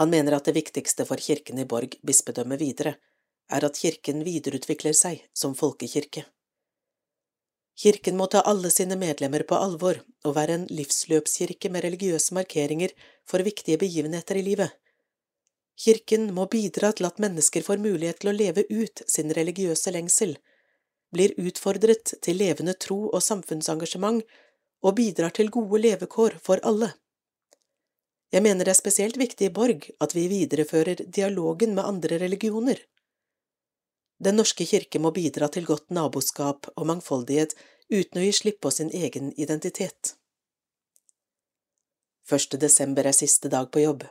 Han 0.00 0.10
mener 0.10 0.36
at 0.36 0.48
det 0.48 0.56
viktigste 0.56 1.04
for 1.08 1.20
kirken 1.20 1.58
i 1.58 1.66
Borg 1.68 1.98
bispedømme 2.06 2.56
videre 2.60 2.94
er 3.52 3.66
at 3.66 3.76
kirken 3.76 4.22
videreutvikler 4.24 4.96
seg 4.96 5.24
som 5.36 5.56
folkekirke. 5.58 6.24
Kirken 7.82 8.16
må 8.16 8.28
ta 8.32 8.42
alle 8.48 8.70
sine 8.70 8.96
medlemmer 9.00 9.44
på 9.48 9.56
alvor 9.56 9.98
og 10.24 10.36
være 10.36 10.58
en 10.58 10.68
livsløpskirke 10.70 11.70
med 11.72 11.84
religiøse 11.86 12.34
markeringer 12.36 12.92
for 13.28 13.44
viktige 13.44 13.80
begivenheter 13.80 14.38
i 14.40 14.44
livet. 14.48 14.70
Kirken 15.82 16.28
må 16.36 16.46
bidra 16.52 16.92
til 16.92 17.08
at 17.08 17.20
mennesker 17.22 17.64
får 17.64 17.80
mulighet 17.80 18.20
til 18.22 18.30
å 18.30 18.36
leve 18.36 18.64
ut 18.70 19.02
sin 19.08 19.32
religiøse 19.32 19.92
lengsel, 19.94 20.36
blir 21.12 21.32
utfordret 21.40 22.14
til 22.24 22.38
levende 22.40 22.74
tro 22.80 23.08
og 23.08 23.22
samfunnsengasjement 23.24 24.22
og 24.82 24.96
bidrar 24.96 25.32
til 25.36 25.50
gode 25.52 25.80
levekår 25.80 26.38
for 26.44 26.60
alle. 26.64 26.92
Jeg 28.32 28.42
mener 28.46 28.64
det 28.64 28.72
er 28.72 28.80
spesielt 28.80 29.18
viktig 29.20 29.50
i 29.50 29.52
Borg 29.52 29.90
at 30.00 30.14
vi 30.16 30.24
viderefører 30.30 31.04
dialogen 31.04 31.74
med 31.76 31.84
andre 31.84 32.18
religioner. 32.22 32.78
Den 34.22 34.38
norske 34.38 34.64
kirke 34.64 35.00
må 35.02 35.10
bidra 35.12 35.50
til 35.52 35.66
godt 35.68 35.90
naboskap 35.90 36.70
og 36.76 36.88
mangfoldighet 36.88 37.52
uten 37.92 38.20
å 38.20 38.24
gi 38.24 38.32
slipp 38.38 38.60
på 38.64 38.70
sin 38.72 38.92
egen 38.94 39.32
identitet. 39.36 40.14
Første 42.24 42.56
desember 42.56 43.04
er 43.04 43.16
siste 43.16 43.50
dag 43.52 43.68
på 43.74 43.82
jobb. 43.82 44.06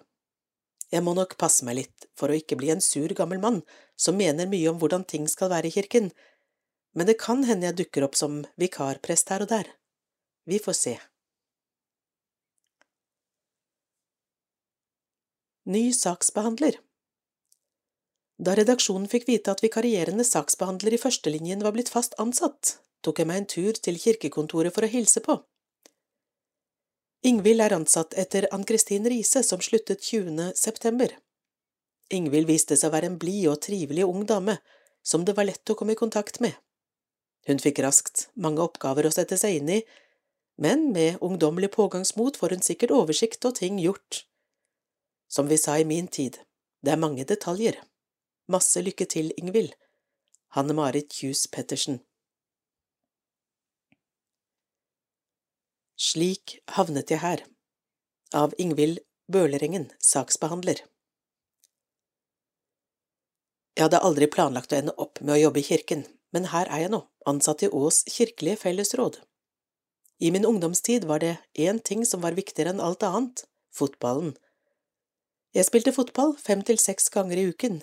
Jeg 0.92 1.02
må 1.06 1.16
nok 1.16 1.38
passe 1.40 1.66
meg 1.66 1.80
litt 1.80 2.10
for 2.20 2.30
å 2.30 2.38
ikke 2.38 2.58
bli 2.60 2.74
en 2.74 2.84
sur 2.84 3.10
gammel 3.18 3.40
mann 3.42 3.62
som 3.96 4.20
mener 4.20 4.50
mye 4.52 4.70
om 4.70 4.78
hvordan 4.82 5.08
ting 5.08 5.30
skal 5.32 5.50
være 5.54 5.72
i 5.72 5.76
kirken, 5.78 6.12
men 6.94 7.08
det 7.08 7.18
kan 7.22 7.46
hende 7.48 7.70
jeg 7.70 7.80
dukker 7.80 8.06
opp 8.06 8.20
som 8.20 8.42
vikarprest 8.60 9.32
her 9.32 9.48
og 9.48 9.50
der. 9.54 9.72
Vi 10.46 10.60
får 10.60 10.78
se. 10.78 10.96
Ny 15.66 15.92
saksbehandler 15.94 16.80
Da 18.42 18.56
redaksjonen 18.58 19.06
fikk 19.06 19.28
vite 19.28 19.54
at 19.54 19.60
vikarierende 19.62 20.24
saksbehandler 20.26 20.96
i 20.96 20.98
førstelinjen 20.98 21.62
var 21.62 21.76
blitt 21.76 21.92
fast 21.94 22.16
ansatt, 22.18 22.80
tok 23.06 23.22
jeg 23.22 23.30
meg 23.30 23.44
en 23.44 23.46
tur 23.46 23.78
til 23.78 24.00
kirkekontoret 24.02 24.74
for 24.74 24.88
å 24.88 24.90
hilse 24.90 25.22
på. 25.22 25.36
Ingvild 27.30 27.62
er 27.62 27.76
ansatt 27.78 28.18
etter 28.18 28.48
Ann-Kristin 28.50 29.06
Riise, 29.06 29.44
som 29.46 29.62
sluttet 29.62 30.02
20. 30.02 30.56
september. 30.58 31.14
Ingvild 32.10 32.50
viste 32.50 32.74
seg 32.74 32.90
å 32.90 32.96
være 32.98 33.12
en 33.12 33.20
blid 33.22 33.46
og 33.54 33.62
trivelig 33.62 34.10
ung 34.10 34.26
dame, 34.26 34.58
som 35.06 35.30
det 35.30 35.38
var 35.38 35.46
lett 35.46 35.70
å 35.70 35.78
komme 35.78 35.94
i 35.94 36.02
kontakt 36.02 36.42
med. 36.42 36.58
Hun 37.46 37.62
fikk 37.62 37.84
raskt 37.86 38.32
mange 38.34 38.66
oppgaver 38.66 39.06
å 39.06 39.14
sette 39.14 39.38
seg 39.38 39.62
inn 39.62 39.70
i, 39.78 39.80
men 40.58 40.90
med 40.90 41.22
ungdommelig 41.22 41.70
pågangsmot 41.78 42.42
får 42.42 42.58
hun 42.58 42.66
sikkert 42.66 42.98
oversikt 42.98 43.46
og 43.46 43.60
ting 43.62 43.78
gjort. 43.78 44.26
Som 45.32 45.48
vi 45.48 45.58
sa 45.58 45.80
i 45.80 45.88
min 45.88 46.08
tid, 46.08 46.42
det 46.84 46.92
er 46.92 47.00
mange 47.00 47.24
detaljer. 47.24 47.78
Masse 48.52 48.82
lykke 48.84 49.08
til, 49.08 49.32
Ingvild. 49.40 49.72
Hanne 50.52 50.76
Marit 50.76 51.14
Kjus 51.16 51.46
Pettersen 51.48 52.02
Slik 55.96 56.58
havnet 56.76 57.14
jeg 57.14 57.22
her. 57.24 57.46
Av 58.36 58.52
Ingvild 58.60 59.00
Bølerengen, 59.32 59.88
saksbehandler. 60.04 60.82
Jeg 63.78 63.86
hadde 63.86 64.02
aldri 64.04 64.28
planlagt 64.28 64.74
å 64.74 64.80
ende 64.82 64.96
opp 65.00 65.22
med 65.22 65.38
å 65.38 65.42
jobbe 65.46 65.62
i 65.62 65.68
kirken, 65.70 66.04
men 66.36 66.50
her 66.52 66.68
er 66.68 66.84
jeg 66.84 66.92
nå, 66.92 67.06
ansatt 67.30 67.64
i 67.64 67.70
Ås 67.72 68.04
kirkelige 68.12 68.60
fellesråd. 68.66 69.22
I 70.20 70.36
min 70.36 70.48
ungdomstid 70.50 71.08
var 71.08 71.24
det 71.24 71.38
én 71.56 71.80
ting 71.80 72.04
som 72.06 72.26
var 72.26 72.36
viktigere 72.36 72.76
enn 72.76 72.84
alt 72.84 73.08
annet– 73.08 73.46
fotballen. 73.78 74.36
Jeg 75.52 75.68
spilte 75.68 75.92
fotball 75.92 76.38
fem 76.40 76.62
til 76.64 76.78
seks 76.80 77.10
ganger 77.12 77.40
i 77.40 77.50
uken. 77.52 77.82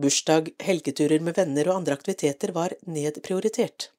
Bursdag, 0.00 0.48
helgeturer 0.58 1.22
med 1.22 1.36
venner 1.38 1.68
og 1.70 1.76
andre 1.80 1.94
aktiviteter 1.94 2.50
var 2.56 2.74
nedprioritert. 2.90 3.92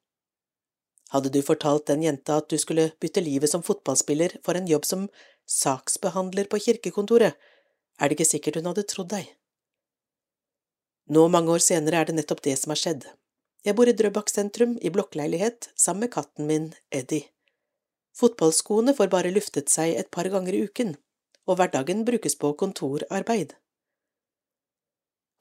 Hadde 1.14 1.32
du 1.32 1.40
fortalt 1.46 1.86
den 1.88 2.04
jenta 2.04 2.42
at 2.42 2.50
du 2.52 2.58
skulle 2.60 2.90
bytte 3.00 3.24
livet 3.24 3.52
som 3.52 3.64
fotballspiller 3.64 4.42
for 4.44 4.60
en 4.60 4.68
jobb 4.68 4.88
som 4.90 5.08
saksbehandler 5.48 6.50
på 6.52 6.60
kirkekontoret, 6.66 7.38
er 7.96 8.12
det 8.12 8.18
ikke 8.18 8.28
sikkert 8.28 8.60
hun 8.60 8.68
hadde 8.68 8.84
trodd 8.92 9.14
deg. 9.14 9.30
Nå, 11.16 11.30
mange 11.32 11.54
år 11.56 11.64
senere, 11.64 12.02
er 12.02 12.10
det 12.10 12.18
nettopp 12.18 12.44
det 12.44 12.58
som 12.60 12.74
har 12.74 12.82
skjedd. 12.82 13.08
Jeg 13.64 13.78
bor 13.78 13.88
i 13.88 13.96
Drøbak 13.96 14.28
sentrum, 14.34 14.76
i 14.82 14.92
blokkleilighet, 14.92 15.70
sammen 15.80 16.10
med 16.10 16.16
katten 16.18 16.50
min, 16.50 16.72
Eddie. 16.92 17.30
Fotballskoene 18.20 18.92
får 18.98 19.14
bare 19.14 19.32
luftet 19.32 19.72
seg 19.72 19.96
et 19.96 20.12
par 20.12 20.28
ganger 20.34 20.58
i 20.58 20.66
uken, 20.68 20.96
og 21.46 21.60
hverdagen 21.60 22.06
brukes 22.06 22.38
på 22.42 22.54
kontorarbeid. 22.60 23.54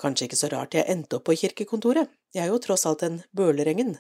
Kanskje 0.01 0.29
ikke 0.29 0.41
så 0.41 0.51
rart 0.53 0.75
jeg 0.75 0.89
endte 0.91 1.21
opp 1.21 1.29
på 1.29 1.37
kirkekontoret, 1.39 2.11
jeg 2.35 2.47
er 2.47 2.51
jo 2.53 2.59
tross 2.63 2.87
alt 2.89 3.05
en 3.07 3.23
Bølerengen, 3.33 3.97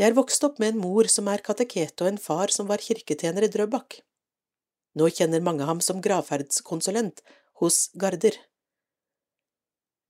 jeg 0.00 0.14
er 0.14 0.16
vokst 0.16 0.44
opp 0.46 0.56
med 0.62 0.72
en 0.72 0.78
mor 0.80 1.08
som 1.12 1.26
er 1.28 1.42
kateket 1.44 2.00
og 2.00 2.08
en 2.08 2.18
far 2.18 2.48
som 2.54 2.68
var 2.70 2.80
kirketjener 2.80 3.44
i 3.44 3.50
Drøbak. 3.52 3.98
Nå 4.96 5.08
kjenner 5.12 5.42
mange 5.44 5.66
ham 5.68 5.82
som 5.84 6.00
gravferdskonsulent 6.00 7.20
hos 7.60 7.90
Garder. 8.00 8.38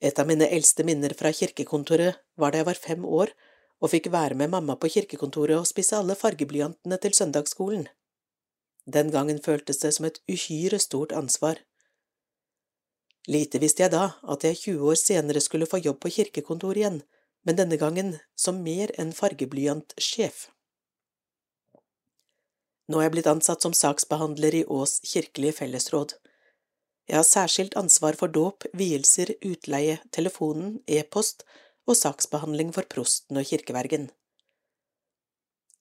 Et 0.01 0.23
av 0.23 0.29
mine 0.31 0.47
eldste 0.47 0.87
minner 0.87 1.11
fra 1.19 1.33
kirkekontoret 1.35 2.21
var 2.39 2.55
da 2.55 2.61
jeg 2.61 2.69
var 2.71 2.83
fem 2.85 3.03
år 3.05 3.35
og 3.83 3.91
fikk 3.91 4.07
være 4.15 4.39
med 4.39 4.53
mamma 4.55 4.77
på 4.79 4.93
kirkekontoret 4.95 5.59
og 5.59 5.67
spise 5.67 5.99
alle 5.99 6.15
fargeblyantene 6.15 7.01
til 7.03 7.17
søndagsskolen. 7.19 7.89
Den 8.87 9.11
gangen 9.11 9.41
føltes 9.43 9.83
det 9.83 9.93
som 9.97 10.07
et 10.09 10.21
uhyre 10.29 10.79
stort 10.79 11.13
ansvar. 11.13 11.59
Lite 13.29 13.61
visste 13.61 13.85
jeg 13.85 13.93
da 13.93 14.15
at 14.23 14.45
jeg 14.45 14.57
20 14.57 14.89
år 14.91 14.99
senere 14.99 15.41
skulle 15.45 15.69
få 15.69 15.83
jobb 15.85 16.01
på 16.01 16.13
kirkekontoret 16.17 16.81
igjen, 16.81 17.03
men 17.45 17.57
denne 17.57 17.77
gangen 17.81 18.17
som 18.37 18.63
mer 18.65 18.93
enn 18.99 19.13
fargeblyantsjef. 19.17 20.49
Nå 22.91 22.99
er 22.99 23.07
jeg 23.07 23.15
blitt 23.15 23.31
ansatt 23.31 23.63
som 23.63 23.77
saksbehandler 23.77 24.57
i 24.63 24.65
Ås 24.67 24.99
kirkelige 25.07 25.61
fellesråd. 25.61 26.17
Jeg 27.11 27.19
har 27.21 27.27
særskilt 27.27 27.77
ansvar 27.79 28.17
for 28.19 28.33
dåp, 28.33 28.67
vielser, 28.75 29.35
utleie, 29.47 30.01
telefonen, 30.15 30.81
e-post 30.87 31.45
og 31.87 31.99
saksbehandling 31.99 32.73
for 32.75 32.87
prosten 32.91 33.39
og 33.39 33.47
kirkevergen. 33.47 34.09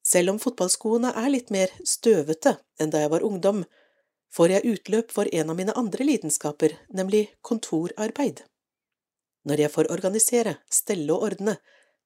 Selv 0.10 0.34
om 0.34 0.39
fotballskoene 0.41 1.12
er 1.22 1.30
litt 1.30 1.51
mer 1.53 1.74
støvete 1.86 2.55
enn 2.82 2.89
da 2.93 3.03
jeg 3.03 3.12
var 3.14 3.26
ungdom, 3.26 3.64
får 4.34 4.53
jeg 4.55 4.74
utløp 4.74 5.14
for 5.14 5.30
en 5.34 5.51
av 5.53 5.57
mine 5.57 5.76
andre 5.78 6.05
lidenskaper, 6.05 6.74
nemlig 6.89 7.28
kontorarbeid. 7.45 8.41
Når 9.45 9.64
jeg 9.66 9.74
får 9.74 9.91
organisere, 9.93 10.55
stelle 10.74 11.14
og 11.14 11.26
ordne, 11.30 11.57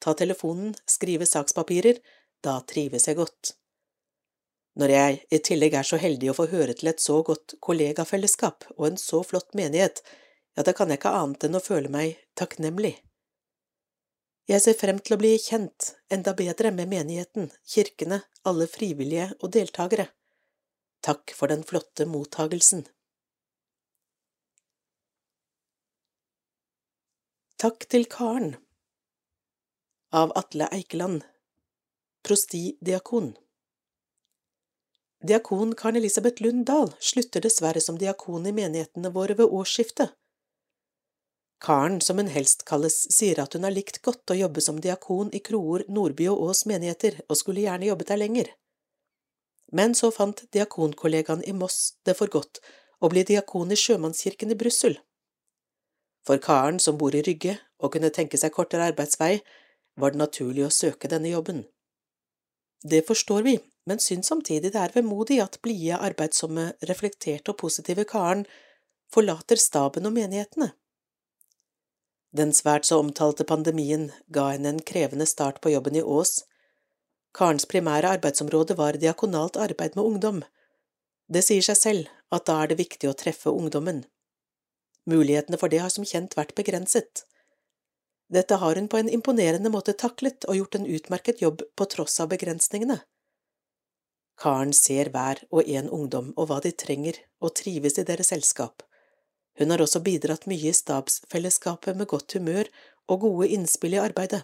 ta 0.03 0.13
telefonen, 0.19 0.73
skrive 0.87 1.27
sakspapirer, 1.27 1.99
da 2.43 2.59
trives 2.67 3.07
jeg 3.07 3.19
godt. 3.19 3.53
Når 4.79 4.89
jeg 4.89 5.17
i 5.31 5.39
tillegg 5.47 5.75
er 5.77 5.87
så 5.87 5.99
heldig 6.01 6.31
å 6.31 6.37
få 6.37 6.49
høre 6.51 6.75
til 6.75 6.89
et 6.91 7.01
så 7.03 7.21
godt 7.25 7.55
kollegafellesskap 7.63 8.67
og 8.75 8.87
en 8.89 8.99
så 8.99 9.21
flott 9.23 9.53
menighet, 9.57 10.01
ja, 10.57 10.65
da 10.65 10.73
kan 10.75 10.91
jeg 10.91 10.99
ikke 10.99 11.13
annet 11.17 11.47
enn 11.47 11.57
å 11.57 11.63
føle 11.63 11.91
meg 11.93 12.17
takknemlig. 12.39 12.97
Jeg 14.43 14.59
ser 14.59 14.75
frem 14.75 14.97
til 14.99 15.15
å 15.15 15.19
bli 15.21 15.37
kjent 15.39 15.93
enda 16.11 16.33
bedre 16.35 16.73
med 16.75 16.89
menigheten, 16.91 17.47
kirkene, 17.63 18.17
alle 18.43 18.67
frivillige 18.67 19.29
og 19.39 19.53
deltakere. 19.55 20.09
Takk 21.03 21.31
for 21.37 21.51
den 21.51 21.63
flotte 21.67 22.03
mottagelsen. 22.07 22.83
Takk 27.63 27.85
til 27.87 28.03
Karen 28.11 28.57
Av 30.11 30.33
Atle 30.35 30.67
Eikeland 30.75 31.23
Prostidiakon 32.27 33.29
Diakon 35.23 35.71
Karen 35.79 36.01
Elisabeth 36.01 36.43
Lund 36.43 36.65
Dahl 36.67 36.91
slutter 36.99 37.45
dessverre 37.47 37.79
som 37.79 37.95
diakon 38.01 38.49
i 38.49 38.51
menighetene 38.51 39.13
våre 39.15 39.37
ved 39.39 39.47
årsskiftet. 39.47 40.11
Karen, 41.63 42.01
som 42.01 42.17
hun 42.19 42.27
helst 42.27 42.65
kalles, 42.67 42.97
sier 43.15 43.39
at 43.39 43.53
hun 43.55 43.63
har 43.63 43.71
likt 43.71 44.01
godt 44.03 44.33
å 44.33 44.35
jobbe 44.35 44.61
som 44.61 44.81
diakon 44.83 45.29
i 45.31 45.39
Kroer, 45.39 45.85
Nordby 45.87 46.27
og 46.27 46.41
Ås 46.49 46.65
menigheter, 46.67 47.21
og 47.29 47.39
skulle 47.39 47.63
gjerne 47.63 47.87
jobbet 47.87 48.11
der 48.11 48.19
lenger. 48.19 48.49
Men 49.71 49.95
så 49.95 50.11
fant 50.11 50.43
diakonkollegaen 50.51 51.43
i 51.47 51.55
Moss 51.55 51.95
det 52.03 52.17
for 52.19 52.27
godt 52.27 52.59
å 52.99 53.09
bli 53.13 53.23
diakon 53.27 53.71
i 53.71 53.79
sjømannskirken 53.79 54.51
i 54.51 54.59
Brussel. 54.59 54.99
For 56.27 56.39
karen 56.43 56.83
som 56.83 56.99
bor 56.99 57.15
i 57.15 57.23
Rygge 57.23 57.55
og 57.79 57.95
kunne 57.95 58.11
tenke 58.15 58.39
seg 58.39 58.53
kortere 58.55 58.91
arbeidsvei, 58.91 59.39
var 59.99 60.13
det 60.13 60.21
naturlig 60.21 60.67
å 60.67 60.73
søke 60.73 61.07
denne 61.07 61.31
jobben. 61.31 61.63
Det 62.83 63.05
forstår 63.07 63.43
vi, 63.47 63.57
men 63.87 64.03
syns 64.03 64.27
samtidig 64.27 64.73
det 64.75 64.83
er 64.83 64.95
vemodig 64.95 65.39
at 65.43 65.61
blide, 65.63 65.95
arbeidsomme, 65.95 66.73
reflekterte 66.91 67.55
og 67.55 67.59
positive 67.63 68.03
karen 68.07 68.43
forlater 69.13 69.59
staben 69.59 70.07
og 70.09 70.15
menighetene. 70.15 70.73
Den 72.33 72.53
svært 72.53 72.87
så 72.89 72.97
omtalte 73.01 73.45
pandemien 73.45 74.07
ga 74.33 74.47
henne 74.55 74.71
en 74.73 74.81
krevende 74.81 75.27
start 75.29 75.59
på 75.61 75.69
jobben 75.73 75.99
i 75.99 76.01
Ås. 76.01 76.41
Karens 77.37 77.65
primære 77.69 78.15
arbeidsområde 78.17 78.77
var 78.77 78.97
diakonalt 78.97 79.57
arbeid 79.57 79.95
med 79.97 80.03
ungdom. 80.03 80.41
Det 81.29 81.43
sier 81.45 81.65
seg 81.65 81.77
selv 81.77 82.09
at 82.33 82.47
da 82.49 82.59
er 82.61 82.71
det 82.71 82.81
viktig 82.81 83.09
å 83.09 83.17
treffe 83.17 83.53
ungdommen. 83.53 84.03
Mulighetene 85.09 85.59
for 85.61 85.69
det 85.69 85.81
har 85.83 85.93
som 85.93 86.05
kjent 86.07 86.33
vært 86.37 86.55
begrenset. 86.57 87.23
Dette 88.33 88.57
har 88.57 88.79
hun 88.79 88.87
på 88.89 88.97
en 88.97 89.11
imponerende 89.13 89.69
måte 89.69 89.93
taklet 89.93 90.45
og 90.47 90.57
gjort 90.57 90.77
en 90.79 90.87
utmerket 90.89 91.41
jobb 91.43 91.61
på 91.77 91.87
tross 91.91 92.19
av 92.23 92.31
begrensningene. 92.33 93.01
Karen 94.41 94.73
ser 94.73 95.11
hver 95.13 95.43
og 95.51 95.69
en 95.69 95.89
ungdom 95.93 96.31
og 96.33 96.49
hva 96.49 96.57
de 96.63 96.71
trenger, 96.73 97.19
og 97.43 97.53
trives 97.59 97.99
i 98.01 98.05
deres 98.07 98.31
selskap. 98.33 98.81
Hun 99.59 99.69
har 99.69 99.83
også 99.83 100.01
bidratt 100.05 100.47
mye 100.49 100.71
i 100.71 100.75
stabsfellesskapet 100.75 101.97
med 101.97 102.09
godt 102.09 102.33
humør 102.37 102.69
og 103.11 103.25
gode 103.25 103.49
innspill 103.53 103.97
i 103.97 104.01
arbeidet. 104.01 104.41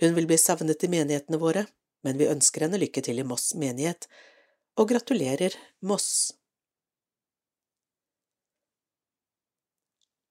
Hun 0.00 0.16
vil 0.16 0.28
bli 0.28 0.38
savnet 0.40 0.84
i 0.84 0.90
menighetene 0.92 1.40
våre, 1.40 1.66
men 2.04 2.18
vi 2.20 2.28
ønsker 2.30 2.66
henne 2.66 2.80
lykke 2.80 3.02
til 3.04 3.20
i 3.20 3.26
Moss 3.26 3.52
menighet, 3.58 4.08
og 4.76 4.90
gratulerer 4.92 5.56
Moss. 5.80 6.32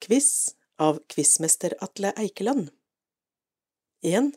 Quiz 0.05 0.55
av 0.77 0.99
quizmester 1.09 1.73
Atle 1.81 2.11
Eikeland 2.21 2.69
1. 4.05 4.35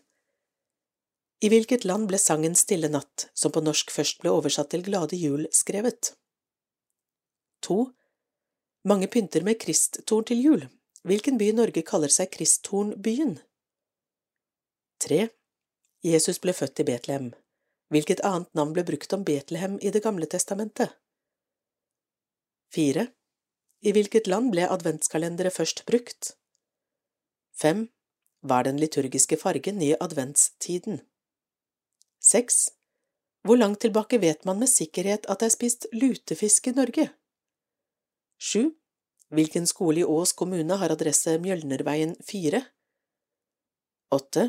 I 1.45 1.49
hvilket 1.53 1.85
land 1.85 2.09
ble 2.11 2.19
sangen 2.19 2.57
Stille 2.57 2.89
natt, 2.91 3.29
som 3.37 3.53
på 3.53 3.61
norsk 3.63 3.93
først 3.93 4.23
ble 4.23 4.33
oversatt 4.33 4.73
til 4.73 4.83
Glade 4.87 5.19
jul, 5.21 5.45
skrevet? 5.55 6.15
2. 7.67 7.77
Mange 8.87 9.09
pynter 9.11 9.43
med 9.43 9.59
kristtorn 9.59 10.25
til 10.25 10.43
jul. 10.43 10.69
Hvilken 11.03 11.39
by 11.39 11.51
i 11.51 11.57
Norge 11.57 11.83
kaller 11.83 12.13
seg 12.13 12.31
Kristtornbyen? 12.35 13.39
3. 15.03 15.29
Jesus 16.05 16.39
ble 16.43 16.55
født 16.55 16.83
i 16.83 16.87
Betlehem. 16.87 17.33
Hvilket 17.91 18.23
annet 18.27 18.51
navn 18.55 18.75
ble 18.77 18.85
brukt 18.87 19.13
om 19.17 19.25
Betlehem 19.25 19.79
i 19.83 19.91
Det 19.95 20.03
gamle 20.05 20.27
testamentet? 20.31 20.95
4. 22.75 23.07
I 23.83 23.93
hvilket 23.97 24.27
land 24.31 24.53
ble 24.55 24.67
adventskalendere 24.69 25.51
først 25.51 25.85
brukt? 25.87 26.35
5. 27.59 27.87
Hva 28.47 28.61
er 28.61 28.69
den 28.71 28.79
liturgiske 28.79 29.39
fargen 29.41 29.83
i 29.83 29.95
adventstiden? 29.99 31.01
6. 32.21 32.59
Hvor 33.43 33.59
langt 33.59 33.81
tilbake 33.81 34.21
vet 34.23 34.45
man 34.45 34.59
med 34.63 34.71
sikkerhet 34.71 35.27
at 35.27 35.41
det 35.41 35.51
er 35.51 35.57
spist 35.57 35.87
lutefisk 35.93 36.69
i 36.71 36.77
Norge? 36.77 37.09
Sju. 38.39 38.71
Hvilken 39.35 39.67
skole 39.67 40.01
i 40.01 40.05
Ås 40.05 40.33
kommune 40.33 40.77
har 40.81 40.93
adresse 40.95 41.35
Mjølnerveien 41.43 42.15
4? 42.25 42.63
8. 44.15 44.45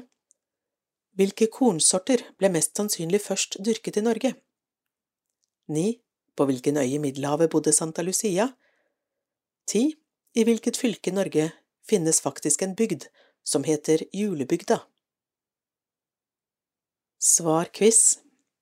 Hvilke 1.20 1.50
kornsorter 1.52 2.24
ble 2.40 2.52
mest 2.54 2.78
sannsynlig 2.78 3.20
først 3.26 3.58
dyrket 3.66 3.98
i 4.00 4.06
Norge? 4.06 4.34
9. 5.74 5.88
På 6.38 6.48
hvilken 6.48 6.78
øy 6.78 6.94
i 6.96 7.02
Middelhavet 7.02 7.52
bodde 7.52 7.74
Santa 7.74 8.06
Lucia? 8.06 8.48
10. 9.68 9.98
I 10.38 10.46
hvilket 10.48 10.78
fylke 10.78 11.12
i 11.12 11.18
Norge 11.18 11.50
finnes 11.84 12.22
faktisk 12.22 12.62
en 12.64 12.78
bygd 12.78 13.10
som 13.44 13.66
heter 13.68 14.06
Julebygda? 14.14 14.80
Svar-quiz 17.20 18.20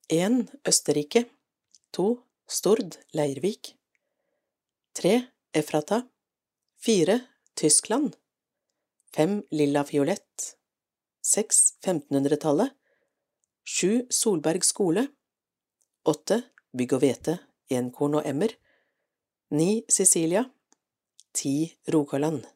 1. 0.10 0.48
Østerrike 0.66 1.28
2. 1.94 2.14
Stord, 2.48 2.96
Leirvik 3.14 3.77
3. 4.98 5.28
Efrata 5.54 6.08
4. 6.86 7.20
Tyskland 7.54 8.16
5. 9.16 9.44
Lilla 9.52 9.84
fiolett 9.84 10.58
6. 11.22 11.56
1500-tallet 11.86 12.70
7. 13.64 14.08
Solberg 14.10 14.66
skole 14.66 15.08
8. 16.04 16.42
Bygg 16.74 16.96
og 16.98 17.04
hvete, 17.04 17.38
enkorn 17.70 18.18
og 18.18 18.26
emmer 18.26 18.56
9. 19.54 19.84
Sicilia 19.86 20.48
10. 21.34 21.78
Rogaland 21.94 22.50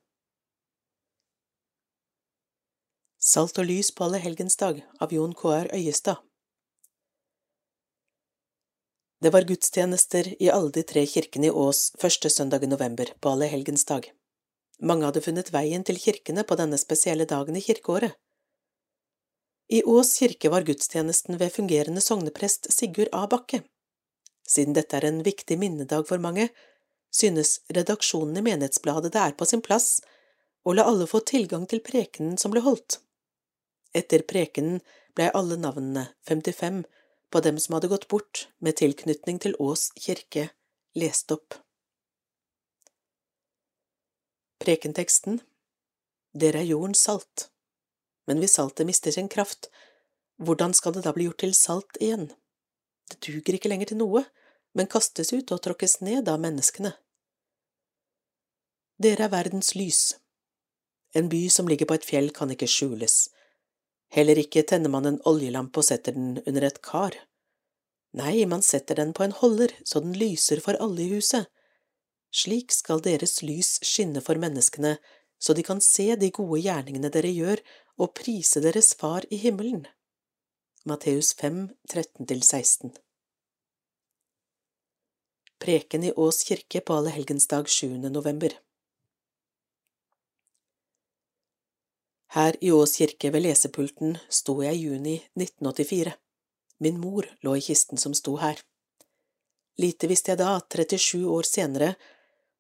Salt 3.22 3.62
og 3.62 3.70
lys 3.70 3.94
på 3.94 4.10
allehelgensdag 4.10 4.82
av 4.98 5.14
Jon 5.14 5.38
K.R. 5.38 5.70
Øyestad 5.78 6.26
Det 9.22 9.30
var 9.30 9.41
gudstjenester 9.41 10.43
i 10.43 10.49
alle 10.49 10.72
de 10.74 10.82
tre 10.84 11.05
kirkene 11.05 11.47
i 11.47 11.53
Ås 11.53 11.91
første 12.01 12.30
søndag 12.30 12.63
i 12.63 12.67
november, 12.67 13.05
på 13.22 13.30
allehelgensdag. 13.30 14.07
Mange 14.82 15.05
hadde 15.05 15.22
funnet 15.22 15.51
veien 15.53 15.84
til 15.86 15.99
kirkene 16.01 16.41
på 16.41 16.57
denne 16.57 16.80
spesielle 16.82 17.28
dagen 17.30 17.59
i 17.59 17.61
kirkeåret. 17.61 18.15
I 19.69 19.84
Ås 19.86 20.15
kirke 20.17 20.49
var 20.49 20.65
gudstjenesten 20.65 21.38
ved 21.38 21.53
fungerende 21.53 22.01
sogneprest 22.01 22.72
Sigurd 22.74 23.13
A. 23.13 23.28
Bakke. 23.30 23.61
Siden 24.47 24.74
dette 24.74 24.97
er 24.97 25.05
en 25.05 25.22
viktig 25.24 25.59
minnedag 25.61 26.07
for 26.09 26.17
mange, 26.17 26.49
synes 27.13 27.59
redaksjonen 27.69 28.41
i 28.41 28.43
Menighetsbladet 28.49 29.13
det 29.13 29.22
er 29.22 29.38
på 29.38 29.45
sin 29.45 29.61
plass 29.61 29.99
å 30.65 30.74
la 30.74 30.88
alle 30.89 31.05
få 31.05 31.22
tilgang 31.30 31.67
til 31.69 31.84
prekenen 31.86 32.41
som 32.41 32.51
ble 32.55 32.65
holdt. 32.65 32.97
Etter 33.93 34.26
prekenen 34.26 34.82
ble 35.13 35.30
alle 35.38 35.59
navnene, 35.61 36.07
55, 36.26 36.82
på 37.32 37.39
dem 37.39 37.59
som 37.59 37.75
hadde 37.75 37.89
gått 37.91 38.09
bort 38.11 38.47
med 38.59 38.77
tilknytning 38.82 39.39
til 39.39 39.55
Ås 39.59 39.89
kirke, 39.99 40.49
lest 40.95 41.32
opp. 41.32 41.55
Prekenteksten 44.61 45.39
Dere 46.38 46.61
er 46.61 46.69
jordens 46.69 47.01
salt, 47.07 47.47
men 48.27 48.39
hvis 48.39 48.55
saltet 48.59 48.88
mister 48.88 49.11
sin 49.11 49.32
kraft, 49.32 49.71
hvordan 50.39 50.75
skal 50.77 50.95
det 50.95 51.03
da 51.07 51.15
bli 51.15 51.25
gjort 51.27 51.41
til 51.43 51.55
salt 51.57 51.97
igjen? 51.99 52.29
Det 53.11 53.19
duger 53.25 53.57
ikke 53.57 53.71
lenger 53.71 53.91
til 53.91 53.99
noe, 53.99 54.23
men 54.77 54.91
kastes 54.91 55.34
ut 55.34 55.51
og 55.51 55.63
tråkkes 55.65 55.99
ned 56.05 56.29
av 56.32 56.39
menneskene. 56.39 56.93
Dere 59.01 59.27
er 59.27 59.34
verdens 59.34 59.73
lys. 59.75 60.01
En 61.17 61.27
by 61.32 61.47
som 61.51 61.67
ligger 61.67 61.89
på 61.89 61.97
et 61.97 62.07
fjell 62.07 62.29
kan 62.36 62.51
ikke 62.53 62.69
skjules, 62.69 63.27
Heller 64.12 64.39
ikke 64.41 64.64
tenner 64.68 64.91
man 64.91 65.07
en 65.07 65.22
oljelampe 65.30 65.80
og 65.80 65.88
setter 65.88 66.16
den 66.18 66.41
under 66.43 66.66
et 66.68 66.82
kar. 66.84 67.16
Nei, 68.20 68.43
man 68.43 68.64
setter 68.66 68.99
den 68.99 69.14
på 69.16 69.24
en 69.24 69.36
holder 69.38 69.72
så 69.88 70.01
den 70.03 70.18
lyser 70.20 70.59
for 70.64 70.76
alle 70.84 71.05
i 71.05 71.14
huset. 71.14 71.47
Slik 72.32 72.76
skal 72.76 73.03
deres 73.03 73.39
lys 73.43 73.78
skinne 73.88 74.24
for 74.24 74.39
menneskene, 74.39 74.97
så 75.39 75.55
de 75.55 75.64
kan 75.64 75.80
se 75.84 76.09
de 76.20 76.32
gode 76.32 76.59
gjerningene 76.64 77.12
dere 77.12 77.32
gjør, 77.32 77.64
og 78.01 78.14
prise 78.18 78.62
deres 78.64 78.93
Far 78.97 79.26
i 79.32 79.39
himmelen. 79.39 79.86
Matteus 80.88 81.32
5, 81.38 81.70
13–16 81.91 82.95
Preken 85.62 86.07
i 86.07 86.12
Ås 86.18 86.41
kirke 86.47 86.82
på 86.82 86.97
Allehelgensdag 86.97 87.70
7. 87.70 87.99
november 88.09 88.55
Her 92.32 92.55
i 92.63 92.71
Ås 92.71 92.93
kirke 92.95 93.27
ved 93.34 93.43
lesepulten 93.43 94.13
sto 94.32 94.53
jeg 94.63 94.77
i 94.77 94.84
juni 94.86 95.17
1984. 95.36 96.13
Min 96.79 96.99
mor 97.01 97.25
lå 97.43 97.57
i 97.59 97.63
kisten 97.65 97.99
som 97.99 98.13
sto 98.15 98.38
her. 98.39 98.61
Lite 99.75 100.07
visste 100.07 100.32
jeg 100.32 100.39
da 100.39 100.53
at 100.61 100.71
37 100.71 101.27
år 101.27 101.49
senere 101.49 101.89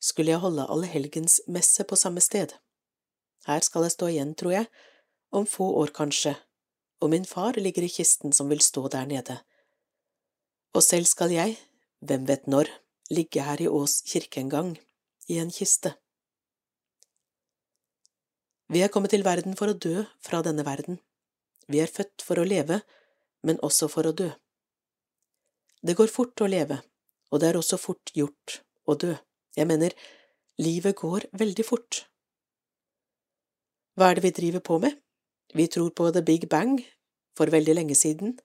skulle 0.03 0.33
jeg 0.33 0.43
holde 0.43 0.67
allehelgensmesse 0.75 1.85
på 1.87 1.95
samme 1.95 2.19
sted. 2.19 2.51
Her 3.47 3.63
skal 3.63 3.87
jeg 3.87 3.95
stå 3.95 4.11
igjen, 4.11 4.35
tror 4.35 4.57
jeg, 4.57 4.67
om 5.31 5.47
få 5.47 5.69
år 5.79 5.95
kanskje, 5.95 6.35
og 6.99 7.15
min 7.15 7.25
far 7.25 7.55
ligger 7.55 7.87
i 7.87 7.93
kisten 7.95 8.35
som 8.35 8.51
vil 8.51 8.59
stå 8.59 8.89
der 8.91 9.07
nede. 9.07 9.39
Og 10.75 10.83
selv 10.83 11.07
skal 11.07 11.31
jeg, 11.31 11.55
hvem 12.03 12.27
vet 12.27 12.43
når, 12.47 12.67
ligge 13.09 13.47
her 13.47 13.63
i 13.63 13.71
Ås 13.71 14.01
kirke 14.03 14.43
en 14.43 14.51
gang, 14.51 14.75
i 15.31 15.39
en 15.39 15.51
kiste. 15.51 15.95
Vi 18.71 18.79
er 18.79 18.87
kommet 18.87 19.11
til 19.11 19.25
verden 19.27 19.57
for 19.59 19.67
å 19.67 19.75
dø 19.75 20.05
fra 20.23 20.39
denne 20.45 20.63
verden. 20.63 21.01
Vi 21.67 21.81
er 21.83 21.91
født 21.91 22.23
for 22.23 22.39
å 22.39 22.45
leve, 22.47 22.77
men 23.43 23.59
også 23.67 23.89
for 23.91 24.07
å 24.07 24.13
dø. 24.15 24.29
Det 25.83 25.97
går 25.99 26.11
fort 26.13 26.39
å 26.39 26.47
leve, 26.47 26.77
og 27.31 27.41
det 27.41 27.49
er 27.49 27.59
også 27.59 27.79
fort 27.81 28.13
gjort 28.15 28.61
å 28.87 28.95
dø. 28.95 29.11
Jeg 29.59 29.67
mener, 29.67 29.91
livet 30.61 30.95
går 31.01 31.27
veldig 31.41 31.65
fort. 31.67 32.05
Hva 33.99 34.07
er 34.07 34.19
det 34.19 34.25
vi 34.29 34.33
driver 34.39 34.63
på 34.63 34.79
med? 34.85 34.95
Vi 35.51 35.67
tror 35.67 35.91
på 35.91 36.07
the 36.15 36.23
big 36.23 36.47
bang, 36.47 36.79
for 37.35 37.51
veldig 37.51 37.75
lenge 37.75 37.99
siden, 37.99 38.37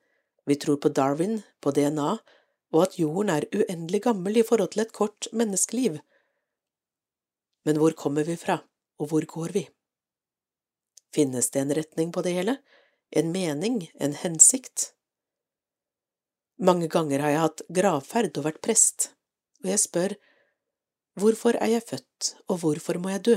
vi 0.46 0.58
tror 0.58 0.80
på 0.82 0.90
Darwin, 0.90 1.38
på 1.62 1.70
DNA, 1.70 2.16
og 2.74 2.82
at 2.82 2.98
jorden 2.98 3.30
er 3.30 3.46
uendelig 3.54 4.02
gammel 4.08 4.42
i 4.42 4.46
forhold 4.46 4.74
til 4.74 4.82
et 4.82 4.94
kort 4.94 5.30
menneskeliv. 5.30 6.02
Men 7.62 7.78
hvor 7.78 7.94
kommer 7.94 8.26
vi 8.26 8.34
fra, 8.34 8.58
og 8.98 9.14
hvor 9.14 9.22
går 9.22 9.54
vi? 9.54 9.68
Finnes 11.16 11.48
det 11.50 11.62
en 11.62 11.74
retning 11.78 12.12
på 12.12 12.20
det 12.26 12.34
hele, 12.36 12.58
en 13.16 13.32
mening, 13.32 13.86
en 13.94 14.12
hensikt? 14.20 14.90
Mange 16.60 16.88
ganger 16.92 17.24
har 17.24 17.32
jeg 17.32 17.44
hatt 17.44 17.62
gravferd 17.78 18.36
og 18.36 18.48
vært 18.50 18.62
prest, 18.64 19.10
og 19.64 19.70
jeg 19.72 19.80
spør, 19.80 20.16
hvorfor 21.16 21.56
er 21.56 21.72
jeg 21.72 21.86
født, 21.88 22.32
og 22.52 22.60
hvorfor 22.60 23.00
må 23.00 23.14
jeg 23.14 23.24
dø? 23.30 23.36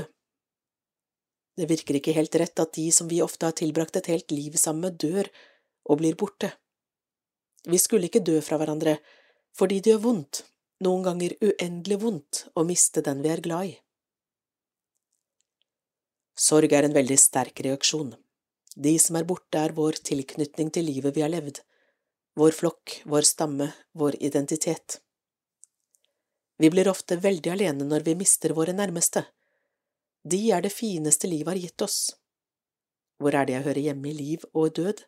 Det 1.56 1.68
virker 1.68 1.96
ikke 1.98 2.16
helt 2.16 2.36
rett 2.40 2.60
at 2.62 2.76
de 2.76 2.86
som 2.92 3.08
vi 3.08 3.22
ofte 3.24 3.48
har 3.48 3.56
tilbrakt 3.56 3.96
et 3.96 4.12
helt 4.12 4.32
liv 4.32 4.60
sammen 4.60 4.86
med, 4.86 5.00
dør 5.00 5.28
og 5.88 6.00
blir 6.00 6.16
borte. 6.20 6.52
Vi 7.68 7.80
skulle 7.80 8.08
ikke 8.08 8.24
dø 8.24 8.38
fra 8.44 8.60
hverandre 8.60 8.98
fordi 9.56 9.80
det 9.80 9.94
gjør 9.94 10.04
vondt, 10.04 10.44
noen 10.84 11.02
ganger 11.04 11.32
uendelig 11.42 11.98
vondt, 12.00 12.44
å 12.56 12.62
miste 12.64 13.02
den 13.04 13.24
vi 13.24 13.32
er 13.32 13.42
glad 13.44 13.72
i. 13.72 13.78
Sorg 16.40 16.72
er 16.72 16.86
en 16.88 16.96
veldig 16.96 17.18
sterk 17.20 17.60
reaksjon. 17.66 18.14
De 18.76 18.94
som 19.02 19.18
er 19.18 19.26
borte, 19.28 19.60
er 19.60 19.74
vår 19.76 19.98
tilknytning 20.08 20.70
til 20.72 20.86
livet 20.88 21.16
vi 21.16 21.24
har 21.24 21.32
levd, 21.32 21.60
vår 22.38 22.54
flokk, 22.56 23.00
vår 23.04 23.26
stamme, 23.28 23.66
vår 23.92 24.16
identitet. 24.24 25.00
Vi 26.60 26.70
blir 26.72 26.88
ofte 26.88 27.18
veldig 27.20 27.52
alene 27.52 27.84
når 27.88 28.06
vi 28.08 28.16
mister 28.22 28.54
våre 28.56 28.72
nærmeste. 28.76 29.26
De 30.24 30.40
er 30.52 30.64
det 30.64 30.72
fineste 30.72 31.28
livet 31.28 31.52
har 31.52 31.60
gitt 31.60 31.84
oss. 31.84 31.98
Hvor 33.20 33.36
er 33.36 33.44
det 33.48 33.58
jeg 33.58 33.66
hører 33.68 33.84
hjemme 33.88 34.10
i 34.10 34.16
liv 34.16 34.44
og 34.52 34.72
død? 34.76 35.04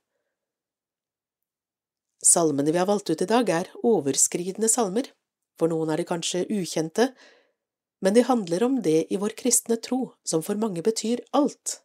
Salmene 2.23 2.73
vi 2.73 2.81
har 2.81 2.89
valgt 2.89 3.09
ut 3.11 3.25
i 3.25 3.29
dag, 3.29 3.49
er 3.49 3.73
overskridende 3.83 4.69
salmer. 4.69 5.09
For 5.61 5.73
noen 5.73 5.93
er 5.93 6.01
de 6.01 6.09
kanskje 6.09 6.45
ukjente, 6.49 7.11
men 8.03 8.15
det 8.15 8.27
handler 8.27 8.65
om 8.67 8.81
det 8.83 9.07
i 9.15 9.19
vår 9.23 9.37
kristne 9.39 9.79
tro 9.79 10.13
som 10.27 10.43
for 10.43 10.59
mange 10.59 10.83
betyr 10.83 11.23
alt. 11.39 11.79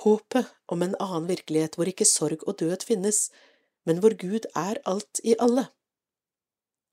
Håpet 0.00 0.48
om 0.72 0.82
en 0.82 0.96
annen 0.96 1.28
virkelighet 1.28 1.76
hvor 1.76 1.88
ikke 1.90 2.08
sorg 2.08 2.46
og 2.48 2.56
død 2.62 2.86
finnes, 2.88 3.26
men 3.84 4.00
hvor 4.00 4.16
Gud 4.16 4.48
er 4.56 4.80
alt 4.88 5.20
i 5.24 5.36
alle. 5.36 5.66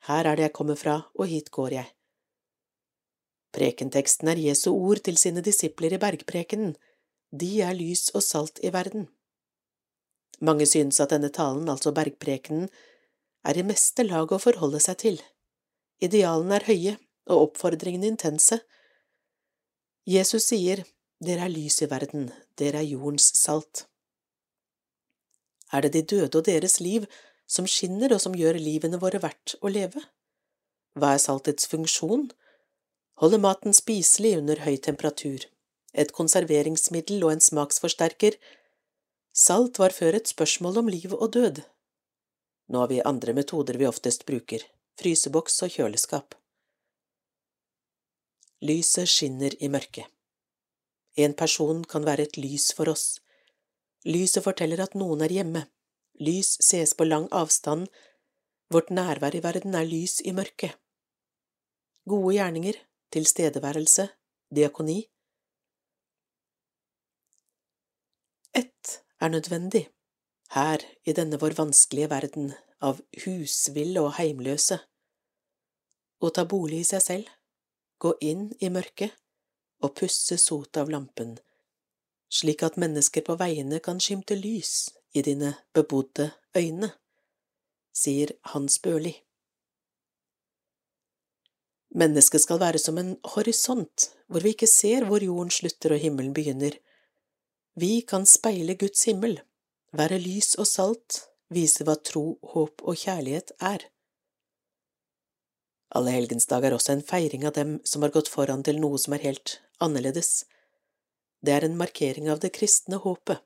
Her 0.10 0.28
er 0.28 0.36
det 0.36 0.50
jeg 0.50 0.56
kommer 0.60 0.76
fra, 0.76 0.98
og 1.16 1.32
hit 1.32 1.52
går 1.56 1.78
jeg. 1.78 1.88
Prekenteksten 3.56 4.28
er 4.28 4.44
Jesu 4.44 4.74
ord 4.74 5.02
til 5.08 5.18
sine 5.18 5.42
disipler 5.42 5.96
i 5.96 6.02
bergprekenen, 6.02 6.76
de 7.32 7.62
er 7.64 7.76
lys 7.76 8.10
og 8.16 8.24
salt 8.24 8.60
i 8.64 8.72
verden. 8.76 9.08
Mange 10.40 10.68
synes 10.70 11.00
at 11.00 11.16
denne 11.16 11.32
talen, 11.34 11.68
altså 11.70 11.96
bergprekenen, 11.96 12.68
er 13.48 13.58
i 13.58 13.64
meste 13.66 14.04
lag 14.04 14.32
å 14.32 14.40
forholde 14.40 14.80
seg 14.84 15.00
til. 15.02 15.22
Idealene 16.04 16.60
er 16.60 16.68
høye, 16.68 16.94
og 17.28 17.50
oppfordringene 17.50 18.10
intense. 18.14 18.60
Jesus 20.08 20.50
sier, 20.52 20.84
Dere 21.18 21.48
er 21.48 21.50
lys 21.50 21.82
i 21.82 21.88
verden, 21.90 22.28
dere 22.62 22.84
er 22.84 22.92
jordens 22.92 23.32
salt. 23.40 23.88
Er 25.74 25.82
det 25.82 25.96
de 25.96 26.04
døde 26.14 26.38
og 26.38 26.46
deres 26.46 26.78
liv 26.80 27.08
som 27.50 27.66
skinner 27.68 28.14
og 28.14 28.22
som 28.22 28.36
gjør 28.38 28.60
livene 28.62 29.00
våre 29.02 29.20
verdt 29.24 29.56
å 29.62 29.72
leve? 29.72 30.04
Hva 30.98 31.16
er 31.16 31.24
saltets 31.24 31.68
funksjon? 31.72 32.30
Holde 33.18 33.42
maten 33.42 33.74
spiselig 33.74 34.36
under 34.38 34.62
høy 34.62 34.78
temperatur, 34.78 35.42
et 35.94 36.14
konserveringsmiddel 36.14 37.26
og 37.26 37.34
en 37.34 37.44
smaksforsterker. 37.44 38.38
Salt 39.34 39.82
var 39.82 39.96
før 39.98 40.20
et 40.20 40.30
spørsmål 40.30 40.84
om 40.84 40.92
liv 40.94 41.18
og 41.18 41.32
død. 41.34 41.64
Nå 42.70 42.84
har 42.84 42.92
vi 42.94 43.02
andre 43.02 43.34
metoder 43.34 43.80
vi 43.82 43.90
oftest 43.90 44.28
bruker, 44.30 44.62
fryseboks 45.02 45.64
og 45.66 45.74
kjøleskap. 45.80 46.38
Lyset 48.62 49.10
skinner 49.10 49.54
i 49.62 49.70
mørket. 49.70 50.08
En 51.18 51.34
person 51.34 51.84
kan 51.86 52.06
være 52.06 52.26
et 52.26 52.38
lys 52.38 52.72
for 52.74 52.90
oss. 52.90 53.20
Lyset 54.06 54.44
forteller 54.46 54.82
at 54.82 54.96
noen 54.98 55.22
er 55.22 55.34
hjemme. 55.34 55.66
Lys 56.22 56.56
ses 56.66 56.94
på 56.98 57.06
lang 57.06 57.28
avstand. 57.32 57.86
Vårt 58.74 58.90
nærvær 58.90 59.38
i 59.38 59.44
verden 59.46 59.78
er 59.78 59.86
lys 59.86 60.20
i 60.26 60.34
mørket. 60.34 60.74
Gode 62.10 62.34
gjerninger, 62.38 62.82
tilstedeværelse, 63.14 64.08
diakoni. 64.56 65.00
Ett 68.58 69.02
er 69.22 69.30
nødvendig, 69.30 69.86
her 70.56 70.82
i 71.06 71.14
denne 71.14 71.38
vår 71.38 71.54
vanskelige 71.58 72.10
verden 72.10 72.54
av 72.82 73.02
husville 73.26 74.02
og 74.02 74.16
heimløse. 74.18 74.80
Å 76.18 76.30
ta 76.34 76.46
bolig 76.50 76.82
i 76.82 76.90
seg 76.96 77.04
selv, 77.06 77.37
gå 78.00 78.14
inn 78.22 78.50
i 78.60 78.70
mørket 78.70 79.14
og 79.84 79.94
pusse 80.00 80.38
sotet 80.42 80.82
av 80.82 80.90
lampen, 80.94 81.38
slik 82.30 82.64
at 82.66 82.80
mennesker 82.82 83.26
på 83.26 83.38
veiene 83.40 83.80
kan 83.84 84.02
skimte 84.04 84.38
lys 84.38 84.90
i 85.14 85.24
dine 85.26 85.54
bebodde 85.74 86.32
øyne, 86.58 86.92
sier 87.94 88.34
Hans 88.54 88.80
Børli. 88.84 89.16
Mennesket 91.98 92.44
skal 92.44 92.60
være 92.62 92.82
som 92.82 92.98
en 93.02 93.16
horisont 93.34 94.12
hvor 94.28 94.44
vi 94.44 94.54
ikke 94.54 94.70
ser 94.70 95.08
hvor 95.08 95.24
jorden 95.24 95.52
slutter 95.54 95.96
og 95.96 96.02
himmelen 96.04 96.34
begynner. 96.36 96.76
Vi 97.80 98.02
kan 98.10 98.26
speile 98.26 98.76
Guds 98.76 99.06
himmel, 99.08 99.40
være 99.96 100.20
lys 100.20 100.56
og 100.60 100.68
salt, 100.68 101.22
vise 101.50 101.86
hva 101.88 101.96
tro, 101.96 102.38
håp 102.54 102.84
og 102.84 102.98
kjærlighet 103.00 103.56
er. 103.64 103.88
Allehelgensdag 105.96 106.66
er 106.68 106.76
også 106.76 106.94
en 106.94 107.04
feiring 107.06 107.46
av 107.48 107.56
dem 107.56 107.78
som 107.88 108.04
har 108.04 108.12
gått 108.16 108.28
foran 108.32 108.64
til 108.68 108.82
noe 108.84 109.00
som 109.00 109.16
er 109.16 109.24
helt 109.24 109.60
annerledes. 109.80 110.46
Det 111.40 111.54
er 111.54 111.68
en 111.68 111.78
markering 111.80 112.28
av 112.30 112.42
det 112.44 112.52
kristne 112.58 113.00
håpet. 113.04 113.40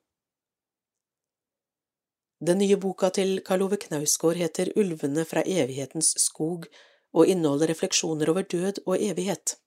Den 2.41 2.57
nye 2.57 2.77
boka 2.81 3.11
til 3.13 3.35
Karl 3.45 3.67
Ove 3.67 3.77
Knausgård 3.77 4.39
heter 4.39 4.71
Ulvene 4.73 5.27
fra 5.29 5.43
evighetens 5.45 6.15
skog 6.17 6.65
og 7.13 7.29
inneholder 7.29 7.69
refleksjoner 7.69 8.31
over 8.33 8.41
død 8.41 8.81
og 8.87 8.95
evighet. 8.97 9.59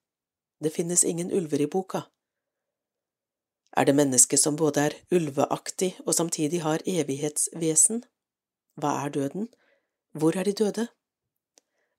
Det 0.59 0.72
finnes 0.75 1.05
ingen 1.05 1.31
ulver 1.31 1.62
i 1.62 1.70
boka. 1.70 2.01
Er 3.77 3.85
det 3.85 3.95
mennesket 3.95 4.41
som 4.41 4.57
både 4.57 4.81
er 4.89 4.99
ulveaktig 5.14 5.93
og 6.07 6.14
samtidig 6.14 6.62
har 6.62 6.83
evighetsvesen? 6.87 8.05
Hva 8.75 8.93
er 9.05 9.09
døden? 9.09 9.49
Hvor 10.12 10.37
er 10.39 10.45
de 10.45 10.53
døde? 10.53 10.89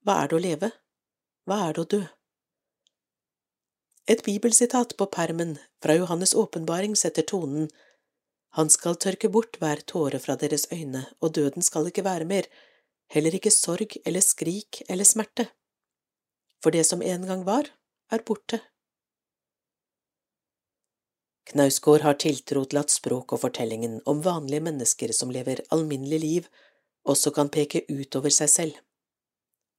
Hva 0.06 0.20
er 0.22 0.30
det 0.30 0.38
å 0.38 0.42
leve? 0.44 0.68
Hva 1.50 1.56
er 1.66 1.74
det 1.74 1.82
å 1.82 1.90
dø? 1.96 2.02
Et 4.06 4.22
bibelsitat 4.22 4.94
på 5.00 5.08
permen 5.10 5.56
fra 5.82 5.96
Johannes' 5.98 6.36
åpenbaring 6.38 6.94
setter 7.00 7.26
tonen. 7.26 7.72
Han 8.54 8.70
skal 8.70 9.00
tørke 9.02 9.32
bort 9.34 9.58
hver 9.58 9.82
tåre 9.90 10.22
fra 10.22 10.36
deres 10.38 10.68
øyne, 10.70 11.08
og 11.26 11.34
døden 11.40 11.66
skal 11.66 11.90
ikke 11.90 12.06
være 12.06 12.30
mer, 12.30 12.46
heller 13.10 13.34
ikke 13.34 13.54
sorg 13.54 13.98
eller 14.06 14.22
skrik 14.22 14.84
eller 14.86 15.10
smerte. 15.10 15.48
For 16.62 16.70
det 16.70 16.86
som 16.86 17.02
en 17.02 17.26
gang 17.26 17.42
var, 17.50 17.74
er 18.14 18.22
borte. 18.30 18.62
Knausgård 21.50 22.06
har 22.06 22.22
tiltro 22.22 22.68
til 22.70 22.86
at 22.86 22.94
språk 22.94 23.34
og 23.34 23.42
fortellingen 23.42 24.04
om 24.06 24.22
vanlige 24.22 24.70
mennesker 24.70 25.18
som 25.18 25.34
lever 25.34 25.66
alminnelig 25.74 26.22
liv, 26.22 26.48
også 27.10 27.34
kan 27.34 27.50
peke 27.50 27.88
utover 27.90 28.34
seg 28.34 28.54
selv. 28.54 28.85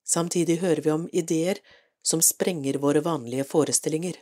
Samtidig 0.06 0.60
hører 0.62 0.80
vi 0.82 0.90
om 0.90 1.08
ideer 1.12 1.58
som 2.02 2.22
sprenger 2.22 2.78
våre 2.78 3.02
vanlige 3.02 3.44
forestillinger. 3.44 4.20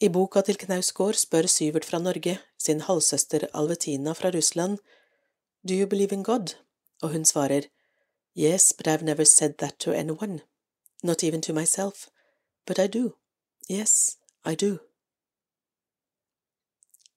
I 0.00 0.08
boka 0.08 0.42
til 0.42 0.58
Knausgård 0.58 1.18
spør 1.20 1.46
Syvert 1.46 1.84
fra 1.84 2.00
Norge 2.02 2.38
sin 2.58 2.80
halvsøster 2.80 3.46
Alvetina 3.54 4.14
fra 4.16 4.32
Russland 4.34 4.78
Do 5.62 5.74
you 5.74 5.86
believe 5.86 6.16
in 6.16 6.24
God? 6.24 6.56
og 7.02 7.12
hun 7.12 7.24
svarer 7.24 7.68
Yes, 8.36 8.72
but 8.72 8.86
I've 8.86 9.04
never 9.04 9.24
said 9.24 9.58
that 9.58 9.78
to 9.78 9.92
anyone, 9.92 10.40
not 11.02 11.24
even 11.24 11.42
to 11.42 11.52
myself, 11.52 12.08
but 12.66 12.78
I 12.78 12.86
do. 12.86 13.16
Yes, 13.68 14.18
I 14.44 14.54
do. 14.54 14.78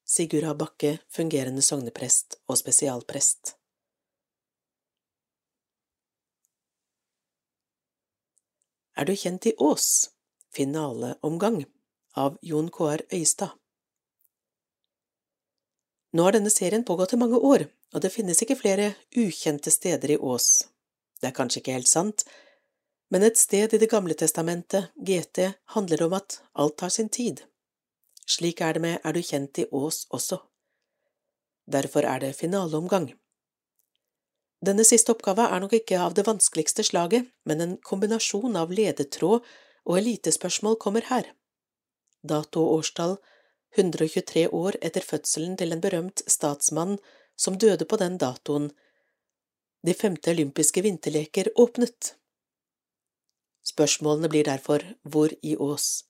Sigurd 0.04 0.44
A. 0.44 0.54
Bakke, 0.54 0.98
fungerende 1.08 1.62
sogneprest 1.62 2.36
og 2.46 2.58
spesialprest. 2.58 3.56
Er 8.94 9.04
du 9.04 9.16
kjent 9.18 9.46
i 9.46 9.54
Ås? 9.58 10.10
Finaleomgang 10.54 11.64
av 12.14 12.36
Jon 12.42 12.68
K.R. 12.70 13.02
Øystad. 13.10 13.56
Nå 16.14 16.22
har 16.22 16.36
denne 16.36 16.50
serien 16.50 16.84
pågått 16.86 17.16
i 17.16 17.18
mange 17.18 17.40
år, 17.42 17.64
og 17.90 18.04
det 18.04 18.12
finnes 18.14 18.38
ikke 18.44 18.54
flere 18.60 18.92
ukjente 19.18 19.72
steder 19.74 20.14
i 20.14 20.18
Ås. 20.18 20.68
Det 21.18 21.32
er 21.32 21.34
kanskje 21.34 21.58
ikke 21.58 21.74
helt 21.74 21.90
sant, 21.90 22.22
men 23.10 23.26
et 23.26 23.38
sted 23.38 23.74
i 23.74 23.80
Det 23.82 23.90
gamle 23.90 24.14
testamentet, 24.14 24.92
GT, 24.94 25.50
handler 25.74 26.06
om 26.06 26.14
at 26.14 26.38
alt 26.52 26.76
tar 26.78 26.94
sin 26.94 27.08
tid. 27.08 27.42
Slik 28.26 28.60
er 28.60 28.72
det 28.74 28.82
med 28.82 29.00
Er 29.04 29.12
du 29.12 29.22
kjent 29.22 29.58
i 29.58 29.66
Ås 29.72 30.06
også. 30.10 30.38
Derfor 31.66 32.06
er 32.06 32.20
det 32.20 32.36
finaleomgang. 32.36 33.10
Denne 34.64 34.84
siste 34.86 35.12
oppgava 35.12 35.48
er 35.52 35.60
nok 35.60 35.74
ikke 35.76 35.98
av 36.00 36.14
det 36.16 36.24
vanskeligste 36.28 36.84
slaget, 36.86 37.26
men 37.44 37.60
en 37.60 37.74
kombinasjon 37.84 38.56
av 38.56 38.72
ledetråd 38.72 39.42
og 39.84 39.98
elitespørsmål 39.98 40.78
kommer 40.80 41.04
her. 41.10 41.26
Dato 42.24 42.62
og 42.62 42.80
årstall 42.80 43.18
123 43.76 44.46
år 44.54 44.78
etter 44.88 45.04
fødselen 45.04 45.58
til 45.60 45.74
en 45.74 45.82
berømt 45.84 46.22
statsmann 46.30 46.96
som 47.36 47.58
døde 47.58 47.84
på 47.84 47.98
den 48.00 48.16
datoen. 48.22 48.70
De 49.84 49.92
femte 49.92 50.32
olympiske 50.32 50.84
vinterleker 50.86 51.50
åpnet. 51.60 52.14
Spørsmålene 53.68 54.30
blir 54.32 54.46
derfor 54.48 54.84
hvor 55.02 55.34
i 55.42 55.56
Ås? 55.56 56.04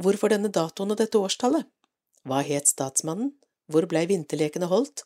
Hvorfor 0.00 0.30
denne 0.30 0.52
datoen 0.52 0.92
og 0.92 1.00
dette 1.00 1.18
årstallet? 1.18 1.66
Hva 2.28 2.44
het 2.46 2.68
statsmannen? 2.68 3.32
Hvor 3.70 3.86
blei 3.90 4.04
vinterlekene 4.10 4.68
holdt? 4.70 5.04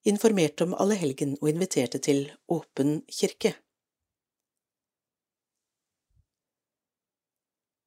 informerte 0.03 0.64
om 0.66 0.73
allehelgen 0.75 1.37
og 1.41 1.51
inviterte 1.51 1.99
til 2.03 2.25
åpen 2.51 3.03
kirke. 3.07 3.55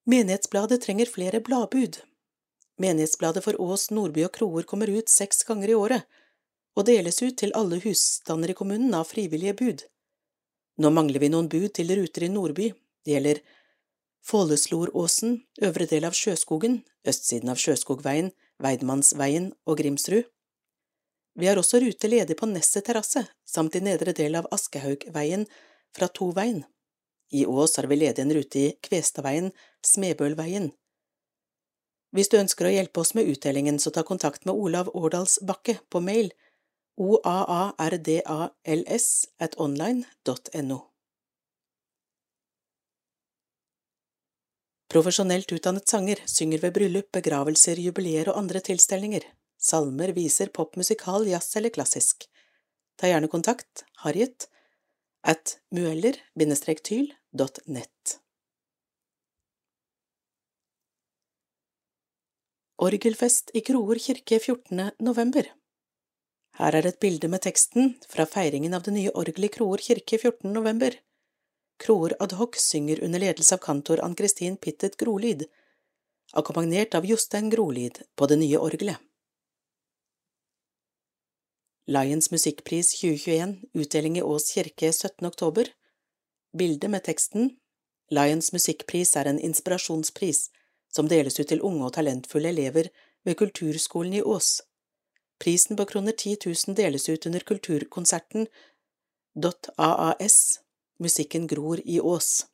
Menighetsbladet 0.06 0.82
trenger 0.84 1.12
flere 1.12 1.42
bladbud. 1.42 2.00
Menighetsbladet 2.80 3.44
for 3.44 3.60
Ås, 3.60 3.90
Nordby 3.92 4.24
og 4.28 4.32
Kroer 4.36 4.64
kommer 4.64 4.92
ut 4.92 5.12
seks 5.12 5.44
ganger 5.44 5.72
i 5.72 5.76
året, 5.76 6.06
og 6.76 6.88
deles 6.90 7.22
ut 7.24 7.38
til 7.40 7.54
alle 7.56 7.80
husstander 7.84 8.52
i 8.52 8.58
kommunen 8.58 8.94
av 8.94 9.08
frivillige 9.10 9.56
bud. 9.60 9.84
Nå 10.82 10.92
mangler 10.92 11.24
vi 11.24 11.32
noen 11.32 11.48
bud 11.52 11.72
til 11.78 11.94
ruter 11.96 12.28
i 12.28 12.32
Nordby, 12.32 12.72
det 13.06 13.16
gjelder 13.16 13.42
Fålesloråsen, 14.26 15.38
øvre 15.62 15.86
del 15.88 16.08
av 16.08 16.16
Sjøskogen, 16.18 16.80
østsiden 17.08 17.52
av 17.54 17.60
Sjøskogveien, 17.62 18.32
Veidmannsveien 18.64 19.52
og 19.70 19.78
Grimsrud. 19.80 20.26
Vi 21.36 21.48
har 21.48 21.60
også 21.60 21.82
rute 21.84 22.10
ledig 22.10 22.38
på 22.40 22.48
Nesset 22.50 22.88
terrasse, 22.88 23.26
samt 23.46 23.76
i 23.76 23.84
nedre 23.84 24.16
del 24.16 24.38
av 24.40 24.48
Askehaugveien 24.56 25.46
fra 25.96 26.08
Toveien. 26.08 26.64
I 27.32 27.46
Ås 27.46 27.78
har 27.78 27.88
vi 27.92 28.00
ledig 28.00 28.24
en 28.24 28.34
rute 28.34 28.60
i 28.60 28.72
Kvestadveien, 28.82 29.52
Smebølveien. 29.86 30.72
Hvis 32.16 32.32
du 32.32 32.38
ønsker 32.40 32.70
å 32.70 32.72
hjelpe 32.72 33.02
oss 33.04 33.14
med 33.18 33.28
utdelingen, 33.28 33.78
så 33.80 33.92
ta 33.92 34.06
kontakt 34.08 34.46
med 34.48 34.56
Olav 34.56 34.90
Årdals 34.96 35.38
Bakke 35.44 35.78
på 35.92 36.00
mail 36.00 36.32
oaardals 36.98 38.48
at 39.40 39.60
online.no. 39.60 40.96
Profesjonelt 44.96 45.52
utdannet 45.52 45.84
sanger 45.90 46.16
synger 46.26 46.60
ved 46.64 46.74
bryllup, 46.78 47.12
begravelser, 47.12 47.76
jubileer 47.84 48.30
og 48.32 48.38
andre 48.40 48.62
tilstelninger. 48.64 49.20
Salmer, 49.60 50.16
viser, 50.16 50.48
pop, 50.56 50.78
musikal, 50.80 51.28
jazz 51.28 51.52
eller 51.60 51.74
klassisk. 51.76 52.24
Ta 52.96 53.04
gjerne 53.10 53.28
kontakt, 53.28 53.84
Harriet, 54.06 54.48
at 55.26 55.60
mueller-tyl.nett. 55.76 58.20
Orgelfest 62.86 63.52
i 63.56 63.62
Kroer 63.66 63.98
kirke 64.00 64.40
14. 64.40 64.92
november 65.04 65.44
Her 66.56 66.76
er 66.80 66.88
et 66.88 67.00
bilde 67.04 67.28
med 67.28 67.44
teksten 67.44 67.96
fra 68.08 68.24
feiringen 68.32 68.74
av 68.78 68.86
det 68.86 68.94
nye 68.96 69.12
orgelet 69.12 69.50
i 69.50 69.56
Kroer 69.58 69.82
kirke 69.84 70.16
14. 70.18 70.54
november. 70.56 70.94
Kroer 71.84 72.16
adhoc 72.24 72.56
synger 72.64 73.02
under 73.04 73.20
ledelse 73.20 73.58
av 73.58 73.64
kantor 73.66 74.00
Ann-Kristin 74.06 74.56
Pittet 74.56 74.96
Grolyd, 75.02 75.44
akkompagnert 76.32 76.96
av 76.96 77.06
Jostein 77.06 77.50
Grolyd 77.52 78.00
på 78.16 78.28
det 78.32 78.38
nye 78.40 78.62
orgelet. 78.64 79.02
Lions 81.92 82.32
musikkpris 82.32 82.94
2021, 83.02 83.58
utdeling 83.74 84.16
i 84.18 84.24
Ås 84.24 84.48
kirke 84.56 84.94
17. 84.94 85.28
oktober. 85.28 85.68
Bilde 86.56 86.88
med 86.88 87.04
teksten 87.04 87.52
Lions 88.16 88.54
musikkpris 88.54 89.12
er 89.20 89.28
en 89.28 89.42
inspirasjonspris 89.44 90.48
som 90.96 91.12
deles 91.12 91.40
ut 91.40 91.48
til 91.52 91.62
unge 91.68 91.84
og 91.90 91.94
talentfulle 91.98 92.50
elever 92.56 92.90
ved 93.28 93.38
Kulturskolen 93.44 94.16
i 94.22 94.24
Ås. 94.24 94.62
Prisen 95.40 95.78
på 95.78 95.86
kroner 95.86 96.12
10 96.12 96.38
000 96.46 96.76
deles 96.76 97.10
ut 97.10 97.26
under 97.26 97.40
kulturkonserten 97.40 98.48
.aas 99.78 100.60
Musikken 101.00 101.48
gror 101.48 101.82
i 101.86 102.00
Ås. 102.00 102.46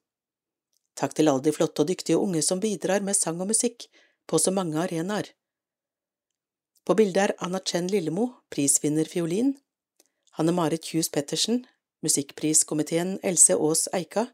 Takk 0.97 1.13
til 1.13 1.29
alle 1.29 1.43
de 1.45 1.53
flotte 1.53 1.83
og 1.83 1.91
dyktige 1.91 2.17
unge 2.17 2.41
som 2.41 2.59
bidrar 2.59 3.05
med 3.05 3.15
sang 3.15 3.41
og 3.41 3.51
musikk 3.51 3.85
på 4.27 4.39
så 4.41 4.51
mange 4.51 4.79
arenaer. 4.81 5.29
På 6.85 6.95
bildet 6.97 7.21
er 7.21 7.35
Anna 7.45 7.61
Chen 7.61 7.87
Lillemo, 7.87 8.27
prisvinner 8.49 9.05
fiolin, 9.05 9.53
Hanne 10.37 10.53
Marit 10.57 10.87
Kjus 10.89 11.11
Pettersen, 11.13 11.65
musikkpriskomiteen 12.01 13.19
Else 13.23 13.53
Aas 13.53 13.85
Eika, 13.93 14.25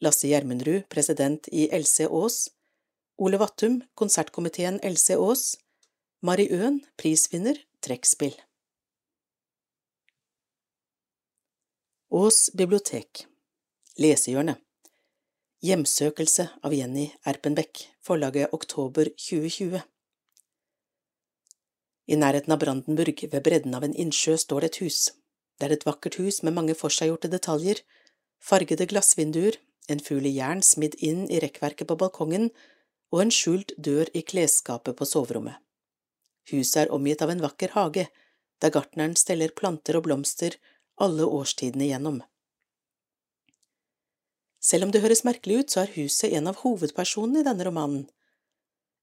Lasse 0.00 0.30
Gjermundrud, 0.30 0.86
president 0.88 1.48
i 1.52 1.68
Else 1.74 2.08
Aas, 2.08 2.46
Ole 3.18 3.40
Vattum, 3.42 3.82
konsertkomiteen 3.94 4.80
Else 4.82 5.18
Aas, 5.18 5.58
Mari 6.20 6.48
Øen, 6.50 6.80
prisvinner, 6.98 7.54
trekkspill. 7.78 8.34
Ås 12.10 12.50
bibliotek 12.58 13.20
Lesehjørnet 14.02 14.58
Hjemsøkelse 15.62 16.48
av 16.66 16.74
Jenny 16.74 17.04
Erpenbeck, 17.22 17.84
forlaget 18.02 18.50
oktober 18.50 19.12
2020 19.14 19.78
i 22.08 22.18
nærheten 22.18 22.56
av 22.56 22.64
Brandenburg, 22.64 23.22
ved 23.30 23.46
bredden 23.46 23.78
av 23.78 23.86
en 23.86 23.94
innsjø, 23.94 24.34
står 24.42 24.66
det 24.66 24.72
et 24.72 24.80
hus. 24.82 24.98
Det 25.60 25.68
er 25.68 25.76
et 25.76 25.86
vakkert 25.86 26.18
hus 26.18 26.42
med 26.42 26.56
mange 26.58 26.74
forseggjorte 26.74 27.30
detaljer, 27.30 27.84
fargede 28.42 28.90
glassvinduer, 28.90 29.60
en 29.86 30.02
fugl 30.02 30.26
i 30.26 30.34
jern 30.40 30.66
smidd 30.66 30.98
inn 30.98 31.28
i 31.30 31.38
rekkverket 31.38 31.86
på 31.86 32.00
balkongen 32.02 32.50
og 33.14 33.22
en 33.22 33.30
skjult 33.30 33.78
dør 33.78 34.10
i 34.18 34.26
klesskapet 34.26 34.98
på 34.98 35.06
soverommet. 35.06 35.62
Huset 36.50 36.84
er 36.84 36.92
omgitt 36.94 37.22
av 37.22 37.30
en 37.32 37.42
vakker 37.44 37.74
hage, 37.76 38.08
der 38.62 38.72
gartneren 38.74 39.16
steller 39.16 39.52
planter 39.54 39.98
og 39.98 40.06
blomster 40.08 40.56
alle 40.98 41.26
årstidene 41.26 41.86
igjennom. 41.86 42.22
Selv 44.60 44.88
om 44.88 44.92
det 44.92 45.02
høres 45.04 45.24
merkelig 45.24 45.60
ut, 45.60 45.70
så 45.70 45.84
er 45.84 45.94
huset 45.94 46.34
en 46.34 46.50
av 46.50 46.62
hovedpersonene 46.64 47.42
i 47.42 47.46
denne 47.46 47.66
romanen. 47.68 48.08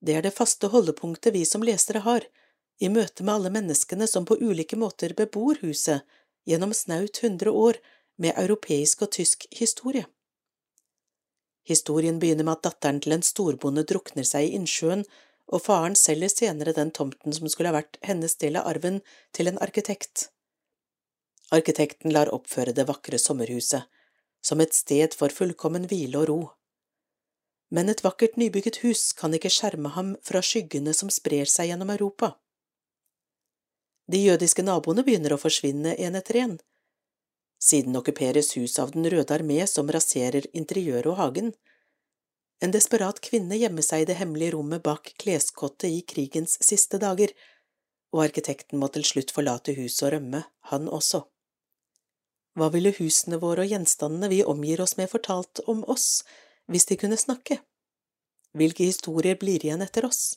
Det 0.04 0.18
er 0.18 0.26
det 0.26 0.36
faste 0.36 0.68
holdepunktet 0.74 1.34
vi 1.34 1.46
som 1.48 1.64
lesere 1.64 2.04
har, 2.06 2.26
i 2.84 2.90
møte 2.92 3.24
med 3.24 3.38
alle 3.38 3.52
menneskene 3.56 4.08
som 4.12 4.26
på 4.28 4.36
ulike 4.42 4.76
måter 4.76 5.16
bebor 5.16 5.62
huset 5.62 6.04
gjennom 6.46 6.74
snaut 6.76 7.22
hundre 7.24 7.54
år 7.56 7.80
med 8.20 8.36
europeisk 8.36 9.06
og 9.06 9.14
tysk 9.16 9.48
historie. 9.56 10.04
Historien 11.66 12.20
begynner 12.20 12.46
med 12.46 12.60
at 12.60 12.68
datteren 12.68 13.00
til 13.02 13.16
en 13.16 13.26
storbonde 13.26 13.86
drukner 13.88 14.28
seg 14.28 14.50
i 14.50 14.58
innsjøen, 14.60 15.06
og 15.52 15.62
faren 15.62 15.96
selger 16.00 16.32
senere 16.34 16.74
den 16.74 16.92
tomten 16.92 17.34
som 17.36 17.50
skulle 17.50 17.72
ha 17.72 17.78
vært 17.78 18.00
hennes 18.06 18.36
del 18.42 18.58
av 18.60 18.70
arven, 18.72 19.02
til 19.32 19.52
en 19.52 19.60
arkitekt. 19.62 20.30
Arkitekten 21.54 22.14
lar 22.14 22.32
oppføre 22.34 22.74
det 22.74 22.88
vakre 22.90 23.20
sommerhuset, 23.22 23.86
som 24.42 24.62
et 24.62 24.74
sted 24.74 25.14
for 25.18 25.34
fullkommen 25.34 25.86
hvile 25.90 26.22
og 26.24 26.30
ro. 26.30 26.40
Men 27.74 27.90
et 27.90 28.04
vakkert 28.06 28.38
nybygget 28.38 28.82
hus 28.84 29.12
kan 29.18 29.34
ikke 29.34 29.52
skjerme 29.54 29.92
ham 29.98 30.16
fra 30.26 30.42
skyggene 30.46 30.94
som 30.94 31.12
sprer 31.14 31.50
seg 31.50 31.72
gjennom 31.72 31.94
Europa. 31.94 32.36
De 34.12 34.22
jødiske 34.22 34.62
naboene 34.66 35.06
begynner 35.06 35.34
å 35.34 35.42
forsvinne 35.42 35.96
en 35.98 36.18
etter 36.18 36.42
en. 36.44 36.58
Siden 37.62 37.98
okkuperes 37.98 38.52
huset 38.58 38.82
av 38.84 38.92
Den 38.94 39.08
røde 39.10 39.34
armé 39.34 39.66
som 39.70 39.90
raserer 39.90 40.46
interiøret 40.54 41.10
og 41.10 41.18
hagen. 41.18 41.54
En 42.66 42.72
desperat 42.74 43.20
kvinne 43.22 43.60
gjemmer 43.62 43.86
seg 43.86 44.02
i 44.02 44.06
det 44.10 44.16
hemmelige 44.18 44.56
rommet 44.56 44.82
bak 44.82 45.12
kleskottet 45.22 45.86
i 45.86 46.00
krigens 46.02 46.56
siste 46.66 46.98
dager, 46.98 47.30
og 48.10 48.24
arkitekten 48.24 48.80
må 48.82 48.90
til 48.90 49.06
slutt 49.06 49.34
forlate 49.36 49.76
huset 49.78 50.08
og 50.08 50.14
rømme, 50.16 50.42
han 50.72 50.88
også. 50.90 51.22
Hva 52.58 52.72
ville 52.74 52.96
husene 52.98 53.38
våre 53.44 53.68
og 53.68 53.70
gjenstandene 53.70 54.32
vi 54.32 54.42
omgir 54.56 54.82
oss 54.82 54.96
med 54.98 55.12
fortalt 55.12 55.62
om 55.70 55.84
oss, 55.94 56.24
hvis 56.66 56.90
de 56.90 56.98
kunne 56.98 57.22
snakke? 57.22 57.60
Hvilke 58.58 58.90
historier 58.90 59.38
blir 59.38 59.62
igjen 59.62 59.86
etter 59.86 60.10
oss? 60.10 60.34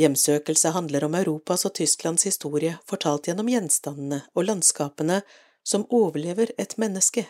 Hjemsøkelse 0.00 0.72
handler 0.72 1.04
om 1.04 1.20
Europas 1.20 1.68
og 1.68 1.76
Tysklands 1.76 2.24
historie 2.24 2.78
fortalt 2.88 3.28
gjennom 3.28 3.52
gjenstandene 3.52 4.22
og 4.32 4.48
landskapene 4.48 5.20
som 5.60 5.84
overlever 5.90 6.56
et 6.56 6.78
menneske. 6.80 7.26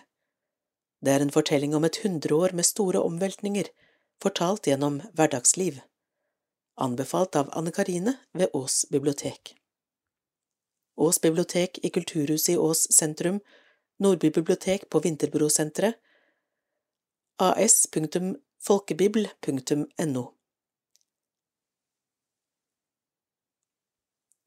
Det 1.04 1.12
er 1.12 1.20
en 1.22 1.32
fortelling 1.32 1.74
om 1.76 1.84
et 1.84 1.96
hundreår 2.02 2.52
med 2.56 2.64
store 2.66 3.00
omveltninger, 3.04 3.64
fortalt 4.22 4.66
gjennom 4.66 5.00
hverdagsliv. 5.14 5.80
Anbefalt 6.76 7.36
av 7.36 7.50
Anne 7.52 7.72
Karine 7.72 8.16
ved 8.32 8.48
Ås 8.52 8.86
bibliotek. 8.90 9.56
Ås 10.96 11.20
bibliotek 11.20 11.78
i 11.84 11.90
Kulturhuset 11.90 12.48
i 12.54 12.56
Ås 12.56 12.92
sentrum, 12.92 13.40
Nordby 13.98 14.30
bibliotek 14.30 14.90
på 14.90 15.00
Vinterbrosenteret, 15.04 15.94
as.folkebibel.no 17.40 20.36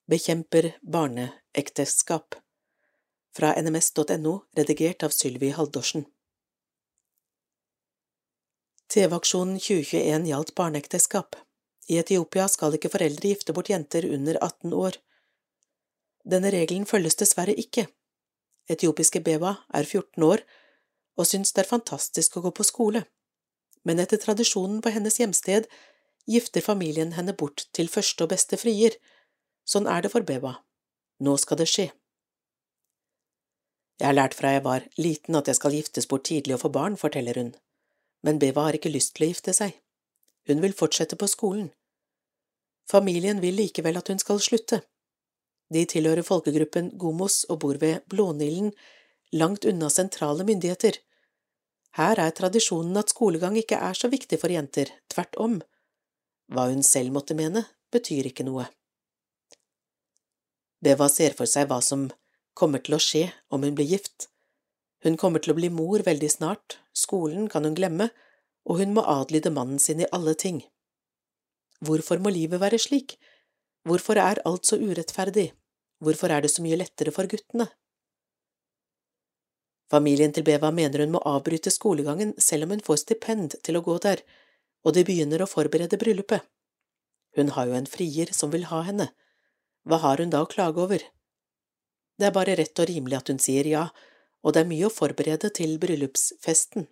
bekjemper 0.10 0.78
barneekteskap. 0.82 2.36
Fra 3.36 3.54
nms.no, 3.62 4.40
redigert 4.58 5.04
av 5.04 5.14
Sylvi 5.14 5.52
Haldorsen. 5.54 6.06
TV-aksjonen 8.90 9.60
2021 9.62 10.26
gjaldt 10.30 10.56
barneekteskap. 10.58 11.36
I 11.90 12.00
Etiopia 12.02 12.48
skal 12.50 12.74
ikke 12.78 12.92
foreldre 12.94 13.34
gifte 13.34 13.54
bort 13.54 13.70
jenter 13.70 14.08
under 14.10 14.38
18 14.42 14.74
år. 14.74 14.98
Denne 16.26 16.52
regelen 16.54 16.88
følges 16.90 17.18
dessverre 17.22 17.54
ikke. 17.54 17.88
Etiopiske 18.70 19.22
Beba 19.26 19.56
er 19.74 19.86
14 19.86 20.26
år 20.26 20.44
og 21.20 21.28
syns 21.28 21.54
det 21.54 21.66
er 21.66 21.70
fantastisk 21.70 22.38
å 22.38 22.44
gå 22.46 22.52
på 22.56 22.64
skole, 22.64 23.04
men 23.84 24.00
etter 24.00 24.22
tradisjonen 24.22 24.80
på 24.82 24.94
hennes 24.94 25.18
hjemsted 25.20 25.68
gifter 26.30 26.64
familien 26.64 27.16
henne 27.18 27.34
bort 27.34 27.66
til 27.76 27.90
første 27.92 28.24
og 28.24 28.32
beste 28.34 28.60
frier, 28.62 28.96
Sånn 29.70 29.86
er 29.86 30.02
det 30.02 30.10
for 30.10 30.26
Beba. 30.26 30.56
Nå 31.22 31.36
skal 31.38 31.60
det 31.60 31.68
skje. 31.70 31.92
Jeg 34.00 34.08
har 34.08 34.16
lært 34.16 34.34
fra 34.38 34.56
jeg 34.56 34.64
var 34.66 34.86
liten 34.98 35.38
at 35.38 35.50
jeg 35.52 35.60
skal 35.60 35.76
giftes 35.76 36.08
bort 36.10 36.26
tidlig 36.30 36.56
og 36.56 36.64
få 36.64 36.72
barn, 36.74 36.96
forteller 36.98 37.38
hun, 37.38 37.52
men 38.26 38.40
Beva 38.40 38.68
har 38.68 38.78
ikke 38.78 38.92
lyst 38.92 39.16
til 39.16 39.28
å 39.28 39.32
gifte 39.32 39.56
seg. 39.56 39.76
Hun 40.50 40.64
vil 40.64 40.76
fortsette 40.76 41.18
på 41.20 41.28
skolen. 41.30 41.70
Familien 42.90 43.42
vil 43.44 43.60
likevel 43.60 44.00
at 44.00 44.10
hun 44.10 44.22
skal 44.22 44.42
slutte. 44.42 44.82
De 45.70 45.84
tilhører 45.86 46.26
folkegruppen 46.26 46.90
Gomos 46.98 47.44
og 47.50 47.62
bor 47.64 47.78
ved 47.82 48.02
Blånilen, 48.10 48.72
langt 49.32 49.66
unna 49.70 49.92
sentrale 49.94 50.46
myndigheter. 50.48 50.98
Her 51.98 52.22
er 52.22 52.34
tradisjonen 52.34 52.98
at 52.98 53.14
skolegang 53.14 53.58
ikke 53.62 53.78
er 53.78 53.98
så 53.98 54.10
viktig 54.10 54.40
for 54.42 54.54
jenter, 54.54 54.90
tvert 55.10 55.38
om. 55.38 55.60
Hva 56.50 56.70
hun 56.72 56.82
selv 56.86 57.14
måtte 57.14 57.38
mene, 57.38 57.66
betyr 57.94 58.32
ikke 58.32 58.46
noe. 58.48 58.66
Beva 60.82 61.10
ser 61.12 61.36
for 61.38 61.50
seg 61.50 61.70
hva 61.70 61.82
som 61.86 62.08
kommer 62.58 62.82
til 62.82 62.96
å 62.98 63.04
skje 63.04 63.28
om 63.54 63.66
hun 63.66 63.76
blir 63.78 63.90
gift. 63.90 64.30
Hun 65.06 65.16
kommer 65.18 65.40
til 65.40 65.54
å 65.54 65.58
bli 65.60 65.70
mor 65.72 66.04
veldig 66.04 66.30
snart, 66.32 66.80
skolen 66.94 67.48
kan 67.52 67.64
hun 67.64 67.78
glemme, 67.78 68.10
og 68.68 68.82
hun 68.82 68.94
må 68.96 69.06
adlyde 69.08 69.52
mannen 69.56 69.80
sin 69.80 70.02
i 70.04 70.10
alle 70.16 70.36
ting. 70.36 70.64
Hvorfor 71.80 72.20
må 72.20 72.34
livet 72.36 72.60
være 72.60 72.80
slik? 72.82 73.16
Hvorfor 73.88 74.20
er 74.20 74.42
alt 74.46 74.68
så 74.68 74.76
urettferdig? 74.76 75.54
Hvorfor 76.04 76.32
er 76.36 76.44
det 76.44 76.52
så 76.52 76.64
mye 76.64 76.80
lettere 76.80 77.14
for 77.16 77.32
guttene? 77.32 77.70
Familien 79.90 80.36
til 80.36 80.46
Beva 80.46 80.70
mener 80.76 81.02
hun 81.02 81.16
må 81.16 81.22
avbryte 81.26 81.72
skolegangen 81.74 82.36
selv 82.38 82.68
om 82.68 82.76
hun 82.76 82.84
får 82.86 83.02
stipend 83.06 83.56
til 83.66 83.80
å 83.80 83.84
gå 83.86 83.96
der, 84.04 84.22
og 84.86 84.94
de 84.96 85.06
begynner 85.08 85.42
å 85.42 85.50
forberede 85.50 85.98
bryllupet. 86.00 86.44
Hun 87.40 87.56
har 87.56 87.70
jo 87.70 87.78
en 87.80 87.90
frier 87.90 88.30
som 88.36 88.52
vil 88.54 88.68
ha 88.70 88.84
henne. 88.86 89.10
Hva 89.88 90.02
har 90.04 90.22
hun 90.22 90.32
da 90.34 90.44
å 90.44 90.52
klage 90.52 90.84
over? 90.84 91.04
Det 92.20 92.28
er 92.28 92.36
bare 92.36 92.56
rett 92.60 92.80
og 92.84 92.90
rimelig 92.90 93.18
at 93.18 93.32
hun 93.32 93.42
sier 93.42 93.68
ja, 93.70 93.88
og 94.44 94.56
det 94.56 94.64
er 94.64 94.70
mye 94.70 94.88
å 94.88 94.94
forberede 94.94 95.52
til 95.56 95.76
bryllupsfesten. 95.82 96.88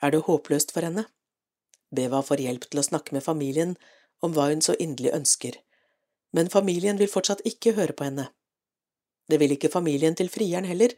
Er 0.00 0.14
det 0.14 0.24
håpløst 0.26 0.72
for 0.74 0.86
henne? 0.86 1.06
Beva 1.94 2.22
får 2.24 2.42
hjelp 2.44 2.66
til 2.70 2.80
å 2.80 2.86
snakke 2.86 3.14
med 3.14 3.24
familien 3.26 3.74
om 4.24 4.34
hva 4.34 4.48
hun 4.50 4.62
så 4.64 4.76
inderlig 4.78 5.12
ønsker, 5.16 5.58
men 6.36 6.52
familien 6.52 7.00
vil 7.00 7.10
fortsatt 7.10 7.42
ikke 7.48 7.74
høre 7.78 7.96
på 7.96 8.06
henne. 8.06 8.28
Det 9.30 9.38
vil 9.42 9.54
ikke 9.54 9.72
familien 9.72 10.16
til 10.18 10.30
frieren 10.32 10.66
heller. 10.66 10.94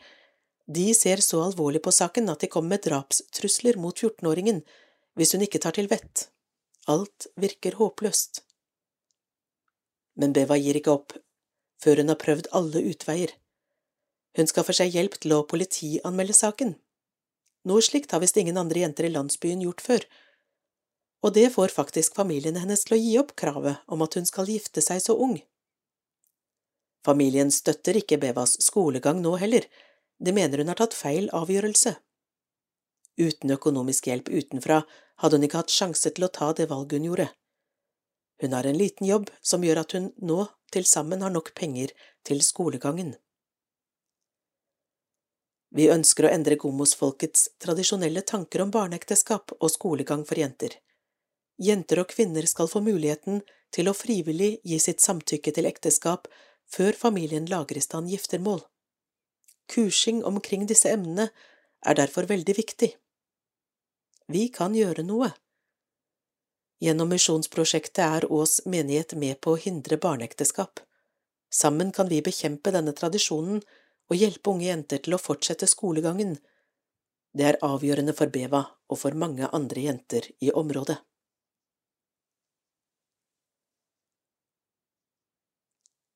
De 0.66 0.93
ser 0.97 1.20
så 1.24 1.43
alvorlig 1.45 1.82
på 1.84 1.93
saken 1.93 2.30
at 2.32 2.45
de 2.45 2.51
kommer 2.53 2.76
med 2.76 2.86
drapstrusler 2.86 3.80
mot 3.80 3.97
14-åringen 3.97 4.62
hvis 5.18 5.34
hun 5.34 5.45
ikke 5.45 5.61
tar 5.61 5.76
til 5.76 5.90
vett. 5.90 6.28
Alt 6.88 7.28
virker 7.40 7.76
håpløst. 7.80 8.43
Men 10.16 10.32
Beva 10.36 10.57
gir 10.61 10.78
ikke 10.78 10.95
opp 10.95 11.16
før 11.82 12.01
hun 12.01 12.12
har 12.12 12.20
prøvd 12.20 12.49
alle 12.57 12.82
utveier. 12.93 13.32
Hun 14.37 14.49
skaffer 14.49 14.76
seg 14.76 14.95
hjelp 14.97 15.18
til 15.20 15.35
å 15.37 15.45
politianmelde 15.49 16.37
saken. 16.37 16.76
Noe 17.68 17.85
slikt 17.85 18.14
har 18.14 18.22
visst 18.22 18.39
ingen 18.41 18.59
andre 18.59 18.83
jenter 18.83 19.07
i 19.07 19.12
landsbyen 19.12 19.62
gjort 19.62 19.85
før, 19.85 20.07
og 21.22 21.35
det 21.37 21.53
får 21.55 21.70
faktisk 21.70 22.16
familien 22.18 22.57
hennes 22.59 22.83
til 22.83 22.97
å 22.97 23.01
gi 23.01 23.12
opp 23.20 23.37
kravet 23.39 23.83
om 23.87 24.03
at 24.03 24.16
hun 24.18 24.26
skal 24.26 24.51
gifte 24.51 24.83
seg 24.83 25.03
så 25.05 25.14
ung. 25.14 25.37
Familien 27.07 27.51
støtter 27.55 27.99
ikke 27.99 28.18
Bevas 28.22 28.57
skolegang 28.62 29.20
nå 29.22 29.37
heller, 29.39 29.66
de 30.18 30.35
mener 30.35 30.62
hun 30.62 30.70
har 30.70 30.78
tatt 30.78 30.95
feil 30.95 31.28
avgjørelse. 31.35 31.95
Uten 33.22 33.55
økonomisk 33.55 34.09
hjelp 34.09 34.30
utenfra 34.33 34.83
hadde 35.22 35.39
hun 35.39 35.47
ikke 35.47 35.62
hatt 35.62 35.74
sjanse 35.74 36.11
til 36.11 36.26
å 36.26 36.33
ta 36.33 36.51
det 36.57 36.68
valget 36.70 36.99
hun 36.99 37.09
gjorde. 37.11 37.28
Hun 38.43 38.55
har 38.57 38.66
en 38.66 38.78
liten 38.78 39.07
jobb 39.07 39.30
som 39.43 39.62
gjør 39.62 39.83
at 39.85 39.95
hun 39.95 40.11
nå 40.18 40.47
til 40.74 40.87
sammen 40.89 41.22
har 41.22 41.30
nok 41.30 41.53
penger 41.59 41.93
til 42.26 42.43
skolegangen. 42.43 43.14
Vi 45.73 45.89
ønsker 45.89 46.27
å 46.27 46.33
endre 46.33 46.59
gomosfolkets 46.61 47.47
tradisjonelle 47.62 48.20
tanker 48.29 48.61
om 48.64 48.73
barneekteskap 48.73 49.55
og 49.59 49.70
skolegang 49.73 50.27
for 50.29 50.41
jenter. 50.41 50.77
Jenter 51.62 52.03
og 52.03 52.11
kvinner 52.12 52.45
skal 52.49 52.68
få 52.68 52.83
muligheten 52.85 53.41
til 53.73 53.89
å 53.89 53.97
frivillig 53.97 54.59
gi 54.68 54.79
sitt 54.83 55.01
samtykke 55.01 55.55
til 55.57 55.68
ekteskap 55.68 56.29
før 56.73 56.97
familien 56.99 57.49
lager 57.49 57.81
i 57.81 57.85
stand 57.85 58.12
giftermål. 58.12 58.61
Kursing 59.73 60.20
omkring 60.29 60.66
disse 60.68 60.93
emnene 60.93 61.31
er 61.87 61.97
derfor 61.97 62.29
veldig 62.29 62.57
viktig. 62.59 62.91
Vi 64.29 64.49
kan 64.53 64.77
gjøre 64.77 65.05
noe. 65.07 65.33
Gjennom 66.83 67.12
misjonsprosjektet 67.14 68.03
er 68.05 68.27
Ås 68.33 68.61
menighet 68.66 69.14
med 69.14 69.41
på 69.41 69.55
å 69.55 69.61
hindre 69.61 69.97
barneekteskap. 70.03 70.83
Sammen 71.53 71.93
kan 71.95 72.09
vi 72.11 72.20
bekjempe 72.25 72.73
denne 72.75 72.95
tradisjonen 72.97 73.62
og 74.11 74.18
hjelpe 74.18 74.53
unge 74.53 74.66
jenter 74.68 75.03
til 75.05 75.16
å 75.16 75.20
fortsette 75.20 75.68
skolegangen. 75.70 76.36
Det 77.32 77.46
er 77.48 77.61
avgjørende 77.64 78.14
for 78.16 78.32
Beva 78.32 78.64
og 78.90 79.00
for 79.00 79.16
mange 79.16 79.48
andre 79.53 79.86
jenter 79.86 80.28
i 80.40 80.53
området. 80.53 80.98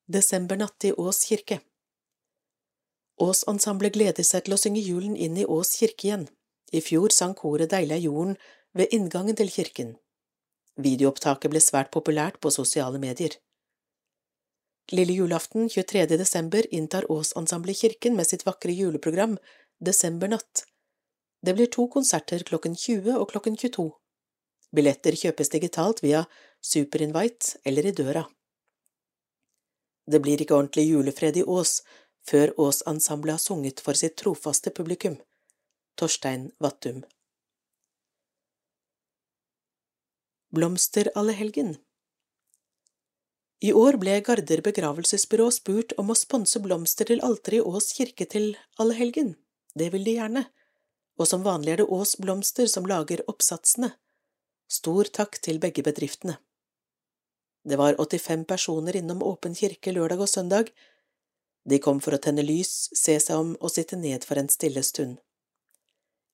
Desembernatt 0.07 0.85
i 0.87 0.93
Ås 0.95 1.25
kirke 1.27 1.59
Ås-ensemblet 3.17 3.95
gleder 3.97 4.23
seg 4.23 4.45
til 4.45 4.53
å 4.53 4.59
synge 4.61 4.83
julen 4.85 5.15
inn 5.17 5.39
i 5.41 5.45
Ås 5.49 5.73
kirke 5.79 6.05
igjen. 6.07 6.27
I 6.71 6.83
fjor 6.85 7.13
sang 7.15 7.33
koret 7.35 7.71
Deilig 7.71 7.95
er 7.95 8.03
jorden 8.05 8.35
ved 8.77 8.93
inngangen 8.93 9.37
til 9.39 9.49
kirken. 9.49 9.95
Videoopptaket 10.77 11.49
ble 11.49 11.61
svært 11.63 11.89
populært 11.95 12.37
på 12.43 12.53
sosiale 12.53 13.01
medier. 13.01 13.33
Lille 14.91 15.13
julaften 15.13 15.69
23. 15.69 16.05
desember 16.05 16.73
inntar 16.73 17.11
Ås-ensemblet 17.11 17.77
kirken 17.77 18.15
med 18.15 18.27
sitt 18.27 18.45
vakre 18.45 18.71
juleprogram 18.71 19.37
Desembernatt. 19.79 20.63
Det 21.41 21.53
blir 21.53 21.65
to 21.65 21.87
konserter 21.91 22.39
klokken 22.39 22.75
20 22.75 23.17
og 23.19 23.27
klokken 23.31 23.57
22. 23.57 23.91
Billetter 24.71 25.15
kjøpes 25.19 25.51
digitalt 25.51 25.99
via 26.03 26.23
Superinvite 26.63 27.59
eller 27.67 27.85
i 27.85 27.91
døra. 27.91 28.23
Det 30.07 30.21
blir 30.23 30.39
ikke 30.39 30.55
ordentlig 30.55 30.87
julefred 30.87 31.37
i 31.37 31.43
Ås 31.43 31.81
før 32.27 32.53
Ås-ensemblet 32.55 33.35
har 33.35 33.43
sunget 33.43 33.83
for 33.83 33.99
sitt 33.99 34.15
trofaste 34.23 34.71
publikum. 34.71 35.17
Torstein 35.99 36.47
Vattum 36.63 37.03
Blomsterallehelgen 40.55 41.75
I 43.57 43.71
år 43.73 43.95
ble 43.97 44.19
Garder 44.21 44.61
begravelsesbyrå 44.61 45.47
spurt 45.49 45.93
om 45.97 46.11
å 46.13 46.15
sponse 46.17 46.59
blomster 46.61 47.09
til 47.09 47.23
alteret 47.25 47.57
i 47.57 47.65
Ås 47.65 47.89
kirke 47.97 48.27
til 48.29 48.51
allehelgen. 48.77 49.31
Det 49.73 49.87
vil 49.93 50.05
de 50.05 50.13
gjerne, 50.19 50.43
og 51.17 51.25
som 51.29 51.45
vanlig 51.45 51.73
er 51.73 51.81
det 51.81 51.87
Ås 51.89 52.15
Blomster 52.21 52.69
som 52.69 52.85
lager 52.85 53.23
oppsatsene. 53.25 53.95
Stor 54.69 55.09
takk 55.09 55.39
til 55.41 55.57
begge 55.63 55.81
bedriftene. 55.81 56.37
Det 57.67 57.79
var 57.81 57.97
85 57.97 58.45
personer 58.45 58.95
innom 58.99 59.23
Åpen 59.25 59.57
kirke 59.57 59.91
lørdag 59.91 60.21
og 60.21 60.29
søndag. 60.29 60.69
De 61.65 61.81
kom 61.81 61.97
for 61.99 62.13
å 62.13 62.21
tenne 62.21 62.45
lys, 62.45 62.91
se 62.93 63.17
seg 63.19 63.41
om 63.41 63.55
og 63.57 63.73
sitte 63.73 63.97
ned 63.97 64.23
for 64.27 64.37
en 64.37 64.51
stille 64.53 64.85
stund. 64.85 65.17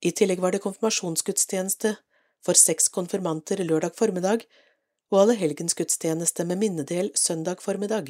I 0.04 0.12
tillegg 0.12 0.44
var 0.44 0.52
det 0.52 0.62
konfirmasjonsgudstjeneste 0.66 1.96
for 2.44 2.60
seks 2.60 2.92
konfirmanter 2.92 3.64
lørdag 3.64 3.96
formiddag 3.96 4.44
og 5.14 5.28
allehelgensgudstjeneste 5.28 6.46
med 6.50 6.58
minnedel 6.58 7.12
søndag 7.14 7.62
formiddag. 7.62 8.10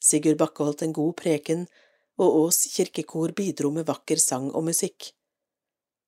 Sigurd 0.00 0.38
Bakke 0.40 0.64
holdt 0.64 0.82
en 0.86 0.94
god 0.96 1.12
preken, 1.20 1.66
og 2.16 2.38
Ås 2.42 2.64
kirkekor 2.72 3.34
bidro 3.36 3.70
med 3.70 3.86
vakker 3.88 4.20
sang 4.20 4.48
og 4.50 4.64
musikk. 4.64 5.12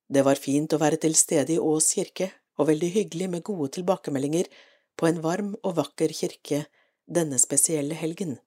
Det 0.09 0.25
var 0.25 0.41
fint 0.41 0.73
å 0.73 0.81
være 0.81 1.01
til 1.05 1.17
stede 1.17 1.57
i 1.57 1.61
Ås 1.61 1.93
kirke, 1.99 2.31
og 2.57 2.69
veldig 2.71 2.91
hyggelig 2.95 3.29
med 3.31 3.45
gode 3.45 3.73
tilbakemeldinger 3.77 4.49
på 4.97 5.09
en 5.09 5.21
varm 5.21 5.55
og 5.63 5.77
vakker 5.77 6.13
kirke 6.15 6.65
denne 7.05 7.39
spesielle 7.43 7.97
helgen. 7.99 8.39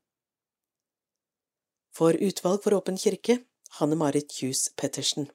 For 1.94 2.18
Utvalg 2.18 2.64
for 2.64 2.78
åpen 2.78 2.98
kirke, 2.98 3.42
Hanne 3.80 3.98
Marit 4.00 4.32
Kjus 4.32 4.70
Pettersen. 4.80 5.28